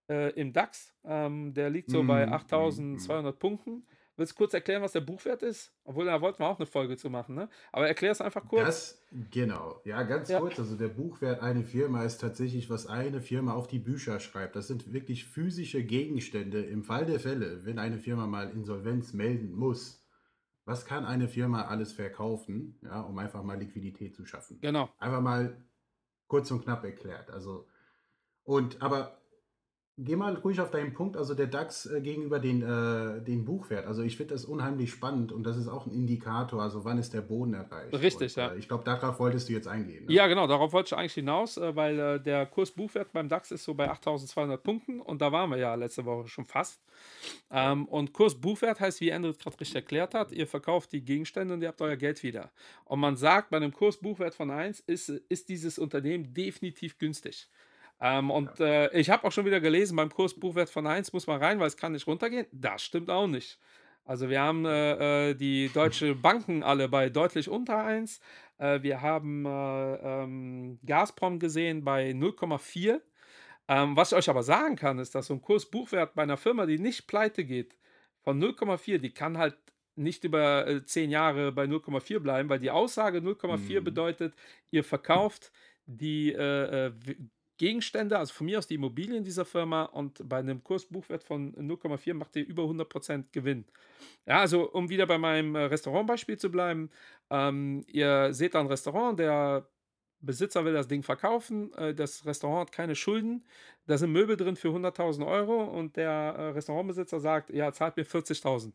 äh, 0.08 0.30
im 0.30 0.52
DAX. 0.52 0.94
Ähm, 1.04 1.52
der 1.52 1.68
liegt 1.68 1.90
so 1.90 2.02
mm, 2.02 2.06
bei 2.06 2.28
8200 2.28 3.24
mm, 3.24 3.28
mm. 3.28 3.38
Punkten. 3.38 3.86
Willst 4.16 4.32
du 4.32 4.36
kurz 4.36 4.54
erklären, 4.54 4.82
was 4.82 4.92
der 4.92 5.02
Buchwert 5.02 5.42
ist? 5.42 5.74
Obwohl, 5.84 6.06
da 6.06 6.20
wollten 6.22 6.38
wir 6.38 6.48
auch 6.48 6.58
eine 6.58 6.66
Folge 6.66 6.96
zu 6.96 7.10
machen, 7.10 7.34
ne? 7.34 7.50
Aber 7.70 7.86
erklär 7.86 8.12
es 8.12 8.22
einfach 8.22 8.48
kurz. 8.48 8.64
Das, 8.64 9.02
genau. 9.30 9.80
Ja, 9.84 10.02
ganz 10.04 10.30
ja. 10.30 10.40
kurz. 10.40 10.58
Also 10.58 10.74
der 10.76 10.88
Buchwert 10.88 11.42
einer 11.42 11.64
Firma 11.64 12.02
ist 12.02 12.18
tatsächlich, 12.18 12.70
was 12.70 12.86
eine 12.86 13.20
Firma 13.20 13.52
auf 13.52 13.66
die 13.66 13.78
Bücher 13.78 14.18
schreibt. 14.18 14.56
Das 14.56 14.68
sind 14.68 14.92
wirklich 14.94 15.26
physische 15.26 15.84
Gegenstände. 15.84 16.62
Im 16.62 16.82
Fall 16.82 17.04
der 17.04 17.20
Fälle, 17.20 17.66
wenn 17.66 17.78
eine 17.78 17.98
Firma 17.98 18.26
mal 18.26 18.50
Insolvenz 18.50 19.12
melden 19.12 19.52
muss, 19.52 20.02
was 20.64 20.86
kann 20.86 21.04
eine 21.04 21.28
Firma 21.28 21.66
alles 21.66 21.92
verkaufen, 21.92 22.78
ja, 22.82 23.02
um 23.02 23.18
einfach 23.18 23.42
mal 23.42 23.58
Liquidität 23.58 24.16
zu 24.16 24.24
schaffen? 24.24 24.58
Genau. 24.62 24.88
Einfach 24.98 25.20
mal 25.20 25.62
kurz 26.26 26.50
und 26.50 26.64
knapp 26.64 26.84
erklärt. 26.84 27.30
Also, 27.30 27.68
und 28.44 28.80
aber 28.80 29.20
Geh 29.98 30.14
mal 30.14 30.34
ruhig 30.34 30.60
auf 30.60 30.70
deinen 30.70 30.92
Punkt, 30.92 31.16
also 31.16 31.32
der 31.32 31.46
DAX 31.46 31.86
äh, 31.86 32.02
gegenüber 32.02 32.38
den, 32.38 32.60
äh, 32.60 33.22
den 33.22 33.46
Buchwert. 33.46 33.86
Also 33.86 34.02
ich 34.02 34.18
finde 34.18 34.34
das 34.34 34.44
unheimlich 34.44 34.90
spannend 34.90 35.32
und 35.32 35.42
das 35.44 35.56
ist 35.56 35.68
auch 35.68 35.86
ein 35.86 35.92
Indikator, 35.92 36.60
also 36.60 36.84
wann 36.84 36.98
ist 36.98 37.14
der 37.14 37.22
Boden 37.22 37.54
erreicht. 37.54 37.94
Richtig, 37.94 38.36
und, 38.36 38.42
ja. 38.42 38.52
Äh, 38.52 38.58
ich 38.58 38.68
glaube, 38.68 38.84
darauf 38.84 39.18
wolltest 39.18 39.48
du 39.48 39.54
jetzt 39.54 39.66
eingehen. 39.66 40.04
Ne? 40.04 40.12
Ja, 40.12 40.26
genau, 40.26 40.46
darauf 40.46 40.74
wollte 40.74 40.88
ich 40.88 40.98
eigentlich 40.98 41.14
hinaus, 41.14 41.56
äh, 41.56 41.74
weil 41.74 41.98
äh, 41.98 42.20
der 42.20 42.44
Kurs 42.44 42.72
Buchwert 42.72 43.10
beim 43.14 43.30
DAX 43.30 43.50
ist 43.50 43.64
so 43.64 43.72
bei 43.72 43.88
8200 43.88 44.62
Punkten 44.62 45.00
und 45.00 45.22
da 45.22 45.32
waren 45.32 45.48
wir 45.48 45.56
ja 45.56 45.74
letzte 45.74 46.04
Woche 46.04 46.28
schon 46.28 46.44
fast. 46.44 46.78
Ähm, 47.50 47.86
und 47.86 48.12
Kurs 48.12 48.34
Buchwert 48.34 48.80
heißt, 48.80 49.00
wie 49.00 49.10
Andrew 49.10 49.32
gerade 49.32 49.58
richtig 49.58 49.76
erklärt 49.76 50.12
hat, 50.12 50.30
ihr 50.30 50.46
verkauft 50.46 50.92
die 50.92 51.02
Gegenstände 51.02 51.54
und 51.54 51.62
ihr 51.62 51.68
habt 51.68 51.80
euer 51.80 51.96
Geld 51.96 52.22
wieder. 52.22 52.50
Und 52.84 53.00
man 53.00 53.16
sagt, 53.16 53.48
bei 53.48 53.56
einem 53.56 53.72
Kurs 53.72 53.96
Buchwert 53.96 54.34
von 54.34 54.50
1 54.50 54.80
ist, 54.80 55.08
ist 55.08 55.48
dieses 55.48 55.78
Unternehmen 55.78 56.34
definitiv 56.34 56.98
günstig. 56.98 57.48
Ähm, 58.00 58.30
und 58.30 58.60
äh, 58.60 58.90
ich 58.92 59.10
habe 59.10 59.26
auch 59.26 59.32
schon 59.32 59.46
wieder 59.46 59.60
gelesen, 59.60 59.96
beim 59.96 60.10
Kurs 60.10 60.34
Buchwert 60.34 60.68
von 60.68 60.86
1 60.86 61.12
muss 61.12 61.26
man 61.26 61.42
rein, 61.42 61.58
weil 61.58 61.68
es 61.68 61.76
kann 61.76 61.92
nicht 61.92 62.06
runtergehen. 62.06 62.46
Das 62.52 62.82
stimmt 62.82 63.10
auch 63.10 63.26
nicht. 63.26 63.58
Also 64.04 64.28
wir 64.28 64.40
haben 64.40 64.64
äh, 64.66 65.30
äh 65.30 65.34
die 65.34 65.68
deutsche 65.74 66.14
Banken 66.14 66.62
alle 66.62 66.88
bei 66.88 67.08
deutlich 67.08 67.48
unter 67.48 67.84
1. 67.84 68.20
Äh, 68.58 68.82
wir 68.82 69.00
haben 69.00 69.46
äh, 69.46 69.94
ähm, 69.94 70.78
Gazprom 70.84 71.38
gesehen 71.38 71.84
bei 71.84 72.10
0,4. 72.10 73.00
Ähm, 73.68 73.96
was 73.96 74.12
ich 74.12 74.18
euch 74.18 74.30
aber 74.30 74.42
sagen 74.42 74.76
kann, 74.76 74.98
ist, 74.98 75.14
dass 75.14 75.26
so 75.26 75.34
ein 75.34 75.42
Kurs 75.42 75.66
Buchwert 75.70 76.14
bei 76.14 76.22
einer 76.22 76.36
Firma, 76.36 76.66
die 76.66 76.78
nicht 76.78 77.06
pleite 77.08 77.44
geht, 77.44 77.76
von 78.20 78.40
0,4, 78.42 78.98
die 78.98 79.12
kann 79.12 79.38
halt 79.38 79.56
nicht 79.96 80.24
über 80.24 80.66
äh, 80.66 80.84
10 80.84 81.10
Jahre 81.10 81.52
bei 81.52 81.64
0,4 81.64 82.20
bleiben, 82.20 82.48
weil 82.48 82.60
die 82.60 82.70
Aussage 82.70 83.18
0,4 83.18 83.80
mhm. 83.80 83.84
bedeutet, 83.84 84.34
ihr 84.70 84.84
verkauft 84.84 85.50
die 85.86 86.32
äh, 86.32 86.92
Gegenstände, 87.58 88.18
also 88.18 88.34
von 88.34 88.46
mir 88.46 88.58
aus 88.58 88.66
die 88.66 88.74
Immobilien 88.74 89.24
dieser 89.24 89.44
Firma 89.44 89.84
und 89.84 90.28
bei 90.28 90.38
einem 90.38 90.62
Kursbuchwert 90.62 91.24
von 91.24 91.54
0,4 91.54 92.14
macht 92.14 92.36
ihr 92.36 92.46
über 92.46 92.64
100% 92.64 93.24
Gewinn. 93.32 93.64
Ja, 94.26 94.40
also 94.40 94.70
um 94.70 94.88
wieder 94.88 95.06
bei 95.06 95.18
meinem 95.18 95.54
äh, 95.54 95.64
Restaurantbeispiel 95.64 96.38
zu 96.38 96.50
bleiben, 96.50 96.90
ähm, 97.30 97.84
ihr 97.88 98.32
seht 98.34 98.54
da 98.54 98.60
ein 98.60 98.66
Restaurant, 98.66 99.18
der 99.18 99.68
Besitzer 100.20 100.64
will 100.64 100.72
das 100.72 100.88
Ding 100.88 101.02
verkaufen, 101.02 101.72
äh, 101.74 101.94
das 101.94 102.26
Restaurant 102.26 102.68
hat 102.68 102.72
keine 102.72 102.94
Schulden, 102.94 103.44
da 103.86 103.96
sind 103.96 104.12
Möbel 104.12 104.36
drin 104.36 104.56
für 104.56 104.68
100.000 104.68 105.26
Euro 105.26 105.64
und 105.64 105.96
der 105.96 106.10
äh, 106.10 106.48
Restaurantbesitzer 106.50 107.20
sagt, 107.20 107.50
ja, 107.50 107.72
zahlt 107.72 107.96
mir 107.96 108.04
40.000. 108.04 108.74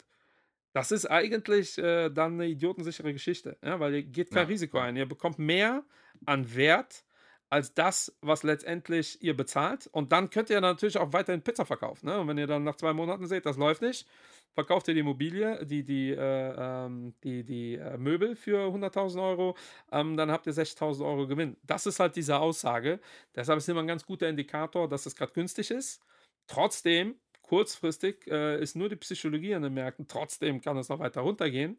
Das 0.73 0.91
ist 0.91 1.05
eigentlich 1.05 1.77
äh, 1.77 2.09
dann 2.09 2.33
eine 2.33 2.47
idiotensichere 2.47 3.11
Geschichte, 3.11 3.57
ja, 3.63 3.79
weil 3.79 3.95
ihr 3.95 4.03
geht 4.03 4.31
kein 4.31 4.43
ja. 4.43 4.47
Risiko 4.47 4.77
ein. 4.79 4.95
Ihr 4.95 5.05
bekommt 5.05 5.37
mehr 5.37 5.83
an 6.25 6.55
Wert 6.55 7.03
als 7.51 7.73
das, 7.73 8.17
was 8.21 8.43
letztendlich 8.43 9.21
ihr 9.21 9.35
bezahlt. 9.35 9.87
Und 9.91 10.13
dann 10.13 10.29
könnt 10.29 10.49
ihr 10.49 10.61
natürlich 10.61 10.97
auch 10.97 11.11
weiterhin 11.11 11.41
Pizza 11.41 11.65
verkaufen. 11.65 12.05
Ne? 12.05 12.17
Und 12.17 12.29
wenn 12.29 12.37
ihr 12.37 12.47
dann 12.47 12.63
nach 12.63 12.77
zwei 12.77 12.93
Monaten 12.93 13.27
seht, 13.27 13.45
das 13.45 13.57
läuft 13.57 13.81
nicht, 13.81 14.07
verkauft 14.53 14.87
ihr 14.87 14.93
die 14.93 15.01
Immobilie, 15.01 15.65
die, 15.65 15.83
die, 15.83 16.11
äh, 16.11 16.15
ähm, 16.57 17.13
die, 17.25 17.43
die 17.43 17.75
äh, 17.75 17.97
Möbel 17.97 18.37
für 18.37 18.69
100.000 18.69 19.21
Euro, 19.21 19.57
ähm, 19.91 20.15
dann 20.15 20.31
habt 20.31 20.47
ihr 20.47 20.53
60.000 20.53 21.05
Euro 21.05 21.27
Gewinn. 21.27 21.57
Das 21.63 21.85
ist 21.85 21.99
halt 21.99 22.15
diese 22.15 22.39
Aussage. 22.39 23.01
Deshalb 23.35 23.57
ist 23.57 23.67
immer 23.67 23.81
ein 23.81 23.87
ganz 23.87 24.05
guter 24.05 24.29
Indikator, 24.29 24.87
dass 24.87 25.05
es 25.05 25.17
gerade 25.17 25.33
günstig 25.33 25.71
ist. 25.71 26.01
Trotzdem, 26.47 27.15
kurzfristig 27.41 28.27
äh, 28.27 28.61
ist 28.61 28.77
nur 28.77 28.87
die 28.87 28.95
Psychologie 28.95 29.55
an 29.55 29.63
den 29.63 29.73
Märkten. 29.73 30.07
Trotzdem 30.07 30.61
kann 30.61 30.77
es 30.77 30.87
noch 30.87 30.99
weiter 30.99 31.19
runtergehen. 31.19 31.77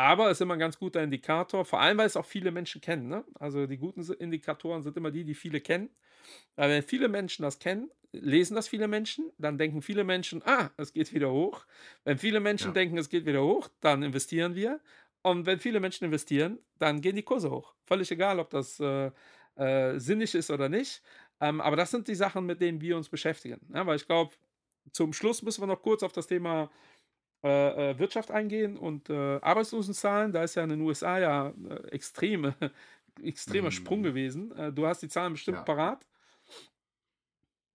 Aber 0.00 0.30
es 0.30 0.38
ist 0.38 0.40
immer 0.40 0.54
ein 0.54 0.60
ganz 0.60 0.78
guter 0.78 1.02
Indikator, 1.02 1.66
vor 1.66 1.78
allem 1.78 1.98
weil 1.98 2.06
es 2.06 2.16
auch 2.16 2.24
viele 2.24 2.52
Menschen 2.52 2.80
kennen. 2.80 3.08
Ne? 3.08 3.22
Also 3.34 3.66
die 3.66 3.76
guten 3.76 4.00
Indikatoren 4.14 4.82
sind 4.82 4.96
immer 4.96 5.10
die, 5.10 5.24
die 5.24 5.34
viele 5.34 5.60
kennen. 5.60 5.90
Weil 6.56 6.70
wenn 6.70 6.82
viele 6.82 7.08
Menschen 7.08 7.42
das 7.42 7.58
kennen, 7.58 7.90
lesen 8.12 8.54
das 8.54 8.66
viele 8.66 8.88
Menschen, 8.88 9.30
dann 9.36 9.58
denken 9.58 9.82
viele 9.82 10.04
Menschen, 10.04 10.42
ah, 10.46 10.70
es 10.78 10.94
geht 10.94 11.12
wieder 11.12 11.30
hoch. 11.30 11.66
Wenn 12.04 12.16
viele 12.16 12.40
Menschen 12.40 12.68
ja. 12.68 12.72
denken, 12.72 12.96
es 12.96 13.10
geht 13.10 13.26
wieder 13.26 13.42
hoch, 13.42 13.68
dann 13.82 14.02
investieren 14.02 14.54
wir. 14.54 14.80
Und 15.20 15.44
wenn 15.44 15.58
viele 15.58 15.80
Menschen 15.80 16.06
investieren, 16.06 16.58
dann 16.78 17.02
gehen 17.02 17.16
die 17.16 17.22
Kurse 17.22 17.50
hoch. 17.50 17.74
Völlig 17.84 18.10
egal, 18.10 18.40
ob 18.40 18.48
das 18.48 18.80
äh, 18.80 19.10
äh, 19.56 19.98
sinnig 19.98 20.34
ist 20.34 20.50
oder 20.50 20.70
nicht. 20.70 21.02
Ähm, 21.42 21.60
aber 21.60 21.76
das 21.76 21.90
sind 21.90 22.08
die 22.08 22.14
Sachen, 22.14 22.46
mit 22.46 22.62
denen 22.62 22.80
wir 22.80 22.96
uns 22.96 23.10
beschäftigen. 23.10 23.60
Ja, 23.74 23.86
weil 23.86 23.96
ich 23.96 24.06
glaube, 24.06 24.34
zum 24.92 25.12
Schluss 25.12 25.42
müssen 25.42 25.60
wir 25.60 25.66
noch 25.66 25.82
kurz 25.82 26.02
auf 26.02 26.12
das 26.12 26.26
Thema 26.26 26.70
äh, 27.42 27.90
äh, 27.90 27.98
Wirtschaft 27.98 28.30
eingehen 28.30 28.76
und 28.76 29.08
äh, 29.08 29.38
Arbeitslosenzahlen. 29.40 30.32
Da 30.32 30.42
ist 30.42 30.56
ja 30.56 30.64
in 30.64 30.70
den 30.70 30.80
USA 30.82 31.18
ja 31.18 31.48
äh, 31.48 31.88
extreme, 31.88 32.54
extremer 33.22 33.68
mhm. 33.68 33.72
Sprung 33.72 34.02
gewesen. 34.02 34.54
Äh, 34.56 34.72
du 34.72 34.86
hast 34.86 35.02
die 35.02 35.08
Zahlen 35.08 35.32
bestimmt 35.32 35.58
ja. 35.58 35.62
parat. 35.62 36.06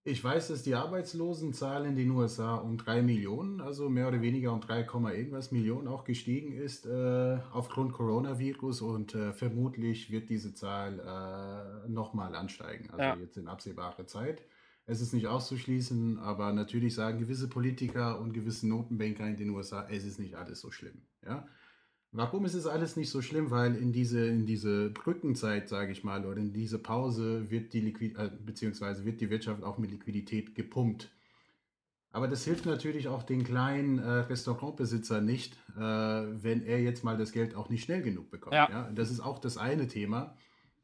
Ich 0.08 0.24
weiß, 0.24 0.50
dass 0.50 0.62
die 0.62 0.76
Arbeitslosenzahl 0.76 1.84
in 1.88 1.96
den 1.96 2.12
USA 2.12 2.58
um 2.58 2.78
3 2.78 3.02
Millionen, 3.02 3.60
also 3.60 3.90
mehr 3.90 4.08
oder 4.08 4.22
weniger 4.22 4.54
um 4.54 4.62
3, 4.62 4.82
irgendwas 5.16 5.52
Millionen 5.52 5.88
auch 5.88 6.04
gestiegen 6.04 6.54
ist 6.54 6.86
äh, 6.86 7.40
aufgrund 7.52 7.94
Coronavirus 7.94 8.82
und 8.82 9.16
äh, 9.16 9.34
vermutlich 9.34 10.12
wird 10.12 10.30
diese 10.30 10.54
Zahl 10.54 11.00
äh, 11.00 11.90
nochmal 11.90 12.36
ansteigen, 12.36 12.92
also 12.92 13.02
ja. 13.02 13.16
jetzt 13.16 13.38
in 13.38 13.48
absehbarer 13.48 14.06
Zeit. 14.06 14.44
Es 14.88 15.02
ist 15.02 15.14
nicht 15.14 15.28
auszuschließen, 15.28 16.20
aber 16.20 16.54
natürlich 16.54 16.94
sagen 16.94 17.20
gewisse 17.20 17.48
Politiker 17.48 18.20
und 18.20 18.34
gewisse 18.34 18.68
Notenbanker 18.68 19.28
in 19.28 19.38
den 19.38 19.50
USA, 19.50 19.88
es 19.90 20.06
ist 20.06 20.20
nicht 20.20 20.36
alles 20.36 20.62
so 20.62 20.70
schlimm. 20.70 21.02
Ja? 21.26 21.48
Warum 22.12 22.46
ist 22.46 22.54
es 22.54 22.68
alles 22.68 22.96
nicht 22.96 23.10
so 23.10 23.22
schlimm? 23.22 23.52
Weil 23.52 23.76
in 23.76 23.92
diese, 23.92 24.26
in 24.26 24.46
diese 24.46 24.90
Brückenzeit, 24.92 25.68
sage 25.68 25.92
ich 25.92 26.04
mal, 26.04 26.26
oder 26.26 26.38
in 26.38 26.54
diese 26.54 26.80
Pause 26.80 27.50
wird 27.50 27.74
die 27.74 27.82
Liquid 27.82 28.16
äh, 28.18 28.30
beziehungsweise 28.46 29.06
wird 29.06 29.22
die 29.22 29.30
Wirtschaft 29.30 29.64
auch 29.64 29.78
mit 29.78 29.92
Liquidität 29.92 30.56
gepumpt. 30.56 31.12
Aber 32.12 32.30
das 32.30 32.46
hilft 32.46 32.66
natürlich 32.66 33.10
auch 33.10 33.24
den 33.24 33.44
kleinen 33.44 34.00
äh, 34.00 34.10
Restaurantbesitzer 34.10 35.20
nicht, 35.20 35.58
äh, 35.76 35.82
wenn 35.82 36.64
er 36.64 36.80
jetzt 36.80 37.04
mal 37.04 37.18
das 37.18 37.34
Geld 37.34 37.56
auch 37.56 37.68
nicht 37.68 37.84
schnell 37.84 38.02
genug 38.02 38.32
bekommt. 38.32 38.54
Ja. 38.54 38.70
ja? 38.70 38.92
Das 38.94 39.12
ist 39.12 39.20
auch 39.20 39.40
das 39.40 39.58
eine 39.58 39.90
Thema. 39.90 40.38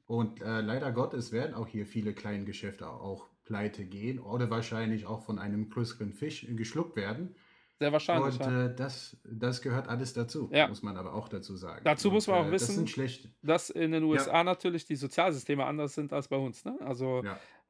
Und 0.07 0.41
äh, 0.41 0.59
leider 0.59 0.91
Gottes 0.91 1.31
werden 1.31 1.53
auch 1.53 1.69
hier 1.69 1.85
viele 1.85 2.13
kleine 2.13 2.43
Geschäfte 2.43 2.89
auch 2.89 3.30
pleite 3.45 3.85
gehen 3.85 4.19
oder 4.19 4.49
wahrscheinlich 4.49 5.05
auch 5.05 5.21
von 5.21 5.39
einem 5.39 5.69
größeren 5.69 6.13
Fisch 6.13 6.45
geschluckt 6.49 6.95
werden. 6.95 7.35
Sehr 7.79 7.91
wahrscheinlich. 7.91 8.39
Und 8.39 8.45
ja. 8.45 8.65
äh, 8.65 8.75
das, 8.75 9.17
das 9.23 9.61
gehört 9.63 9.87
alles 9.87 10.13
dazu, 10.13 10.49
ja. 10.53 10.67
muss 10.67 10.83
man 10.83 10.97
aber 10.97 11.15
auch 11.15 11.27
dazu 11.27 11.55
sagen. 11.55 11.81
Dazu 11.83 12.09
und, 12.09 12.13
muss 12.13 12.27
man 12.27 12.37
auch 12.37 12.47
äh, 12.47 12.51
wissen, 12.51 12.85
das 12.85 13.19
dass 13.41 13.69
in 13.71 13.91
den 13.91 14.03
USA 14.03 14.33
ja. 14.33 14.43
natürlich 14.43 14.85
die 14.85 14.95
Sozialsysteme 14.95 15.65
anders 15.65 15.95
sind 15.95 16.13
als 16.13 16.27
bei 16.27 16.37
uns. 16.37 16.63
Ne? 16.63 16.77
Also 16.81 17.23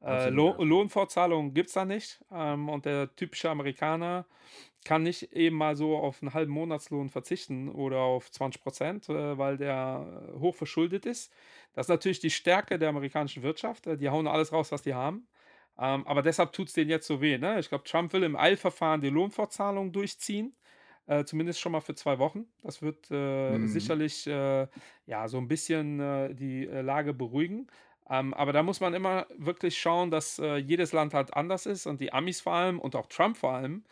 äh, 0.04 0.28
Lohn, 0.28 0.56
Lohnfortzahlungen 0.68 1.54
gibt 1.54 1.68
es 1.68 1.74
da 1.74 1.86
nicht. 1.86 2.20
Ähm, 2.30 2.68
und 2.68 2.84
der 2.84 3.14
typische 3.16 3.48
Amerikaner 3.48 4.26
kann 4.84 5.02
nicht 5.02 5.32
eben 5.32 5.56
mal 5.56 5.76
so 5.76 5.96
auf 5.96 6.20
einen 6.22 6.34
halben 6.34 6.52
Monatslohn 6.52 7.08
verzichten 7.08 7.68
oder 7.68 8.00
auf 8.00 8.30
20 8.30 8.62
Prozent, 8.62 9.08
äh, 9.08 9.38
weil 9.38 9.56
der 9.56 10.30
hoch 10.38 10.54
verschuldet 10.54 11.06
ist. 11.06 11.32
Das 11.74 11.86
ist 11.86 11.90
natürlich 11.90 12.20
die 12.20 12.30
Stärke 12.30 12.78
der 12.78 12.88
amerikanischen 12.88 13.42
Wirtschaft. 13.42 13.86
Äh, 13.86 13.96
die 13.96 14.10
hauen 14.10 14.26
alles 14.26 14.52
raus, 14.52 14.72
was 14.72 14.82
die 14.82 14.94
haben. 14.94 15.26
Ähm, 15.78 16.06
aber 16.06 16.22
deshalb 16.22 16.52
tut 16.52 16.68
es 16.68 16.74
denen 16.74 16.90
jetzt 16.90 17.06
so 17.06 17.20
weh. 17.20 17.38
Ne? 17.38 17.58
Ich 17.58 17.68
glaube, 17.68 17.84
Trump 17.84 18.12
will 18.12 18.22
im 18.22 18.36
Eilverfahren 18.36 19.00
die 19.00 19.10
Lohnfortzahlung 19.10 19.92
durchziehen. 19.92 20.54
Äh, 21.06 21.24
zumindest 21.24 21.60
schon 21.60 21.72
mal 21.72 21.80
für 21.80 21.94
zwei 21.94 22.18
Wochen. 22.18 22.46
Das 22.62 22.80
wird 22.80 23.08
äh, 23.10 23.58
mhm. 23.58 23.66
sicherlich 23.66 24.26
äh, 24.26 24.68
ja, 25.06 25.26
so 25.26 25.38
ein 25.38 25.48
bisschen 25.48 25.98
äh, 25.98 26.34
die 26.34 26.66
äh, 26.66 26.80
Lage 26.80 27.12
beruhigen. 27.12 27.66
Ähm, 28.08 28.32
aber 28.34 28.52
da 28.52 28.62
muss 28.62 28.80
man 28.80 28.94
immer 28.94 29.26
wirklich 29.36 29.78
schauen, 29.78 30.10
dass 30.10 30.38
äh, 30.38 30.56
jedes 30.56 30.92
Land 30.92 31.14
halt 31.14 31.34
anders 31.34 31.66
ist 31.66 31.86
und 31.86 32.00
die 32.00 32.12
Amis 32.12 32.40
vor 32.40 32.52
allem 32.52 32.78
und 32.78 32.94
auch 32.94 33.06
Trump 33.06 33.36
vor 33.36 33.52
allem 33.52 33.84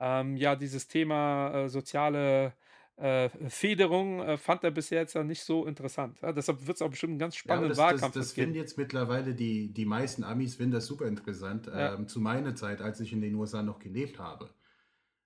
ähm, 0.00 0.36
ja 0.36 0.56
dieses 0.56 0.88
Thema 0.88 1.68
soziale 1.68 2.52
äh, 2.96 3.28
Federung 3.48 4.20
äh, 4.20 4.38
fand 4.38 4.64
er 4.64 4.70
bisher 4.70 5.00
jetzt 5.00 5.14
ja 5.14 5.22
nicht 5.22 5.42
so 5.42 5.66
interessant. 5.66 6.16
Ja, 6.22 6.32
deshalb 6.32 6.66
wird 6.66 6.76
es 6.76 6.82
auch 6.82 6.88
bestimmt 6.88 7.10
einen 7.12 7.18
ganz 7.18 7.36
spannenden 7.36 7.68
ja, 7.68 7.74
das, 7.74 7.78
Wahlkampf 7.78 8.14
Das, 8.14 8.28
das 8.28 8.32
finden 8.32 8.54
jetzt 8.54 8.78
mittlerweile 8.78 9.34
die, 9.34 9.72
die 9.72 9.84
meisten 9.84 10.24
Amis 10.24 10.54
finden 10.54 10.72
das 10.72 10.86
super 10.86 11.06
interessant. 11.06 11.66
Ja. 11.66 11.94
Ähm, 11.94 12.08
zu 12.08 12.20
meiner 12.20 12.54
Zeit, 12.54 12.80
als 12.80 13.00
ich 13.00 13.12
in 13.12 13.20
den 13.20 13.34
USA 13.34 13.62
noch 13.62 13.78
gelebt 13.78 14.18
habe. 14.18 14.48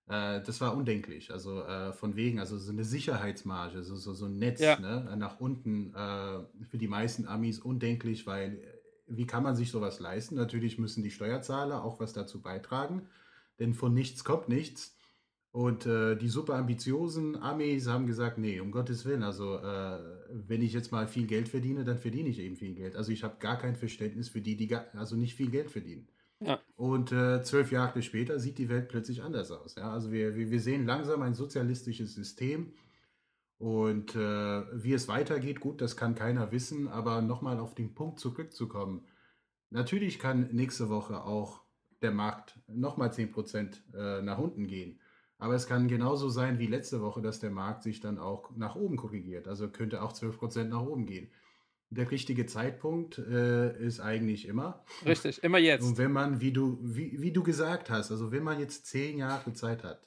Äh, 0.08 0.42
das 0.42 0.60
war 0.60 0.76
undenklich. 0.76 1.30
Also 1.30 1.62
äh, 1.62 1.92
von 1.92 2.16
wegen, 2.16 2.40
also 2.40 2.58
so 2.58 2.72
eine 2.72 2.84
Sicherheitsmarge, 2.84 3.84
so, 3.84 3.94
so, 3.94 4.14
so 4.14 4.26
ein 4.26 4.38
Netz 4.38 4.60
ne, 4.60 5.14
nach 5.16 5.38
unten 5.38 5.94
äh, 5.94 6.64
für 6.64 6.78
die 6.78 6.88
meisten 6.88 7.26
Amis 7.26 7.60
undenklich, 7.60 8.26
weil 8.26 8.54
äh, 8.54 8.80
wie 9.06 9.26
kann 9.26 9.44
man 9.44 9.54
sich 9.54 9.70
sowas 9.70 10.00
leisten? 10.00 10.34
Natürlich 10.34 10.78
müssen 10.78 11.04
die 11.04 11.10
Steuerzahler 11.10 11.84
auch 11.84 12.00
was 12.00 12.12
dazu 12.12 12.42
beitragen, 12.42 13.06
denn 13.60 13.74
von 13.74 13.94
nichts 13.94 14.24
kommt 14.24 14.48
nichts. 14.48 14.96
Und 15.52 15.84
äh, 15.84 16.16
die 16.16 16.28
super 16.28 16.54
ambitiosen 16.54 17.36
Amis 17.36 17.88
haben 17.88 18.06
gesagt, 18.06 18.38
nee, 18.38 18.60
um 18.60 18.70
Gottes 18.70 19.04
Willen, 19.04 19.24
also 19.24 19.58
äh, 19.58 19.98
wenn 20.30 20.62
ich 20.62 20.72
jetzt 20.72 20.92
mal 20.92 21.08
viel 21.08 21.26
Geld 21.26 21.48
verdiene, 21.48 21.84
dann 21.84 21.98
verdiene 21.98 22.28
ich 22.28 22.38
eben 22.38 22.56
viel 22.56 22.74
Geld. 22.74 22.94
Also 22.94 23.10
ich 23.10 23.24
habe 23.24 23.36
gar 23.40 23.58
kein 23.58 23.74
Verständnis 23.74 24.28
für 24.28 24.40
die, 24.40 24.56
die 24.56 24.68
gar, 24.68 24.86
also 24.94 25.16
nicht 25.16 25.34
viel 25.34 25.50
Geld 25.50 25.70
verdienen. 25.70 26.06
Ja. 26.38 26.60
Und 26.76 27.10
äh, 27.10 27.42
zwölf 27.42 27.72
Jahre 27.72 28.00
später 28.02 28.38
sieht 28.38 28.58
die 28.58 28.68
Welt 28.68 28.88
plötzlich 28.88 29.22
anders 29.22 29.50
aus. 29.50 29.74
Ja? 29.74 29.92
Also 29.92 30.12
wir, 30.12 30.36
wir, 30.36 30.50
wir 30.50 30.60
sehen 30.60 30.86
langsam 30.86 31.22
ein 31.22 31.34
sozialistisches 31.34 32.14
System. 32.14 32.72
Und 33.58 34.14
äh, 34.14 34.62
wie 34.82 34.94
es 34.94 35.08
weitergeht, 35.08 35.60
gut, 35.60 35.82
das 35.82 35.96
kann 35.96 36.14
keiner 36.14 36.52
wissen. 36.52 36.86
Aber 36.86 37.22
nochmal 37.22 37.58
auf 37.58 37.74
den 37.74 37.92
Punkt 37.94 38.20
zurückzukommen. 38.20 39.04
Natürlich 39.70 40.18
kann 40.18 40.48
nächste 40.52 40.88
Woche 40.88 41.24
auch 41.24 41.60
der 42.02 42.12
Markt 42.12 42.58
nochmal 42.68 43.10
10% 43.10 43.76
äh, 43.94 44.22
nach 44.22 44.38
unten 44.38 44.66
gehen. 44.66 45.00
Aber 45.40 45.54
es 45.54 45.66
kann 45.66 45.88
genauso 45.88 46.28
sein 46.28 46.58
wie 46.58 46.66
letzte 46.66 47.00
Woche, 47.00 47.22
dass 47.22 47.40
der 47.40 47.50
Markt 47.50 47.82
sich 47.82 48.00
dann 48.00 48.18
auch 48.18 48.54
nach 48.56 48.76
oben 48.76 48.98
korrigiert. 48.98 49.48
Also 49.48 49.70
könnte 49.70 50.02
auch 50.02 50.12
12% 50.12 50.64
nach 50.64 50.82
oben 50.82 51.06
gehen. 51.06 51.30
Der 51.88 52.10
richtige 52.10 52.44
Zeitpunkt 52.44 53.18
äh, 53.18 53.76
ist 53.84 54.00
eigentlich 54.00 54.46
immer. 54.46 54.84
Richtig, 55.04 55.42
immer 55.42 55.58
jetzt. 55.58 55.82
Und 55.82 55.96
wenn 55.96 56.12
man, 56.12 56.42
wie 56.42 56.52
du, 56.52 56.78
wie, 56.82 57.20
wie 57.22 57.32
du 57.32 57.42
gesagt 57.42 57.88
hast, 57.88 58.10
also 58.10 58.30
wenn 58.30 58.44
man 58.44 58.60
jetzt 58.60 58.86
zehn 58.86 59.16
Jahre 59.16 59.54
Zeit 59.54 59.82
hat, 59.82 60.06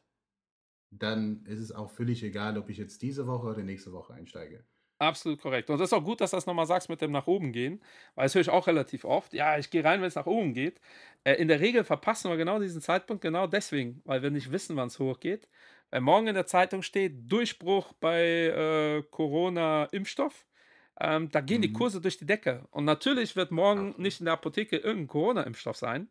dann 0.91 1.43
ist 1.45 1.59
es 1.59 1.71
auch 1.71 1.89
völlig 1.89 2.23
egal, 2.23 2.57
ob 2.59 2.69
ich 2.69 2.77
jetzt 2.77 3.01
diese 3.01 3.25
Woche 3.25 3.47
oder 3.47 3.63
nächste 3.63 3.91
Woche 3.91 4.13
einsteige. 4.13 4.63
Absolut 4.99 5.41
korrekt. 5.41 5.69
Und 5.69 5.79
das 5.79 5.89
ist 5.89 5.93
auch 5.93 6.03
gut, 6.03 6.21
dass 6.21 6.31
du 6.31 6.37
das 6.37 6.45
nochmal 6.45 6.65
sagst 6.65 6.87
mit 6.87 7.01
dem 7.01 7.11
nach 7.11 7.27
oben 7.27 7.51
gehen, 7.51 7.81
weil 8.15 8.25
das 8.25 8.35
höre 8.35 8.41
ich 8.41 8.49
auch 8.49 8.67
relativ 8.67 9.05
oft. 9.05 9.33
Ja, 9.33 9.57
ich 9.57 9.69
gehe 9.69 9.83
rein, 9.83 10.01
wenn 10.01 10.07
es 10.07 10.15
nach 10.15 10.27
oben 10.27 10.53
geht. 10.53 10.79
Äh, 11.23 11.33
in 11.33 11.47
der 11.47 11.59
Regel 11.59 11.83
verpassen 11.83 12.29
wir 12.29 12.37
genau 12.37 12.59
diesen 12.59 12.81
Zeitpunkt 12.81 13.21
genau 13.21 13.47
deswegen, 13.47 14.01
weil 14.05 14.21
wir 14.21 14.31
nicht 14.31 14.51
wissen, 14.51 14.75
wann 14.75 14.87
es 14.87 14.99
hochgeht. 14.99 15.47
Weil 15.89 16.01
morgen 16.01 16.27
in 16.27 16.35
der 16.35 16.45
Zeitung 16.45 16.83
steht 16.83 17.31
Durchbruch 17.31 17.93
bei 17.93 18.23
äh, 18.23 19.03
Corona-Impfstoff. 19.11 20.45
Ähm, 20.99 21.29
da 21.31 21.41
gehen 21.41 21.57
mhm. 21.57 21.63
die 21.63 21.73
Kurse 21.73 21.99
durch 21.99 22.17
die 22.17 22.25
Decke. 22.25 22.67
Und 22.71 22.85
natürlich 22.85 23.35
wird 23.35 23.51
morgen 23.51 23.95
nicht 23.97 24.19
in 24.19 24.25
der 24.25 24.33
Apotheke 24.35 24.77
irgendein 24.77 25.07
Corona-Impfstoff 25.07 25.77
sein. 25.77 26.09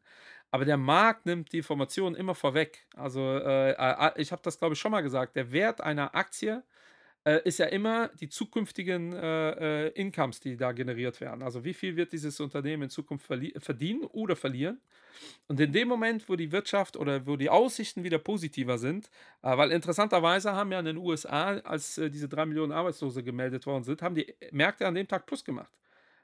Aber 0.50 0.66
der 0.66 0.76
Markt 0.76 1.24
nimmt 1.24 1.52
die 1.52 1.58
Informationen 1.58 2.14
immer 2.14 2.34
vorweg. 2.34 2.86
Also, 2.94 3.20
äh, 3.20 3.70
äh 3.72 4.12
ich 4.16 4.32
habe 4.32 4.42
das, 4.42 4.58
glaube 4.58 4.74
ich, 4.74 4.80
schon 4.80 4.92
mal 4.92 5.00
gesagt. 5.00 5.34
Der 5.34 5.50
Wert 5.50 5.80
einer 5.80 6.14
Aktie 6.14 6.62
äh, 7.24 7.40
ist 7.44 7.58
ja 7.58 7.66
immer 7.66 8.08
die 8.20 8.28
zukünftigen 8.28 9.12
äh, 9.12 9.86
äh, 9.86 9.88
Incomes, 9.90 10.40
die 10.40 10.56
da 10.56 10.72
generiert 10.72 11.20
werden. 11.20 11.42
Also 11.42 11.64
wie 11.64 11.74
viel 11.74 11.96
wird 11.96 12.12
dieses 12.12 12.40
Unternehmen 12.40 12.84
in 12.84 12.90
Zukunft 12.90 13.26
verdienen 13.26 14.04
oder 14.04 14.36
verlieren? 14.36 14.80
Und 15.46 15.60
in 15.60 15.72
dem 15.72 15.88
Moment, 15.88 16.28
wo 16.28 16.36
die 16.36 16.52
Wirtschaft 16.52 16.96
oder 16.96 17.26
wo 17.26 17.36
die 17.36 17.50
Aussichten 17.50 18.02
wieder 18.02 18.18
positiver 18.18 18.78
sind, 18.78 19.10
äh, 19.42 19.56
weil 19.56 19.70
interessanterweise 19.70 20.52
haben 20.52 20.72
ja 20.72 20.80
in 20.80 20.86
den 20.86 20.96
USA, 20.96 21.58
als 21.58 21.98
äh, 21.98 22.10
diese 22.10 22.28
drei 22.28 22.46
Millionen 22.46 22.72
Arbeitslose 22.72 23.22
gemeldet 23.22 23.66
worden 23.66 23.84
sind, 23.84 24.02
haben 24.02 24.14
die 24.14 24.34
Märkte 24.50 24.86
an 24.86 24.94
dem 24.94 25.06
Tag 25.06 25.26
Plus 25.26 25.44
gemacht. 25.44 25.72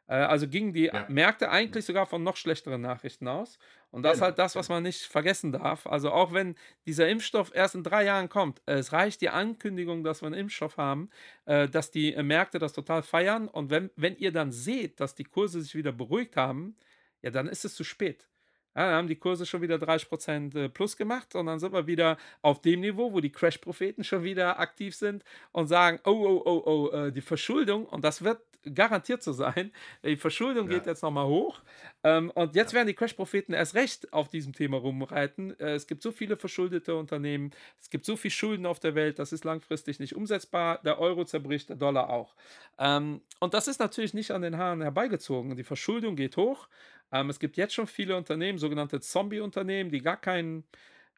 Äh, 0.09 0.14
also 0.16 0.48
gingen 0.48 0.72
die 0.72 0.90
Ja. 0.92 1.09
Märkte 1.09 1.50
Ja. 1.50 1.50
eigentlich 1.50 1.84
sogar 1.84 2.06
von 2.06 2.22
noch 2.22 2.36
schlechteren 2.36 2.80
Nachrichten 2.80 3.28
aus. 3.28 3.59
Und 3.90 4.02
das 4.02 4.18
ist 4.18 4.22
halt 4.22 4.38
Genau, 4.38 4.40
das, 4.40 4.56
was 4.56 4.68
genau. 4.68 4.70
man 4.70 4.82
nicht 4.82 5.02
vergessen 5.04 5.52
darf. 5.52 5.86
Also 5.86 6.11
auch 6.12 6.32
wenn 6.32 6.56
dieser 6.86 7.09
Impfstoff 7.09 7.52
erst 7.54 7.74
in 7.74 7.82
3 7.84 8.04
Jahren 8.04 8.28
kommt, 8.28 8.61
es 8.66 8.92
reicht 8.92 9.20
die 9.20 9.30
Ankündigung, 9.30 10.04
dass 10.04 10.22
wir 10.22 10.28
'n 10.28 10.34
Impfstoff 10.34 10.76
haben, 10.76 11.11
äh, 11.46 11.68
dass 11.68 11.90
die, 11.90 12.14
äh, 12.14 12.22
Märkte 12.22 12.59
das 12.59 12.72
total 12.72 13.02
feiern. 13.02 13.48
Und 13.48 13.70
wenn 13.70 13.90
wenn 13.96 14.16
ihr 14.16 14.32
dann 14.32 14.52
seht, 14.52 15.00
dass 15.00 15.14
die 15.14 15.24
Kurse 15.24 15.61
sich 15.62 15.74
wieder 15.74 15.92
beruhigt 15.92 16.36
haben, 16.36 16.76
ja, 17.22 17.30
dann 17.30 17.48
ist 17.48 17.64
es 17.64 17.74
zu 17.74 17.84
spät. 17.84 18.28
Ja, 18.76 18.84
dann 18.86 18.94
haben 18.94 19.09
die 19.09 19.16
Kurse 19.16 19.44
schon 19.46 19.62
wieder 19.62 19.78
30% 19.78 20.54
äh, 20.54 20.68
plus 20.68 20.96
gemacht 20.96 21.34
und 21.34 21.46
dann 21.46 21.59
sind 21.59 21.72
wir 21.72 21.86
wieder 21.86 22.16
auf 22.42 22.61
dem 22.61 22.80
Niveau, 22.80 23.12
wo 23.12 23.20
die 23.20 23.32
Crash-Propheten 23.32 24.04
schon 24.04 24.22
wieder 24.22 24.61
aktiv 24.61 24.94
sind 24.94 25.24
und 25.52 25.66
sagen: 25.66 25.98
„Oh, 26.04 26.11
oh, 26.44 26.62
oh, 26.66 26.90
oh, 26.92 27.11
die 27.11 27.20
Verschuldung“ 27.22 27.86
und 27.86 28.04
das 28.04 28.22
wird 28.22 28.40
garantiert 28.74 29.22
so 29.22 29.32
sein. 29.32 29.72
Die 30.04 30.16
Verschuldung 30.16 30.68
geht 30.68 30.84
Ja, 30.84 30.86
jetzt 30.86 31.02
noch 31.02 31.11
mal 31.11 31.26
hoch. 31.26 31.61
Ähm, 32.04 32.30
und 32.30 32.54
jetzt 32.54 32.72
ja, 32.72 32.74
werden 32.74 32.86
die 32.88 32.94
Crash-Propheten 32.94 33.52
erst 33.52 33.74
recht 33.74 34.12
auf 34.12 34.28
diesem 34.28 34.52
Thema 34.52 34.78
rumreiten. 34.78 35.59
Äh, 35.59 35.74
es 35.74 35.86
gibt 35.86 36.02
so 36.02 36.12
viele 36.12 36.36
verschuldete 36.36 36.94
Unternehmen, 36.96 37.50
es 37.80 37.90
gibt 37.90 38.04
so 38.04 38.16
viel 38.16 38.30
Schulden 38.30 38.66
auf 38.66 38.80
der 38.80 38.94
Welt, 38.94 39.18
das 39.18 39.32
ist 39.32 39.44
langfristig 39.44 39.98
nicht 40.00 40.14
umsetzbar. 40.16 40.80
Der 40.84 40.98
Euro 40.98 41.24
zerbricht, 41.24 41.68
der 41.68 41.76
Dollar 41.76 42.11
auch. 42.11 42.34
Ähm, 42.78 43.22
und 43.40 43.54
das 43.54 43.68
ist 43.68 43.80
natürlich 43.80 44.14
nicht 44.14 44.30
an 44.30 44.42
den 44.42 44.56
Haaren 44.59 44.82
herbeigezogen. 44.82 45.56
Die 45.56 45.64
Verschuldung 45.64 46.16
geht 46.16 46.36
hoch. 46.36 46.68
Ähm, 47.12 47.30
es 47.30 47.38
gibt 47.38 47.56
jetzt 47.56 47.74
schon 47.74 47.86
viele 47.86 48.16
Unternehmen, 48.16 48.59
sogenannte 48.59 49.00
Zombie-Unternehmen, 49.00 49.90
die 49.90 50.00
gar 50.02 50.16
kein, 50.20 50.64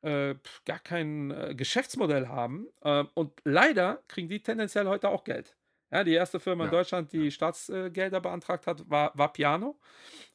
äh, 0.02 0.34
gar 0.66 0.78
kein 0.80 1.30
äh, 1.30 1.54
Geschäftsmodell 1.56 2.28
haben. 2.28 2.68
Ähm, 2.84 3.08
und 3.14 3.32
leider 3.44 4.02
kriegen 4.08 4.28
die 4.28 4.42
tendenziell 4.42 4.86
heute 4.86 5.08
auch 5.08 5.24
Geld. 5.24 5.56
Ja, 5.92 6.04
die 6.04 6.12
erste 6.14 6.38
Firma 6.40 6.64
in 6.64 6.70
Deutschland, 6.70 7.12
die 7.12 7.30
Staatsgelder 7.30 8.20
beantragt 8.20 8.66
hat, 8.66 8.88
war, 8.88 9.12
war 9.18 9.32
Piano. 9.32 9.80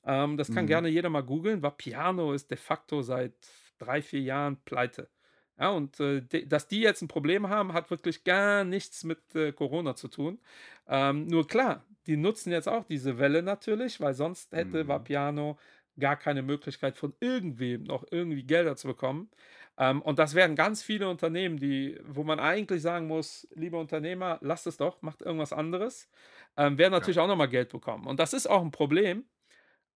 Ähm, 0.03 0.37
das 0.37 0.51
kann 0.51 0.67
Mhm. 0.67 0.67
gerne 0.67 0.89
jeder 0.89 1.09
mal 1.09 1.23
googeln. 1.23 1.63
Vapiano 1.63 2.33
ist 2.33 2.51
de 2.51 2.57
facto 2.57 3.01
seit 3.01 3.35
drei, 3.79 4.01
vier 4.01 4.21
Jahren 4.21 4.63
pleite. 4.65 5.09
Ja, 5.57 5.69
und 5.71 5.99
äh, 6.01 6.21
de, 6.21 6.45
dass 6.45 6.67
die 6.67 6.81
jetzt 6.81 7.01
ein 7.01 7.07
Problem 7.07 7.47
haben, 7.49 7.73
hat 7.73 7.89
wirklich 7.91 8.23
gar 8.25 8.63
nichts 8.65 9.03
mit 9.05 9.35
äh, 9.35 9.53
Corona 9.53 9.95
zu 9.95 10.09
tun. 10.09 10.41
Ähm, 10.87 11.27
nur 11.27 11.47
klar, 11.47 11.85
die 12.07 12.17
nutzen 12.17 12.51
jetzt 12.51 12.67
auch 12.67 12.83
diese 12.85 13.17
Welle 13.19 13.41
natürlich, 13.41 14.01
weil 14.01 14.13
sonst 14.13 14.51
hätte 14.53 14.87
Mhm. 14.87 14.89
Vapiano 14.89 15.57
gar 15.97 16.17
keine 16.17 16.41
Möglichkeit 16.41 16.97
von 16.97 17.15
irgendwem 17.21 17.83
noch 17.83 18.03
irgendwie 18.11 18.43
Gelder 18.43 18.75
zu 18.75 18.87
bekommen. 18.87 19.31
Ähm, 19.78 20.01
und 20.01 20.19
das 20.19 20.36
werden 20.36 20.55
ganz 20.55 20.84
viele 20.84 21.09
Unternehmen, 21.09 21.57
die, 21.57 21.99
wo 22.05 22.23
man 22.23 22.39
eigentlich 22.39 22.82
sagen 22.82 23.07
muss, 23.07 23.47
lieber 23.55 23.80
Unternehmer, 23.80 24.38
lasst 24.41 24.67
es 24.67 24.78
doch, 24.78 25.01
macht 25.01 25.21
irgendwas 25.21 25.53
anderes, 25.53 26.09
ähm, 26.57 26.78
werden 26.78 26.93
Ja, 26.93 26.93
natürlich 26.93 27.19
auch 27.19 27.28
nochmal 27.28 27.49
Geld 27.49 27.69
bekommen. 27.69 28.07
Und 28.07 28.19
das 28.19 28.34
ist 28.34 28.47
auch 28.47 28.61
ein 28.61 28.71
Problem, 28.71 29.26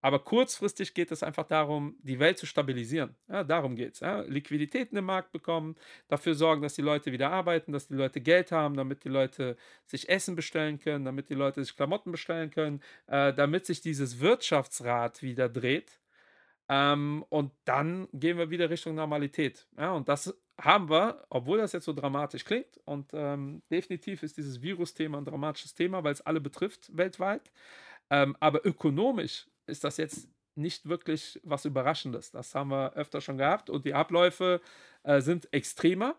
aber 0.02 0.20
kurzfristig 0.20 0.94
geht 0.94 1.12
es 1.12 1.24
einfach 1.24 1.46
darum, 1.46 1.98
die 2.02 2.20
Welt 2.20 2.38
zu 2.38 2.46
stabilisieren. 2.46 3.16
Ja, 3.28 3.44
darum 3.44 3.76
geht's, 3.76 4.00
ja. 4.00 4.22
Liquiditäten 4.22 4.98
im 4.98 5.06
Markt 5.06 5.32
bekommen, 5.34 5.76
dafür 6.08 6.36
sorgen, 6.36 6.62
dass 6.62 6.76
die 6.76 6.82
Leute 6.82 7.12
wieder 7.12 7.32
arbeiten, 7.32 7.74
dass 7.74 7.88
die 7.90 7.96
Leute 7.96 8.22
Geld 8.22 8.52
haben, 8.54 8.76
damit 8.78 9.04
die 9.04 9.10
Leute 9.10 9.58
sich 9.86 10.08
Essen 10.08 10.36
bestellen 10.38 10.80
können, 10.80 11.04
damit 11.04 11.30
die 11.30 11.34
Leute 11.36 11.62
sich 11.64 11.76
Klamotten 11.76 12.12
bestellen 12.12 12.50
können, 12.50 12.82
äh, 13.08 13.34
damit 13.34 13.66
sich 13.66 13.82
dieses 13.82 14.20
Wirtschaftsrad 14.22 15.22
wieder 15.22 15.50
dreht. 15.50 16.00
Ähm, 16.70 17.26
und 17.30 17.52
dann 17.66 18.08
gehen 18.14 18.38
wir 18.38 18.52
wieder 18.52 18.70
Richtung 18.70 18.96
Normalität. 18.96 19.68
Ja, 19.78 19.92
und 19.94 20.08
das 20.08 20.34
haben 20.62 20.90
wir, 20.90 21.26
obwohl 21.30 21.58
das 21.58 21.72
jetzt 21.72 21.86
so 21.86 21.94
dramatisch 21.94 22.46
klingt. 22.46 22.80
Und 22.86 23.10
ähm, 23.14 23.64
definitiv 23.72 24.24
ist 24.24 24.38
dieses 24.38 24.62
Virus-Thema 24.62 25.18
ein 25.18 25.26
dramatisches 25.26 25.74
Thema, 25.74 26.04
weil 26.04 26.14
es 26.14 26.22
alle 26.22 26.40
betrifft 26.40 26.96
weltweit. 26.96 27.52
Ähm, 28.12 28.36
aber 28.40 28.66
ökonomisch 28.66 29.48
ist 29.66 29.84
das 29.84 29.98
jetzt 29.98 30.30
nicht 30.56 30.88
wirklich 30.88 31.40
was 31.44 31.66
Überraschendes. 31.66 32.32
Das 32.32 32.54
haben 32.54 32.70
wir 32.70 32.94
öfter 32.94 33.22
schon 33.22 33.38
gehabt 33.38 33.70
und 33.70 33.86
die 33.86 33.94
Abläufe 33.94 34.62
äh, 35.04 35.22
sind 35.22 35.52
extremer. 35.54 36.16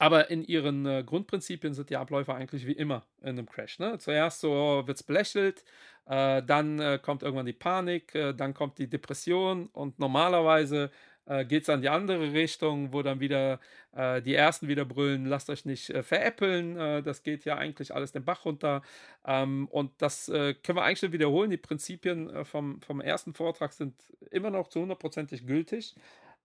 Aber 0.00 0.30
in 0.30 0.42
ihren 0.42 0.86
äh, 0.86 1.04
Grundprinzipien 1.04 1.74
sind 1.74 1.90
die 1.90 1.98
Abläufe 1.98 2.34
eigentlich 2.34 2.66
wie 2.66 2.72
immer 2.72 3.04
in 3.20 3.28
einem 3.28 3.46
Crash. 3.46 3.78
Ne? 3.78 3.98
Zuerst 3.98 4.40
so 4.40 4.82
wird 4.86 4.96
es 4.96 5.02
belächelt, 5.02 5.62
äh, 6.06 6.42
dann 6.42 6.80
äh, 6.80 6.98
kommt 7.00 7.22
irgendwann 7.22 7.44
die 7.44 7.52
Panik, 7.52 8.14
äh, 8.14 8.32
dann 8.32 8.54
kommt 8.54 8.78
die 8.78 8.88
Depression 8.88 9.66
und 9.74 9.98
normalerweise 9.98 10.90
äh, 11.26 11.44
geht 11.44 11.64
es 11.64 11.66
dann 11.66 11.82
die 11.82 11.90
andere 11.90 12.32
Richtung, 12.32 12.94
wo 12.94 13.02
dann 13.02 13.20
wieder 13.20 13.60
äh, 13.94 14.22
die 14.22 14.34
Ersten 14.34 14.68
wieder 14.68 14.86
brüllen, 14.86 15.26
lasst 15.26 15.50
euch 15.50 15.66
nicht 15.66 15.92
veräppeln, 16.02 17.04
das 17.04 17.22
geht 17.22 17.44
ja 17.44 17.58
eigentlich 17.58 17.94
alles 17.94 18.10
den 18.10 18.24
Bach 18.24 18.46
runter. 18.46 18.80
Ähm, 19.26 19.68
und 19.68 19.92
das 19.98 20.28
können 20.28 20.56
wir 20.64 20.82
eigentlich 20.82 21.12
wiederholen. 21.12 21.50
Die 21.50 21.58
Prinzipien 21.58 22.46
vom, 22.46 22.80
vom 22.80 23.02
ersten 23.02 23.34
Vortrag 23.34 23.74
sind 23.74 23.94
immer 24.30 24.48
noch 24.48 24.68
zu 24.68 24.80
hundertprozentig 24.80 25.46
gültig. 25.46 25.94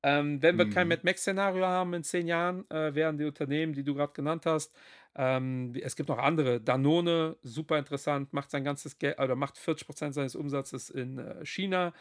Ähm, 0.06 0.40
wenn 0.44 0.56
wir 0.60 0.70
kein 0.70 0.86
mhm. 0.86 0.90
Mad 0.90 1.02
Max-Szenario 1.04 1.66
haben 1.66 1.96
in 1.96 2.04
10 2.04 2.28
Jahren, 2.28 2.70
äh, 2.70 2.94
werden 2.94 3.18
die 3.18 3.26
Unternehmen, 3.26 3.74
die 3.74 3.84
du 3.84 3.96
gerade 3.96 4.14
genannt 4.14 4.46
hast, 4.46 4.72
ähm, 5.16 5.74
es 5.82 5.96
gibt 5.96 6.10
noch 6.10 6.20
andere. 6.20 6.62
Danone, 6.62 7.38
super 7.42 7.80
interessant, 7.80 8.32
macht 8.32 8.52
sein 8.52 8.64
ganzes 8.64 9.00
Geld 9.00 9.18
oder 9.20 9.36
macht 9.36 9.58
40% 9.58 10.12
seines 10.14 10.36
Umsatzes 10.36 10.92
in 10.92 11.18
äh, 11.18 11.44
China. 11.44 11.94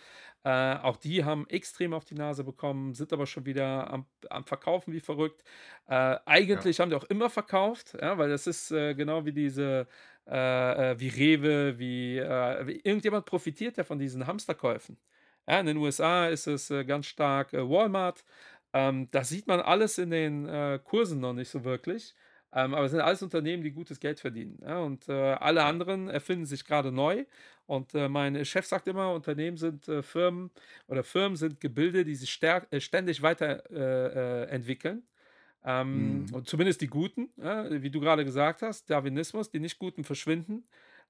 Äh, 0.44 0.76
auch 0.76 0.96
die 0.98 1.24
haben 1.24 1.48
extrem 1.48 1.94
auf 1.94 2.04
die 2.04 2.14
Nase 2.14 2.44
bekommen, 2.44 2.92
sind 2.94 3.12
aber 3.14 3.26
schon 3.26 3.46
wieder 3.46 3.90
am, 3.90 4.06
am 4.28 4.44
Verkaufen 4.44 4.92
wie 4.92 5.00
verrückt. 5.00 5.42
Äh, 5.88 6.18
Ja, 6.48 6.66
eigentlich 6.66 6.80
haben 6.80 6.90
die 6.90 6.96
auch 6.96 7.04
immer 7.04 7.30
verkauft, 7.30 7.96
ja, 8.00 8.18
weil 8.18 8.28
das 8.28 8.46
ist 8.46 8.70
äh, 8.70 8.94
genau 8.94 9.24
wie 9.24 9.32
diese, 9.32 9.86
äh, 10.26 10.92
äh, 10.92 11.00
wie 11.00 11.08
Rewe, 11.08 11.78
wie 11.78 12.18
irgendjemand 12.18 13.24
profitiert 13.26 13.76
ja 13.78 13.84
von 13.84 13.98
diesen 13.98 14.26
Hamsterkäufen. 14.26 14.98
Ja, 15.48 15.60
in 15.60 15.66
den 15.66 15.76
USA 15.76 16.26
ist 16.28 16.46
es 16.46 16.70
äh, 16.70 16.84
ganz 16.84 17.06
stark 17.06 17.52
äh, 17.52 17.68
Walmart. 17.68 18.24
Ähm, 18.72 19.08
das 19.10 19.28
sieht 19.28 19.46
man 19.46 19.60
alles 19.60 19.98
in 19.98 20.10
den 20.10 20.48
äh, 20.48 20.78
Kursen 20.82 21.20
noch 21.20 21.32
nicht 21.34 21.50
so 21.50 21.64
wirklich. 21.64 22.14
Ähm, 22.52 22.72
aber 22.74 22.84
es 22.86 22.92
sind 22.92 23.00
alles 23.00 23.22
Unternehmen, 23.22 23.62
die 23.64 23.72
gutes 23.72 23.98
Geld 24.00 24.20
verdienen. 24.20 24.58
Ja? 24.62 24.78
Und 24.80 25.08
äh, 25.08 25.12
alle 25.12 25.64
anderen 25.64 26.08
erfinden 26.08 26.46
sich 26.46 26.64
gerade 26.64 26.92
neu. 26.92 27.24
Und 27.66 27.94
äh, 27.94 28.08
mein 28.08 28.44
Chef 28.44 28.66
sagt 28.66 28.86
immer, 28.88 29.12
Unternehmen 29.12 29.56
sind 29.56 29.88
äh, 29.88 30.02
Firmen 30.02 30.50
oder 30.86 31.02
Firmen 31.02 31.36
sind 31.36 31.60
Gebilde, 31.60 32.04
die 32.04 32.14
sich 32.14 32.30
ständig 32.32 33.22
weiterentwickeln. 33.22 33.76
Äh, 33.82 34.42
äh, 34.44 34.48
entwickeln. 34.50 35.02
Ähm, 35.64 36.26
Mhm. 36.26 36.34
und 36.34 36.48
zumindest 36.48 36.80
die 36.82 36.88
Guten, 36.88 37.30
wie 37.36 37.90
du 37.90 38.00
gerade 38.00 38.24
gesagt 38.24 38.62
hast, 38.62 38.90
Darwinismus, 38.90 39.50
die 39.50 39.60
nicht 39.60 39.78
Guten 39.78 40.04
verschwinden. 40.04 40.64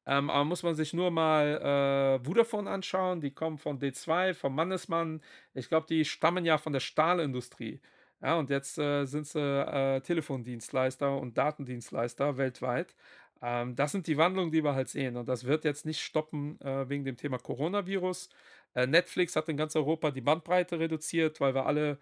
Ähm, 0.07 0.31
aber 0.31 0.45
muss 0.45 0.63
man 0.63 0.75
sich 0.75 0.93
nur 0.93 1.11
mal 1.11 2.21
äh, 2.21 2.25
Vodafone 2.25 2.71
anschauen, 2.71 3.21
die 3.21 3.31
kommen 3.33 3.59
von 3.59 3.79
D2, 3.79 4.35
vom 4.35 4.55
Mannesmann. 4.55 5.23
Ich 5.55 5.69
glaube, 5.69 5.87
die 5.89 6.05
stammen 6.05 6.45
ja 6.45 6.59
von 6.59 6.73
der 6.73 6.81
Stahlindustrie. 6.81 7.81
Ja, 8.21 8.37
und 8.39 8.51
jetzt 8.51 8.79
äh, 8.79 9.05
sind 9.07 9.27
sie 9.27 9.41
äh, 9.41 10.01
Telefondienstleister 10.01 11.17
und 11.19 11.37
Datendienstleister 11.39 12.37
weltweit. 12.37 12.95
Ähm, 13.43 13.77
das 13.77 13.93
sind 13.93 14.07
die 14.07 14.17
Wandlungen, 14.17 14.51
die 14.53 14.65
wir 14.65 14.75
halt 14.75 14.89
sehen. 14.89 15.17
Und 15.17 15.29
das 15.29 15.45
wird 15.45 15.65
jetzt 15.65 15.87
nicht 15.87 16.01
stoppen 16.01 16.61
äh, 16.63 16.89
wegen 16.89 17.05
dem 17.05 17.17
Thema 17.17 17.39
Coronavirus. 17.39 18.31
Äh, 18.75 18.87
Netflix 18.87 19.37
hat 19.37 19.49
in 19.49 19.57
ganz 19.57 19.77
Europa 19.77 20.11
die 20.11 20.23
Bandbreite 20.23 20.79
reduziert, 20.79 21.41
weil 21.41 21.55
wir 21.55 21.67
alle 21.67 21.99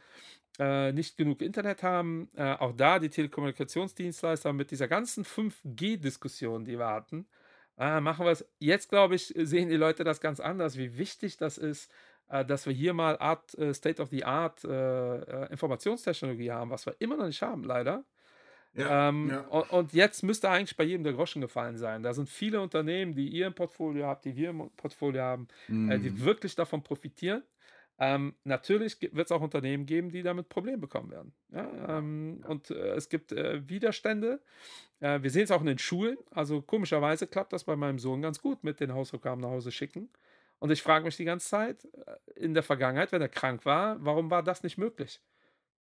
äh, 0.58 0.92
nicht 0.92 1.16
genug 1.16 1.42
Internet 1.42 1.82
haben. 1.82 2.30
Äh, 2.36 2.52
auch 2.54 2.72
da 2.72 2.98
die 2.98 3.10
Telekommunikationsdienstleister 3.10 4.52
mit 4.52 4.70
dieser 4.70 4.88
ganzen 4.88 5.24
5G-Diskussion, 5.24 6.64
die 6.64 6.78
wir 6.78 6.88
hatten, 6.88 7.26
äh, 7.78 8.00
machen 8.00 8.24
wir 8.26 8.32
es. 8.32 8.44
Jetzt, 8.58 8.88
glaube 8.88 9.14
ich, 9.14 9.32
sehen 9.36 9.68
die 9.68 9.76
Leute 9.76 10.04
das 10.04 10.20
ganz 10.20 10.40
anders, 10.40 10.76
wie 10.78 10.96
wichtig 10.98 11.36
das 11.36 11.58
ist, 11.58 11.90
äh, 12.28 12.44
dass 12.44 12.66
wir 12.66 12.72
hier 12.72 12.94
mal 12.94 13.18
Art, 13.18 13.56
äh, 13.58 13.74
State 13.74 14.00
of 14.02 14.08
the 14.10 14.24
Art 14.24 14.64
äh, 14.64 15.46
Informationstechnologie 15.52 16.50
haben, 16.52 16.70
was 16.70 16.86
wir 16.86 16.96
immer 17.00 17.16
noch 17.16 17.26
nicht 17.26 17.42
haben, 17.42 17.64
leider. 17.64 18.04
Ja, 18.74 19.08
Ähm, 19.10 19.28
ja. 19.30 19.40
und, 19.48 19.92
jetzt 19.92 20.22
müsste 20.22 20.48
eigentlich 20.50 20.76
bei 20.76 20.84
jedem 20.84 21.04
der 21.04 21.12
Groschen 21.12 21.42
gefallen 21.42 21.76
sein. 21.76 22.02
Da 22.02 22.14
sind 22.14 22.28
viele 22.30 22.60
Unternehmen, 22.60 23.14
die 23.14 23.28
ihr 23.28 23.46
im 23.48 23.54
Portfolio 23.54 24.06
habt, 24.06 24.24
die 24.24 24.34
wir 24.36 24.50
im 24.50 24.70
Portfolio 24.76 25.22
haben, 25.22 25.48
äh, 25.84 25.98
die 25.98 26.10
Mhm. 26.10 26.24
wirklich 26.24 26.54
davon 26.54 26.82
profitieren. 26.82 27.42
Ähm, 27.98 28.34
natürlich 28.44 28.98
wird 29.00 29.26
es 29.26 29.32
auch 29.32 29.42
Unternehmen 29.42 29.86
geben, 29.86 30.10
die 30.10 30.22
damit 30.22 30.48
Probleme 30.48 30.78
bekommen 30.78 31.10
werden. 31.10 31.34
Ja, 31.50 31.98
ähm, 31.98 32.42
und 32.48 32.70
äh, 32.70 32.94
es 32.94 33.08
gibt 33.08 33.32
äh, 33.32 33.68
Widerstände. 33.68 34.40
Äh, 35.00 35.22
wir 35.22 35.30
sehen 35.30 35.44
es 35.44 35.50
auch 35.50 35.60
in 35.60 35.66
den 35.66 35.78
Schulen. 35.78 36.18
Also 36.30 36.62
komischerweise 36.62 37.26
klappt 37.26 37.52
das 37.52 37.64
bei 37.64 37.76
meinem 37.76 37.98
Sohn 37.98 38.22
ganz 38.22 38.40
gut 38.40 38.64
mit 38.64 38.80
den 38.80 38.94
Hausaufgaben 38.94 39.40
nach 39.40 39.50
Hause 39.50 39.72
schicken. 39.72 40.10
Und 40.58 40.70
ich 40.70 40.82
frage 40.82 41.04
mich 41.04 41.16
die 41.16 41.24
ganze 41.24 41.48
Zeit, 41.48 41.84
äh, 42.06 42.16
in 42.40 42.54
der 42.54 42.62
Vergangenheit, 42.62 43.12
wenn 43.12 43.22
er 43.22 43.28
krank 43.28 43.64
war, 43.66 43.98
warum 44.04 44.30
war 44.30 44.42
das 44.42 44.62
nicht 44.62 44.78
möglich? 44.78 45.20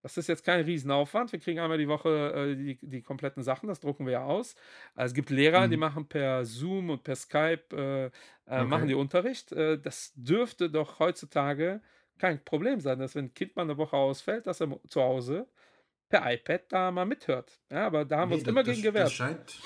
Das 0.03 0.17
ist 0.17 0.29
jetzt 0.29 0.45
kein 0.45 0.65
Riesenaufwand. 0.65 1.31
Wir 1.33 1.41
kriegen 1.41 1.59
einmal 1.61 1.77
die 1.77 1.89
Woche 1.89 2.33
äh, 2.53 2.57
die, 2.57 2.79
die 2.81 3.03
kompletten 3.03 3.43
Sachen, 3.43 3.69
das 3.69 3.81
drucken 3.81 4.07
wir 4.07 4.13
ja 4.15 4.25
aus. 4.25 4.55
Äh, 4.97 5.05
es 5.05 5.15
gibt 5.15 5.29
Lehrer, 5.31 5.69
die 5.69 5.77
Mhm. 5.77 5.79
machen 5.79 6.09
per 6.09 6.45
Zoom 6.47 6.89
und 6.91 7.05
per 7.05 7.17
Skype, 7.17 8.11
äh, 8.49 8.53
äh, 8.63 8.65
machen 8.65 8.87
Okay. 8.87 8.89
die 8.89 8.95
Unterricht. 8.95 9.53
Äh, 9.53 9.79
das 9.79 10.13
dürfte 10.17 10.71
doch 10.71 11.01
heutzutage 11.01 11.83
kein 12.21 12.45
Problem 12.45 12.81
sein, 12.81 12.99
dass 13.01 13.15
wenn 13.17 13.27
ein 13.27 13.35
Kind 13.35 13.57
mal 13.57 13.63
eine 13.63 13.77
Woche 13.79 13.97
ausfällt, 13.97 14.47
dass 14.47 14.61
er 14.61 14.79
zu 14.89 15.01
Hause 15.03 15.49
per 16.11 16.33
iPad 16.33 16.73
da 16.73 16.91
mal 16.93 17.07
mithört. 17.07 17.61
Ja, 17.71 17.87
aber 17.87 18.05
da 18.05 18.19
haben 18.19 18.31
wir 18.31 18.35
Ne, 18.35 18.37
uns 18.37 18.45
da 18.45 18.53
immer 18.53 18.65
gegen 18.65 18.83
das 18.83 18.83
das 18.95 19.11
gewehrt. 19.11 19.11
scheint 19.11 19.61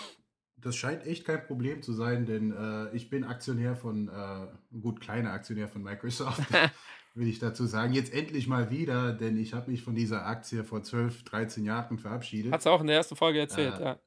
das 0.57 0.77
scheint 0.77 1.07
echt 1.07 1.27
kein 1.27 1.45
Problem 1.47 1.83
zu 1.83 1.93
sein, 1.93 2.25
denn 2.25 2.51
äh, 2.53 2.95
ich 2.97 3.11
bin 3.11 3.25
Aktionär 3.25 3.77
von, 3.77 4.09
äh, 4.09 4.79
gut, 4.81 5.01
kleiner 5.01 5.33
Aktionär 5.33 5.69
von 5.69 5.83
Microsoft, 5.83 6.41
will 7.15 7.29
ich 7.29 7.39
dazu 7.39 7.67
sagen. 7.67 7.93
Jetzt 7.93 8.15
endlich 8.15 8.47
mal 8.49 8.71
wieder, 8.71 9.13
denn 9.13 9.37
ich 9.37 9.53
habe 9.53 9.71
mich 9.71 9.83
von 9.83 9.95
dieser 9.95 10.25
Aktie 10.27 10.65
vor 10.65 10.83
12, 10.83 11.25
13 11.25 11.65
Jahren 11.67 11.99
verabschiedet. 11.99 12.53
Hat's 12.53 12.67
auch 12.67 12.81
in 12.81 12.87
der 12.87 12.97
ersten 12.97 13.17
Folge 13.17 13.41
erzählt, 13.41 13.79
Äh, 13.79 13.83
ja. 13.85 14.01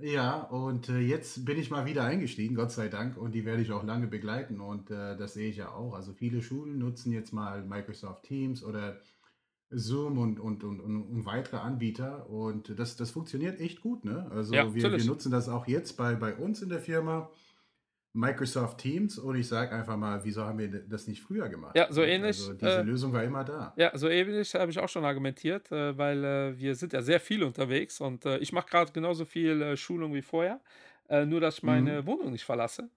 Ja, 0.00 0.42
und 0.42 0.88
äh, 0.88 0.98
jetzt 0.98 1.44
bin 1.44 1.58
ich 1.58 1.70
mal 1.70 1.86
wieder 1.86 2.04
eingestiegen, 2.04 2.54
Gott 2.54 2.70
sei 2.70 2.88
Dank, 2.88 3.16
und 3.16 3.32
die 3.32 3.44
werde 3.44 3.62
ich 3.62 3.72
auch 3.72 3.84
lange 3.84 4.06
begleiten 4.06 4.60
und 4.60 4.90
äh, 4.90 5.16
das 5.16 5.34
sehe 5.34 5.48
ich 5.48 5.56
ja 5.56 5.72
auch. 5.72 5.94
Also 5.94 6.12
viele 6.12 6.42
Schulen 6.42 6.78
nutzen 6.78 7.12
jetzt 7.12 7.32
mal 7.32 7.64
Microsoft 7.64 8.24
Teams 8.24 8.62
oder 8.62 9.00
Zoom 9.70 10.18
und, 10.18 10.38
und, 10.38 10.62
und, 10.64 10.80
und, 10.80 11.02
und 11.02 11.26
weitere 11.26 11.56
Anbieter 11.56 12.28
und 12.28 12.78
das, 12.78 12.96
das 12.96 13.10
funktioniert 13.10 13.60
echt 13.60 13.80
gut, 13.80 14.04
ne? 14.04 14.28
Ja, 14.28 14.36
Also 14.36 14.52
wir, 14.52 14.74
wir 14.74 14.82
natürlich. 14.82 15.06
nutzen 15.06 15.32
das 15.32 15.48
auch 15.48 15.66
jetzt 15.66 15.96
bei, 15.96 16.14
bei 16.14 16.34
uns 16.36 16.62
in 16.62 16.68
der 16.68 16.80
Firma, 16.80 17.30
Microsoft 18.16 18.78
Teams, 18.80 19.18
und 19.18 19.36
ich 19.36 19.48
sage 19.48 19.72
einfach 19.74 19.96
mal, 19.96 20.24
wieso 20.24 20.44
haben 20.44 20.58
wir 20.58 20.68
das 20.88 21.06
nicht 21.06 21.22
früher 21.22 21.48
gemacht, 21.48 21.76
Ja, 21.76 21.92
so 21.92 22.02
ähnlich, 22.02 22.38
Also 22.40 22.54
diese 22.54 22.80
äh 22.80 22.82
Lösung 22.82 23.12
war 23.12 23.24
immer 23.24 23.44
da. 23.44 23.78
Ja, 23.78 23.96
so 23.98 24.08
ähnlich 24.08 24.54
habe 24.54 24.70
ich 24.72 24.78
auch 24.80 24.88
schon 24.90 25.04
argumentiert, 25.06 25.72
äh, 25.72 25.98
weil, 25.98 26.24
äh, 26.24 26.58
wir 26.58 26.74
sind 26.76 26.92
ja 26.94 27.02
sehr 27.02 27.20
viel 27.20 27.42
unterwegs 27.44 28.00
und, 28.00 28.24
äh, 28.26 28.38
ich 28.38 28.52
mache 28.52 28.68
gerade 28.70 28.92
genauso 28.92 29.24
viel, 29.26 29.76
Schulung 29.78 30.14
wie 30.14 30.22
vorher, 30.22 30.62
nur 31.26 31.40
dass 31.40 31.58
ich 31.58 31.64
Mhm. 31.64 31.64
meine 31.64 32.06
Wohnung 32.06 32.32
nicht 32.32 32.44
verlasse. 32.44 32.90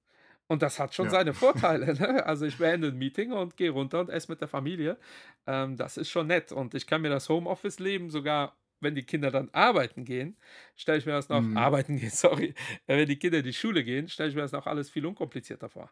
Und 0.48 0.62
das 0.64 0.80
hat 0.80 0.96
schon 0.96 1.08
Ja. 1.08 1.12
seine 1.12 1.34
Vorteile, 1.36 1.96
ne? 1.96 2.26
Also, 2.28 2.46
ich 2.48 2.58
beende 2.60 2.90
'n 2.90 2.98
Meeting 3.00 3.34
und 3.34 3.58
gehe 3.58 3.72
runter 3.72 4.02
und 4.02 4.10
esse 4.12 4.32
mit 4.32 4.42
der 4.42 4.50
Familie. 4.50 5.00
Ähm, 5.48 5.78
das 5.78 5.98
ist 5.98 6.10
schon 6.12 6.28
nett 6.28 6.52
und 6.54 6.76
ich 6.76 6.88
kann 6.88 7.02
mir 7.04 7.10
das 7.12 7.30
Homeoffice-Leben 7.30 8.12
sogar, 8.12 8.59
wenn 8.82 8.96
die 8.96 9.04
Kinder 9.04 9.32
dann 9.32 9.50
arbeiten 9.54 10.06
gehen, 10.06 10.38
stelle 10.76 10.98
ich 11.00 11.06
mir 11.06 11.14
das 11.14 11.30
noch 11.30 11.50
Mhm. 11.50 11.56
arbeiten 11.56 11.98
gehen, 11.98 12.10
sorry, 12.14 12.54
äh, 12.88 12.98
wenn 12.98 13.08
die 13.08 13.20
Kinder 13.20 13.40
in 13.40 13.44
die 13.46 13.54
Schule 13.54 13.84
gehen, 13.84 14.08
stelle 14.10 14.30
ich 14.30 14.36
mir 14.36 14.42
das 14.42 14.52
noch 14.54 14.68
alles 14.68 14.90
viel 14.90 15.06
unkomplizierter 15.06 15.70
vor. 15.70 15.92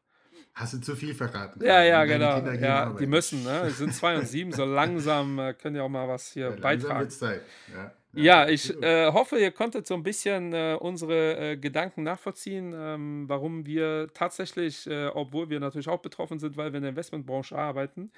Hast 0.54 0.74
du 0.74 0.80
zu 0.82 0.96
viel 0.96 1.14
verraten 1.16 1.62
Ja, 1.62 1.82
ja, 1.84 2.04
ne? 2.04 2.06
Deine 2.06 2.28
genau. 2.28 2.52
Kinder 2.54 2.54
Ja, 2.54 2.92
die 2.94 3.08
müssen, 3.08 3.42
ne? 3.44 3.70
Sie 3.72 3.78
sind 3.78 3.92
2 3.94 4.18
und 4.18 4.26
7, 4.28 4.52
so 4.54 4.64
langsam, 4.66 5.40
äh, 5.40 5.54
können 5.56 5.74
die 5.76 5.82
auch 5.82 5.90
mal 5.90 6.08
was 6.08 6.32
hier 6.32 6.52
Ja, 6.56 6.56
beitragen. 6.62 7.10
Zeit. 7.10 7.46
Ja, 7.68 7.96
ja, 8.14 8.20
Ja, 8.20 8.48
ich, 8.48 8.70
äh, 8.82 9.12
hoffe, 9.12 9.38
ihr 9.38 9.52
konntet 9.52 9.86
so 9.86 9.94
'n 9.94 10.02
bisschen, 10.02 10.52
äh, 10.54 10.76
unsere, 10.80 11.52
äh, 11.54 11.58
Gedanken 11.58 12.02
nachvollziehen, 12.04 12.74
ähm, 12.76 13.26
warum 13.30 13.66
wir 13.68 14.08
tatsächlich, 14.14 14.90
obwohl 15.14 15.50
wir 15.52 15.60
natürlich 15.60 15.88
auch 15.88 16.00
betroffen 16.02 16.40
sind, 16.40 16.58
weil 16.58 16.72
wir 16.74 16.78
in 16.78 16.84
der 16.84 16.90
Investmentbranche 16.92 17.56
arbeiten, 17.56 18.12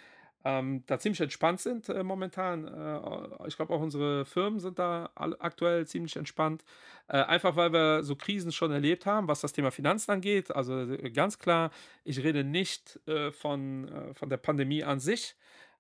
ähm, 0.45 0.83
da 0.87 0.99
ziemlich 0.99 1.19
entspannt 1.19 1.59
sind, 1.59 1.89
äh, 1.89 2.03
momentan. 2.03 2.65
Äh, 2.65 3.47
ich 3.47 3.57
glaube 3.57 3.73
auch 3.73 3.81
unsere 3.81 4.25
Firmen 4.25 4.59
sind 4.59 4.79
da 4.79 5.09
aktuell 5.15 5.85
ziemlich 5.85 6.15
entspannt, 6.15 6.63
äh, 7.07 7.17
einfach 7.17 7.55
weil 7.55 7.73
wir 7.73 8.03
so 8.03 8.15
Krisen 8.15 8.51
schon 8.51 8.71
erlebt 8.71 9.05
haben, 9.05 9.27
was 9.27 9.41
das 9.41 9.51
Thema 9.51 9.71
Finanzen 9.71 10.11
angeht. 10.11 10.55
Also, 10.55 10.79
äh, 10.79 11.11
ganz 11.11 11.39
klar, 11.39 11.71
ich 12.05 12.23
rede 12.23 12.43
nicht, 12.43 12.99
äh, 13.07 13.31
von 13.31 13.89
äh, 13.89 14.13
von 14.13 14.29
der 14.29 14.37
Pandemie 14.37 14.83
an 14.83 14.99
sich, 14.99 15.35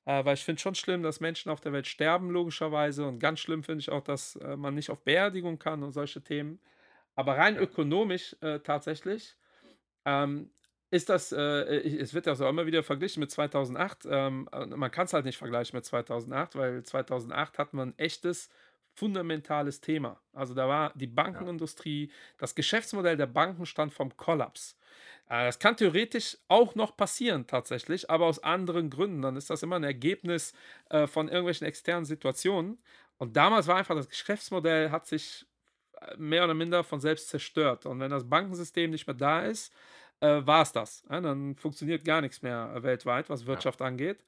weil 0.05 0.33
ich 0.33 0.43
finde 0.43 0.55
es 0.57 0.61
schon 0.63 0.75
schlimm, 0.75 1.03
dass 1.03 1.19
Menschen 1.19 1.51
auf 1.51 1.61
der 1.61 1.71
Welt 1.71 1.85
sterben 1.85 2.31
logischerweise 2.31 3.05
und 3.05 3.19
ganz 3.19 3.39
schlimm 3.39 3.63
finde 3.63 3.81
ich 3.81 3.91
auch, 3.91 4.01
dass, 4.01 4.39
man 4.57 4.73
nicht 4.73 4.89
auf 4.89 5.03
Beerdigung 5.03 5.59
kann 5.59 5.83
und 5.83 5.91
solche 5.91 6.23
Themen. 6.23 6.59
Aber 7.15 7.37
rein 7.37 7.57
ökonomisch, 7.57 8.35
tatsächlich, 8.63 9.35
ähm, 10.05 10.49
ist 10.91 11.09
das, 11.09 11.31
äh, 11.31 11.37
es 11.99 12.13
wird 12.13 12.25
ja 12.27 12.35
so 12.35 12.47
immer 12.47 12.65
wieder 12.65 12.83
verglichen 12.83 13.19
mit 13.21 13.31
2008, 13.31 14.05
ähm, 14.09 14.47
äh, 14.51 14.65
man 14.67 14.91
kann's 14.91 15.13
halt 15.13 15.25
nicht 15.25 15.37
vergleichen 15.37 15.77
mit 15.77 15.85
2008, 15.85 16.55
weil 16.55 16.83
2008 16.83 17.57
hatten 17.59 17.77
wir 17.77 17.83
'n 17.83 17.93
echtes 17.97 18.49
fundamentales 18.95 19.81
Thema. 19.81 20.21
Also, 20.33 20.53
da 20.55 20.67
war 20.67 20.93
die. 20.95 21.07
Bankenindustrie 21.07 22.11
das 22.37 22.55
Geschäftsmodell 22.55 23.17
der 23.17 23.27
Banken 23.27 23.65
stand 23.65 23.93
vorm 23.93 24.17
Kollaps. 24.17 24.77
Äh, 25.29 25.45
das 25.45 25.59
kann 25.59 25.77
theoretisch 25.77 26.37
auch 26.47 26.75
noch 26.75 26.97
passieren 26.97 27.47
tatsächlich, 27.47 28.09
aber 28.09 28.25
aus 28.25 28.39
anderen 28.43 28.89
Gründen. 28.89 29.21
Dann 29.21 29.35
ist 29.37 29.49
das 29.49 29.63
immer 29.63 29.77
'n 29.77 29.83
Ergebnis, 29.83 30.53
äh, 30.89 31.07
von 31.07 31.27
irgendwelchen 31.29 31.67
externen 31.67 32.05
Situationen. 32.05 32.81
Und 33.17 33.35
damals 33.37 33.67
war 33.67 33.77
einfach 33.77 33.95
das 33.95 34.09
Geschäftsmodell 34.09 34.91
hat 34.91 35.07
sich, 35.07 35.45
äh, 36.01 36.17
mehr 36.17 36.43
oder 36.45 36.53
minder 36.55 36.83
von 36.83 36.99
selbst 37.01 37.29
zerstört. 37.29 37.85
Und 37.85 37.99
wenn 38.01 38.11
das 38.11 38.29
Bankensystem 38.29 38.91
nicht 38.91 39.07
mehr 39.07 39.15
da 39.15 39.43
ist, 39.43 39.73
äh, 40.21 40.41
war's 40.45 40.71
das, 40.71 41.03
ne? 41.09 41.21
Dann 41.21 41.55
funktioniert 41.55 42.05
gar 42.05 42.21
nix 42.21 42.41
mehr, 42.41 42.73
äh, 42.75 42.83
weltweit, 42.83 43.29
was 43.29 43.41
Ja. 43.41 43.47
Wirtschaft 43.47 43.81
angeht. 43.81 44.23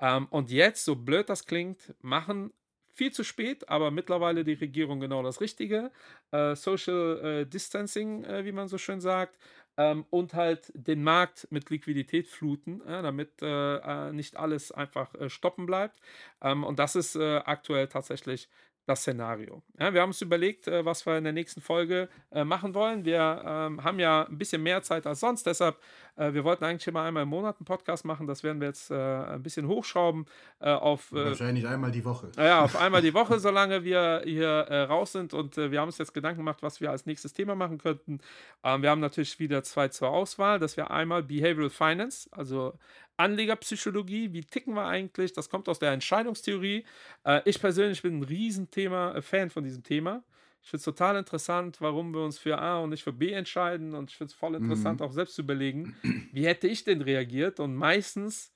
Ähm, 0.00 0.26
und 0.30 0.50
jetzt, 0.50 0.84
so 0.84 0.96
blöd 0.96 1.28
das 1.28 1.46
klingt, 1.46 1.94
machen 2.02 2.52
viel 2.92 3.12
zu 3.12 3.24
spät, 3.24 3.68
aber 3.68 3.90
mittlerweile 3.90 4.44
die 4.44 4.52
Regierung 4.54 5.00
genau 5.00 5.22
das 5.22 5.40
Richtige, 5.40 5.90
äh, 6.30 6.54
Social, 6.54 7.42
äh, 7.42 7.46
Distancing, 7.46 8.24
äh, 8.24 8.44
wie 8.44 8.52
man 8.52 8.68
so 8.68 8.78
schön 8.78 9.00
sagt, 9.00 9.36
ähm, 9.76 10.06
und 10.10 10.34
halt 10.34 10.70
den 10.74 11.02
Markt 11.02 11.48
mit 11.50 11.70
Liquidität 11.70 12.28
fluten, 12.28 12.80
ja, 12.86 13.02
damit, 13.02 13.32
äh, 13.42 14.12
nicht 14.12 14.36
alles 14.36 14.70
einfach, 14.70 15.12
stoppen 15.28 15.66
bleibt. 15.66 16.00
Ähm, 16.40 16.62
und 16.64 16.78
das 16.78 16.94
ist, 16.96 17.16
aktuell 17.16 17.88
tatsächlich 17.88 18.48
das 18.86 19.00
Szenario. 19.00 19.62
Ja, 19.78 19.94
wir 19.94 20.02
haben 20.02 20.10
uns 20.10 20.20
überlegt, 20.20 20.68
äh, 20.68 20.84
was 20.84 21.06
wir 21.06 21.16
in 21.16 21.24
der 21.24 21.32
nächsten 21.32 21.60
Folge, 21.60 22.08
äh, 22.30 22.44
machen 22.44 22.74
wollen. 22.74 23.04
Wir, 23.04 23.42
ähm, 23.46 23.82
haben 23.82 23.98
ja 23.98 24.22
'n 24.28 24.36
bisschen 24.38 24.62
mehr 24.62 24.82
Zeit 24.82 25.06
als 25.06 25.20
sonst, 25.20 25.46
deshalb 25.46 25.78
äh, 26.16 26.32
wir 26.32 26.44
wollten 26.44 26.64
eigentlich 26.64 26.86
immer 26.86 27.02
einmal 27.02 27.24
im 27.24 27.28
Monat 27.30 27.60
'n 27.60 27.64
Podcast 27.64 28.04
machen. 28.04 28.26
Das 28.26 28.42
werden 28.44 28.60
wir 28.60 28.68
jetzt, 28.68 28.90
ein 28.92 29.42
bisschen 29.42 29.66
hochschrauben, 29.66 30.26
auf, 30.60 31.12
Wahrscheinlich 31.12 31.66
einmal 31.66 31.90
die 31.90 32.04
Woche. 32.04 32.30
ja, 32.36 32.62
auf 32.62 32.76
einmal 32.76 33.02
die 33.02 33.14
Woche, 33.14 33.38
solange 33.40 33.82
wir 33.84 34.22
hier, 34.24 34.86
raus 34.88 35.12
sind 35.12 35.34
und, 35.34 35.56
wir 35.56 35.80
haben 35.80 35.88
uns 35.88 35.98
jetzt 35.98 36.14
Gedanken 36.14 36.38
gemacht, 36.38 36.62
was 36.62 36.80
wir 36.80 36.90
als 36.90 37.06
nächstes 37.06 37.32
Thema 37.32 37.54
machen 37.54 37.78
könnten. 37.78 38.20
Ähm, 38.62 38.82
wir 38.82 38.90
haben 38.90 39.00
natürlich 39.00 39.38
wieder 39.40 39.62
2 39.62 39.88
zur 39.88 40.10
Auswahl. 40.10 40.58
Das 40.58 40.76
wäre 40.76 40.90
einmal 40.90 41.22
Behavioral 41.22 41.70
Finance, 41.70 42.28
also 42.32 42.74
Anlegerpsychologie. 43.18 44.32
Wie 44.32 44.42
ticken 44.44 44.74
wir 44.74 44.86
eigentlich? 44.86 45.32
Das 45.32 45.48
kommt 45.48 45.68
aus 45.68 45.78
der 45.78 45.92
Entscheidungstheorie. 45.92 46.84
Äh, 47.24 47.42
ich 47.44 47.60
persönlich 47.60 48.02
bin 48.02 48.18
'n 48.20 48.24
Riesenthema 48.24 49.14
äh, 49.14 49.22
Fan 49.22 49.50
von 49.50 49.64
diesem 49.64 49.82
Thema. 49.84 50.24
Ich 50.62 50.70
finde 50.70 50.78
es 50.80 50.84
total 50.84 51.16
interessant, 51.16 51.80
warum 51.80 52.12
wir 52.14 52.24
uns 52.24 52.38
für 52.38 52.58
A 52.58 52.78
und 52.80 52.90
nicht 52.90 53.04
für 53.04 53.12
B 53.12 53.32
entscheiden 53.32 53.94
und 53.94 54.10
ich 54.10 54.16
finde 54.16 54.30
es 54.32 54.34
voll 54.34 54.54
interessant, 54.54 55.00
Mhm. 55.00 55.02
auch 55.02 55.12
selbst 55.12 55.34
zu 55.36 55.42
überlegen: 55.42 55.90
„Wie 56.30 56.46
hätte 56.46 56.66
ich 56.68 56.84
denn 56.84 57.02
reagiert?“ 57.02 57.60
Und 57.60 57.74
meistens 57.76 58.52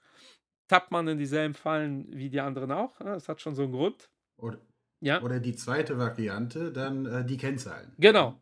tappt 0.68 0.92
man 0.92 1.08
in 1.08 1.18
dieselben 1.18 1.54
Fallen 1.54 2.06
wie 2.16 2.30
die 2.30 2.40
anderen 2.40 2.72
auch, 2.72 2.98
ne? 3.00 3.06
Das 3.14 3.28
hat 3.28 3.40
schon 3.42 3.54
so 3.56 3.64
'n 3.64 3.72
Grund. 3.72 4.08
Od 4.40 4.60
Ja. 5.00 5.24
oder 5.24 5.40
die 5.40 5.56
2. 5.56 5.98
Variante, 5.98 6.72
dann, 6.72 7.06
äh, 7.06 7.24
die 7.26 7.36
Kennzahlen? 7.38 7.96
Genau. 7.98 8.38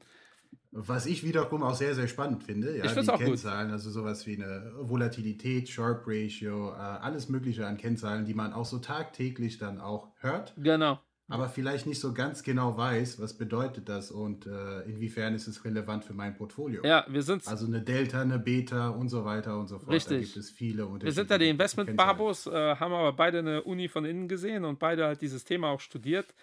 Was 0.78 1.06
ich 1.06 1.24
wiederum 1.24 1.62
auch 1.62 1.74
sehr, 1.74 1.94
sehr 1.94 2.06
spannend 2.06 2.42
finde, 2.44 2.76
Ich 2.84 2.92
ja, 2.92 2.96
es 2.96 3.08
die 3.08 3.08
auch 3.08 3.22
gut. 3.22 3.40
Kennzahlen, 3.40 3.70
also 3.70 3.88
so 3.90 4.04
was 4.04 4.26
wie 4.26 4.36
'ne 4.36 4.72
Volatilität, 4.78 5.70
Sharpe 5.70 6.02
Ratio, 6.06 6.70
äh, 6.72 6.74
alles 6.76 7.30
Mögliche 7.30 7.66
an 7.66 7.78
Kennzahlen, 7.78 8.26
die 8.26 8.34
man 8.34 8.52
auch 8.52 8.66
so 8.66 8.78
tagtäglich 8.78 9.56
dann 9.56 9.80
auch 9.80 10.12
hört, 10.18 10.58
Genau. 10.58 11.06
aber 11.28 11.48
vielleicht 11.48 11.86
nicht 11.86 12.00
so 12.00 12.14
ganz 12.14 12.42
genau 12.42 12.76
weiß, 12.76 13.20
was 13.20 13.38
bedeutet 13.38 13.88
das 13.88 14.10
und, 14.10 14.46
äh, 14.46 14.82
inwiefern 14.82 15.34
ist 15.34 15.48
es 15.48 15.64
relevant 15.64 16.04
für 16.04 16.14
mein 16.14 16.34
Portfolio. 16.36 16.84
Ja, 16.84 17.04
wir 17.08 17.22
sind's 17.22 17.52
Also 17.52 17.66
'ne 17.68 17.82
Delta, 17.82 18.24
'ne 18.24 18.38
Beta 18.38 18.90
und 18.90 19.08
so 19.10 19.24
weiter 19.24 19.58
und 19.58 19.68
so 19.68 19.78
fort. 19.80 20.06
Da 20.08 20.14
gibt 20.14 20.36
Richtig. 20.36 20.38
es 20.38 20.50
viele 20.50 20.86
Wir 21.02 21.12
sind 21.12 21.30
ja 21.30 21.38
die. 21.38 21.50
Investment-Babos, 21.50 22.46
äh, 22.48 22.76
haben 22.76 22.92
aber 22.94 23.12
beide 23.12 23.42
'ne 23.42 23.62
Uni 23.64 23.88
von 23.88 24.04
innen 24.04 24.28
gesehen 24.28 24.64
und 24.64 24.78
beide 24.80 25.06
halt 25.06 25.22
dieses 25.22 25.44
Thema 25.44 25.68
auch 25.70 25.80
studiert. 25.80 26.34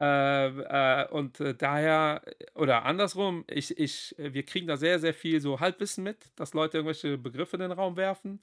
Äh, 0.00 0.48
äh, 0.48 1.08
und, 1.10 1.38
äh, 1.40 1.54
daher 1.54 2.22
oder 2.56 2.84
andersrum, 2.84 3.44
ich 3.48 3.78
ich 3.78 4.14
wir 4.18 4.42
kriegen 4.44 4.66
da 4.66 4.76
sehr, 4.76 4.98
sehr 4.98 5.14
viel 5.14 5.40
so 5.40 5.60
Halbwissen 5.60 6.02
mit, 6.02 6.18
dass 6.36 6.52
Leute 6.52 6.78
irgendwelche 6.78 7.16
Begriffe 7.16 7.56
in 7.56 7.60
den 7.62 7.72
Raum 7.72 7.96
werfen, 7.96 8.42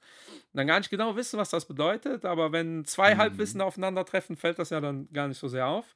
dann 0.54 0.66
gar 0.66 0.78
nicht 0.78 0.90
genau 0.90 1.16
wissen, 1.16 1.38
was 1.38 1.50
das 1.50 1.66
bedeutet, 1.66 2.24
aber 2.24 2.52
wenn 2.52 2.84
2 2.86 3.16
Halbwissen 3.16 3.60
Mhm. 3.60 3.66
aufeinandertreffen, 3.66 4.36
fällt 4.36 4.58
das 4.58 4.70
ja 4.70 4.80
dann 4.80 5.08
gar 5.12 5.28
nicht 5.28 5.38
so 5.38 5.48
sehr 5.48 5.66
auf. 5.68 5.94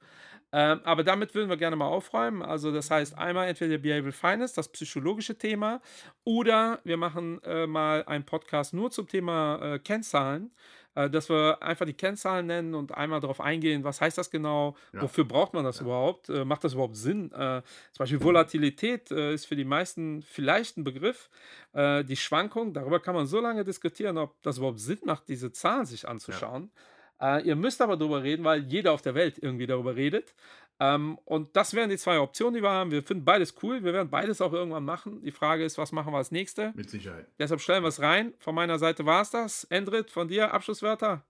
Ähm, 0.53 0.81
aber 0.85 1.03
damit 1.05 1.35
würden 1.35 1.49
wir 1.51 1.57
gerne 1.57 1.77
mal 1.77 1.89
aufräumen. 1.89 2.43
Also, 2.43 2.73
das 2.73 2.91
heißt 2.91 3.19
einmal 3.19 3.49
entweder 3.49 3.79
Behavioral 3.79 4.13
Finance, 4.13 4.55
das 4.55 4.69
psychologische 4.71 5.37
Thema, 5.37 5.81
oder 6.25 6.81
wir 6.85 6.97
machen, 6.97 7.43
äh, 7.45 7.67
mal 7.67 8.05
einen 8.05 8.25
Podcast 8.25 8.73
nur 8.75 8.91
zum 8.91 9.09
Thema, 9.09 9.75
äh, 9.75 9.79
Kennzahlen, 9.81 10.53
äh, 10.97 11.09
dass 11.11 11.29
wir 11.31 11.63
einfach 11.63 11.87
die 11.87 11.95
Kennzahlen 11.95 12.47
nennen 12.47 12.75
und 12.75 12.93
einmal 12.93 13.21
drauf 13.21 13.41
eingehen, 13.41 13.85
was 13.85 14.01
heißt 14.01 14.19
das 14.19 14.31
genau? 14.33 14.77
Ja. 14.93 15.01
Wofür 15.03 15.25
braucht 15.25 15.55
man 15.55 15.65
das 15.65 15.79
Ja. 15.79 15.83
überhaupt? 15.83 16.29
Äh, 16.31 16.45
macht 16.45 16.65
das 16.65 16.75
überhaupt 16.75 16.97
Sinn? 16.97 17.31
Äh, 17.33 17.63
zum 17.93 17.99
Beispiel 18.01 18.23
Volatilität, 18.23 19.11
äh, 19.13 19.33
ist 19.35 19.47
für 19.47 19.57
die 19.57 19.65
meisten 19.65 20.23
vielleicht 20.23 20.77
'n 20.79 20.85
Begriff. 20.85 21.31
Äh, 21.75 22.05
die 22.05 22.17
Schwankung, 22.17 22.73
darüber 22.75 23.01
kann 23.01 23.15
man 23.15 23.27
so 23.27 23.41
lange 23.41 23.65
diskutieren, 23.65 24.19
ob 24.19 24.43
das 24.43 24.59
überhaupt 24.59 24.81
Sinn 24.81 24.99
macht, 25.05 25.29
diese 25.29 25.53
Zahlen 25.53 25.87
sich 25.87 26.09
Ja. 26.29 26.43
anzuschauen. 26.43 26.73
Äh, 27.21 27.43
ihr 27.47 27.57
müsst 27.57 27.81
aber 27.83 27.97
drüber 27.97 28.23
reden, 28.23 28.45
weil 28.45 28.65
jeder 28.65 28.93
auf 28.93 29.03
der 29.03 29.15
Welt 29.15 29.39
irgendwie 29.41 29.67
darüber 29.67 29.97
redet. 29.97 30.35
Ähm, 30.79 31.19
und 31.25 31.57
das 31.57 31.75
wären 31.75 31.91
die 31.91 31.97
2 31.97 32.19
Optionen, 32.21 32.55
die 32.55 32.63
wir 32.63 32.71
haben. 32.71 32.91
Wir 32.91 33.03
finden 33.03 33.25
beides 33.25 33.55
cool. 33.63 33.83
Wir 33.85 33.93
werden 33.95 34.11
beides 34.11 34.41
auch 34.41 34.53
irgendwann 34.53 34.85
machen. 34.85 35.23
Die 35.23 35.31
Frage 35.33 35.65
ist, 35.65 35.79
was 35.79 35.93
machen 35.93 36.13
wir 36.13 36.19
als 36.19 36.31
Nächste? 36.31 36.75
Mit 36.75 36.91
Sicherheit. 36.91 37.27
Deshalb 37.39 37.61
stellen 37.61 37.83
wir's 37.83 38.01
rein. 38.01 38.35
Von 38.39 38.55
meiner 38.55 38.79
Seite 38.79 39.07
war's 39.07 39.31
das. 39.31 39.65
Endrit, 39.65 40.11
von 40.11 40.29
dir 40.29 40.53
Abschlusswörter? 40.53 41.25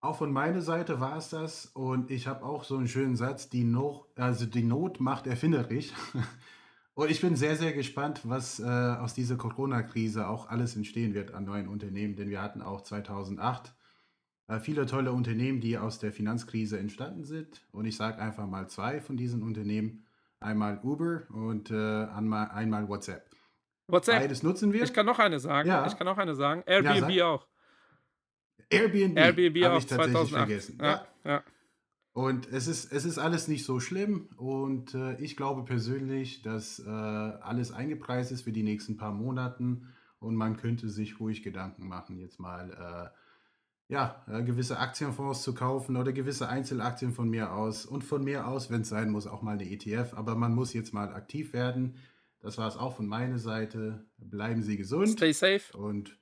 Auch 0.00 0.16
von 0.18 0.32
meiner 0.32 0.60
Seite 0.62 1.00
war's 1.00 1.28
das 1.30 1.66
und 1.66 2.10
ich 2.12 2.28
habe 2.28 2.44
auch 2.44 2.62
so 2.62 2.76
'n 2.76 2.86
schönen 2.86 3.16
Satz: 3.16 3.48
„Die 3.48 3.64
Noch 3.64 4.06
also 4.14 4.46
die 4.46 4.62
Not 4.62 5.00
macht 5.00 5.26
erfinderisch.“ 5.26 5.92
Und 6.94 7.10
ich 7.12 7.20
bin 7.20 7.36
sehr, 7.36 7.54
sehr 7.56 7.72
gespannt, 7.74 8.22
was 8.24 8.58
äh, 8.58 8.64
aus 8.64 9.14
dieser 9.14 9.36
Corona-Krise 9.36 10.26
auch 10.28 10.48
alles 10.48 10.74
entstehen 10.74 11.14
wird 11.14 11.32
an 11.32 11.44
neuen 11.44 11.68
Unternehmen, 11.68 12.16
denn 12.16 12.28
wir 12.28 12.42
hatten 12.42 12.60
auch 12.60 12.80
2008 12.82 13.72
äh, 14.48 14.58
viele 14.58 14.86
tolle 14.86 15.12
Unternehmen, 15.12 15.60
die 15.60 15.78
aus 15.78 15.98
der 15.98 16.10
Finanzkrise 16.10 16.78
entstanden 16.78 17.24
sind. 17.24 17.60
Und 17.70 17.84
ich 17.84 17.96
sage 17.96 18.18
einfach 18.18 18.46
mal 18.46 18.68
zwei 18.68 19.00
von 19.00 19.16
diesen 19.16 19.42
Unternehmen. 19.42 20.04
Einmal 20.40 20.80
Uber 20.82 21.22
und 21.30 21.70
äh, 21.70 21.74
einmal, 21.74 22.48
einmal 22.50 22.88
WhatsApp. 22.88 23.28
WhatsApp. 23.88 24.20
Beides 24.20 24.42
nutzen 24.42 24.72
wir. 24.72 24.84
Ich 24.84 24.92
kann 24.92 25.06
noch 25.06 25.18
eine 25.18 25.38
sagen. 25.38 25.68
Ja. 25.68 25.86
Ich 25.86 25.96
kann 25.96 26.06
noch 26.06 26.18
eine 26.18 26.34
sagen. 26.34 26.62
Airbnb 26.66 27.00
sag. 27.00 27.22
auch. 27.22 27.46
Airbnb, 28.70 29.16
Airbnb 29.16 29.64
habe 29.64 29.74
auch 29.74 29.78
ich 29.78 29.86
tatsächlich 29.86 30.28
2008. 30.28 30.30
vergessen. 30.30 30.78
Ja, 30.80 31.06
ja. 31.24 31.42
Und 32.12 32.48
es 32.52 32.66
ist, 32.66 32.92
es 32.92 33.04
ist 33.04 33.18
alles 33.18 33.48
nicht 33.48 33.64
so 33.64 33.80
schlimm. 33.80 34.28
Und 34.36 34.94
äh, 34.94 35.16
ich 35.20 35.36
glaube 35.36 35.64
persönlich, 35.64 36.42
dass 36.42 36.78
äh, 36.78 36.88
alles 36.88 37.72
eingepreist 37.72 38.32
ist 38.32 38.42
für 38.42 38.52
die 38.52 38.62
nächsten 38.62 38.96
paar 38.96 39.12
Monaten. 39.12 39.94
Und 40.20 40.36
man 40.36 40.56
könnte 40.56 40.88
sich 40.88 41.20
ruhig 41.20 41.42
Gedanken 41.42 41.86
machen, 41.86 42.18
jetzt 42.18 42.40
mal 42.40 43.12
äh, 43.14 43.18
ja, 43.88 44.22
äh, 44.30 44.42
gewisse 44.42 44.78
Aktienfonds 44.78 45.42
zu 45.42 45.54
kaufen 45.54 45.96
oder 45.96 46.12
gewisse 46.12 46.48
Einzelaktien 46.48 47.12
von 47.12 47.28
mir 47.30 47.52
aus. 47.52 47.86
Und 47.86 48.04
von 48.04 48.22
mir 48.22 48.46
aus, 48.46 48.70
wenn 48.70 48.82
es 48.82 48.88
sein 48.90 49.10
muss, 49.10 49.26
auch 49.26 49.42
mal 49.42 49.52
eine 49.52 49.64
ETF. 49.70 50.12
Aber 50.14 50.34
man 50.34 50.54
muss 50.54 50.72
jetzt 50.74 50.92
mal 50.92 51.12
aktiv 51.14 51.52
werden. 51.54 51.96
Das 52.40 52.58
war 52.58 52.68
es 52.68 52.76
auch 52.76 52.96
von 52.96 53.06
meiner 53.06 53.38
Seite. 53.38 54.06
Bleiben 54.18 54.62
Sie 54.62 54.76
gesund 54.76 55.08
Stay 55.08 55.32
safe. 55.32 55.76
und 55.76 56.16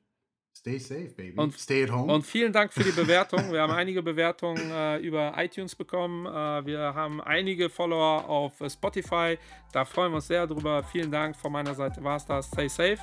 stay 0.54 0.78
safe, 0.78 1.12
baby. 1.16 1.38
Und- 1.38 1.58
stay 1.58 1.82
at 1.84 1.90
home. 1.92 2.10
Und 2.12 2.24
vielen 2.24 2.52
Dank 2.52 2.72
für 2.72 2.84
die 2.84 2.90
Bewertung. 3.02 3.52
Wir 3.52 3.60
haben 3.62 3.72
einige 3.72 4.02
Bewertungen 4.02 4.70
äh, 4.70 4.98
über 4.98 5.34
iTunes 5.36 5.74
bekommen. 5.74 6.24
Äh, 6.26 6.64
wir 6.66 6.94
haben 6.94 7.20
einige 7.20 7.68
Follower 7.68 8.28
auf 8.28 8.60
äh, 8.60 8.70
Spotify. 8.70 9.38
Da 9.72 9.84
freuen 9.84 10.12
wir 10.12 10.16
uns 10.16 10.28
sehr 10.28 10.46
drüber. 10.46 10.82
Vielen 10.84 11.10
Dank. 11.10 11.36
Von 11.36 11.50
meiner 11.52 11.74
Seite 11.74 12.02
war 12.02 12.16
es 12.16 12.24
das. 12.24 12.46
Stay 12.46 12.68
safe. 12.68 12.98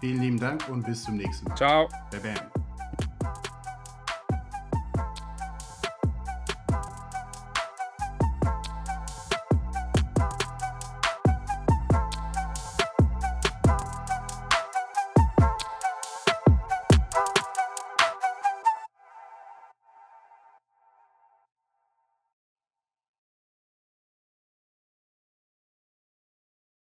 Vielen 0.00 0.20
lieben 0.20 0.40
Dank 0.40 0.68
und 0.68 0.84
bis 0.84 1.04
zum 1.04 1.16
nächsten 1.18 1.46
Mal. 1.46 1.54
Ciao. 1.56 1.88
Bam, 2.10 2.22
bam. 2.22 2.61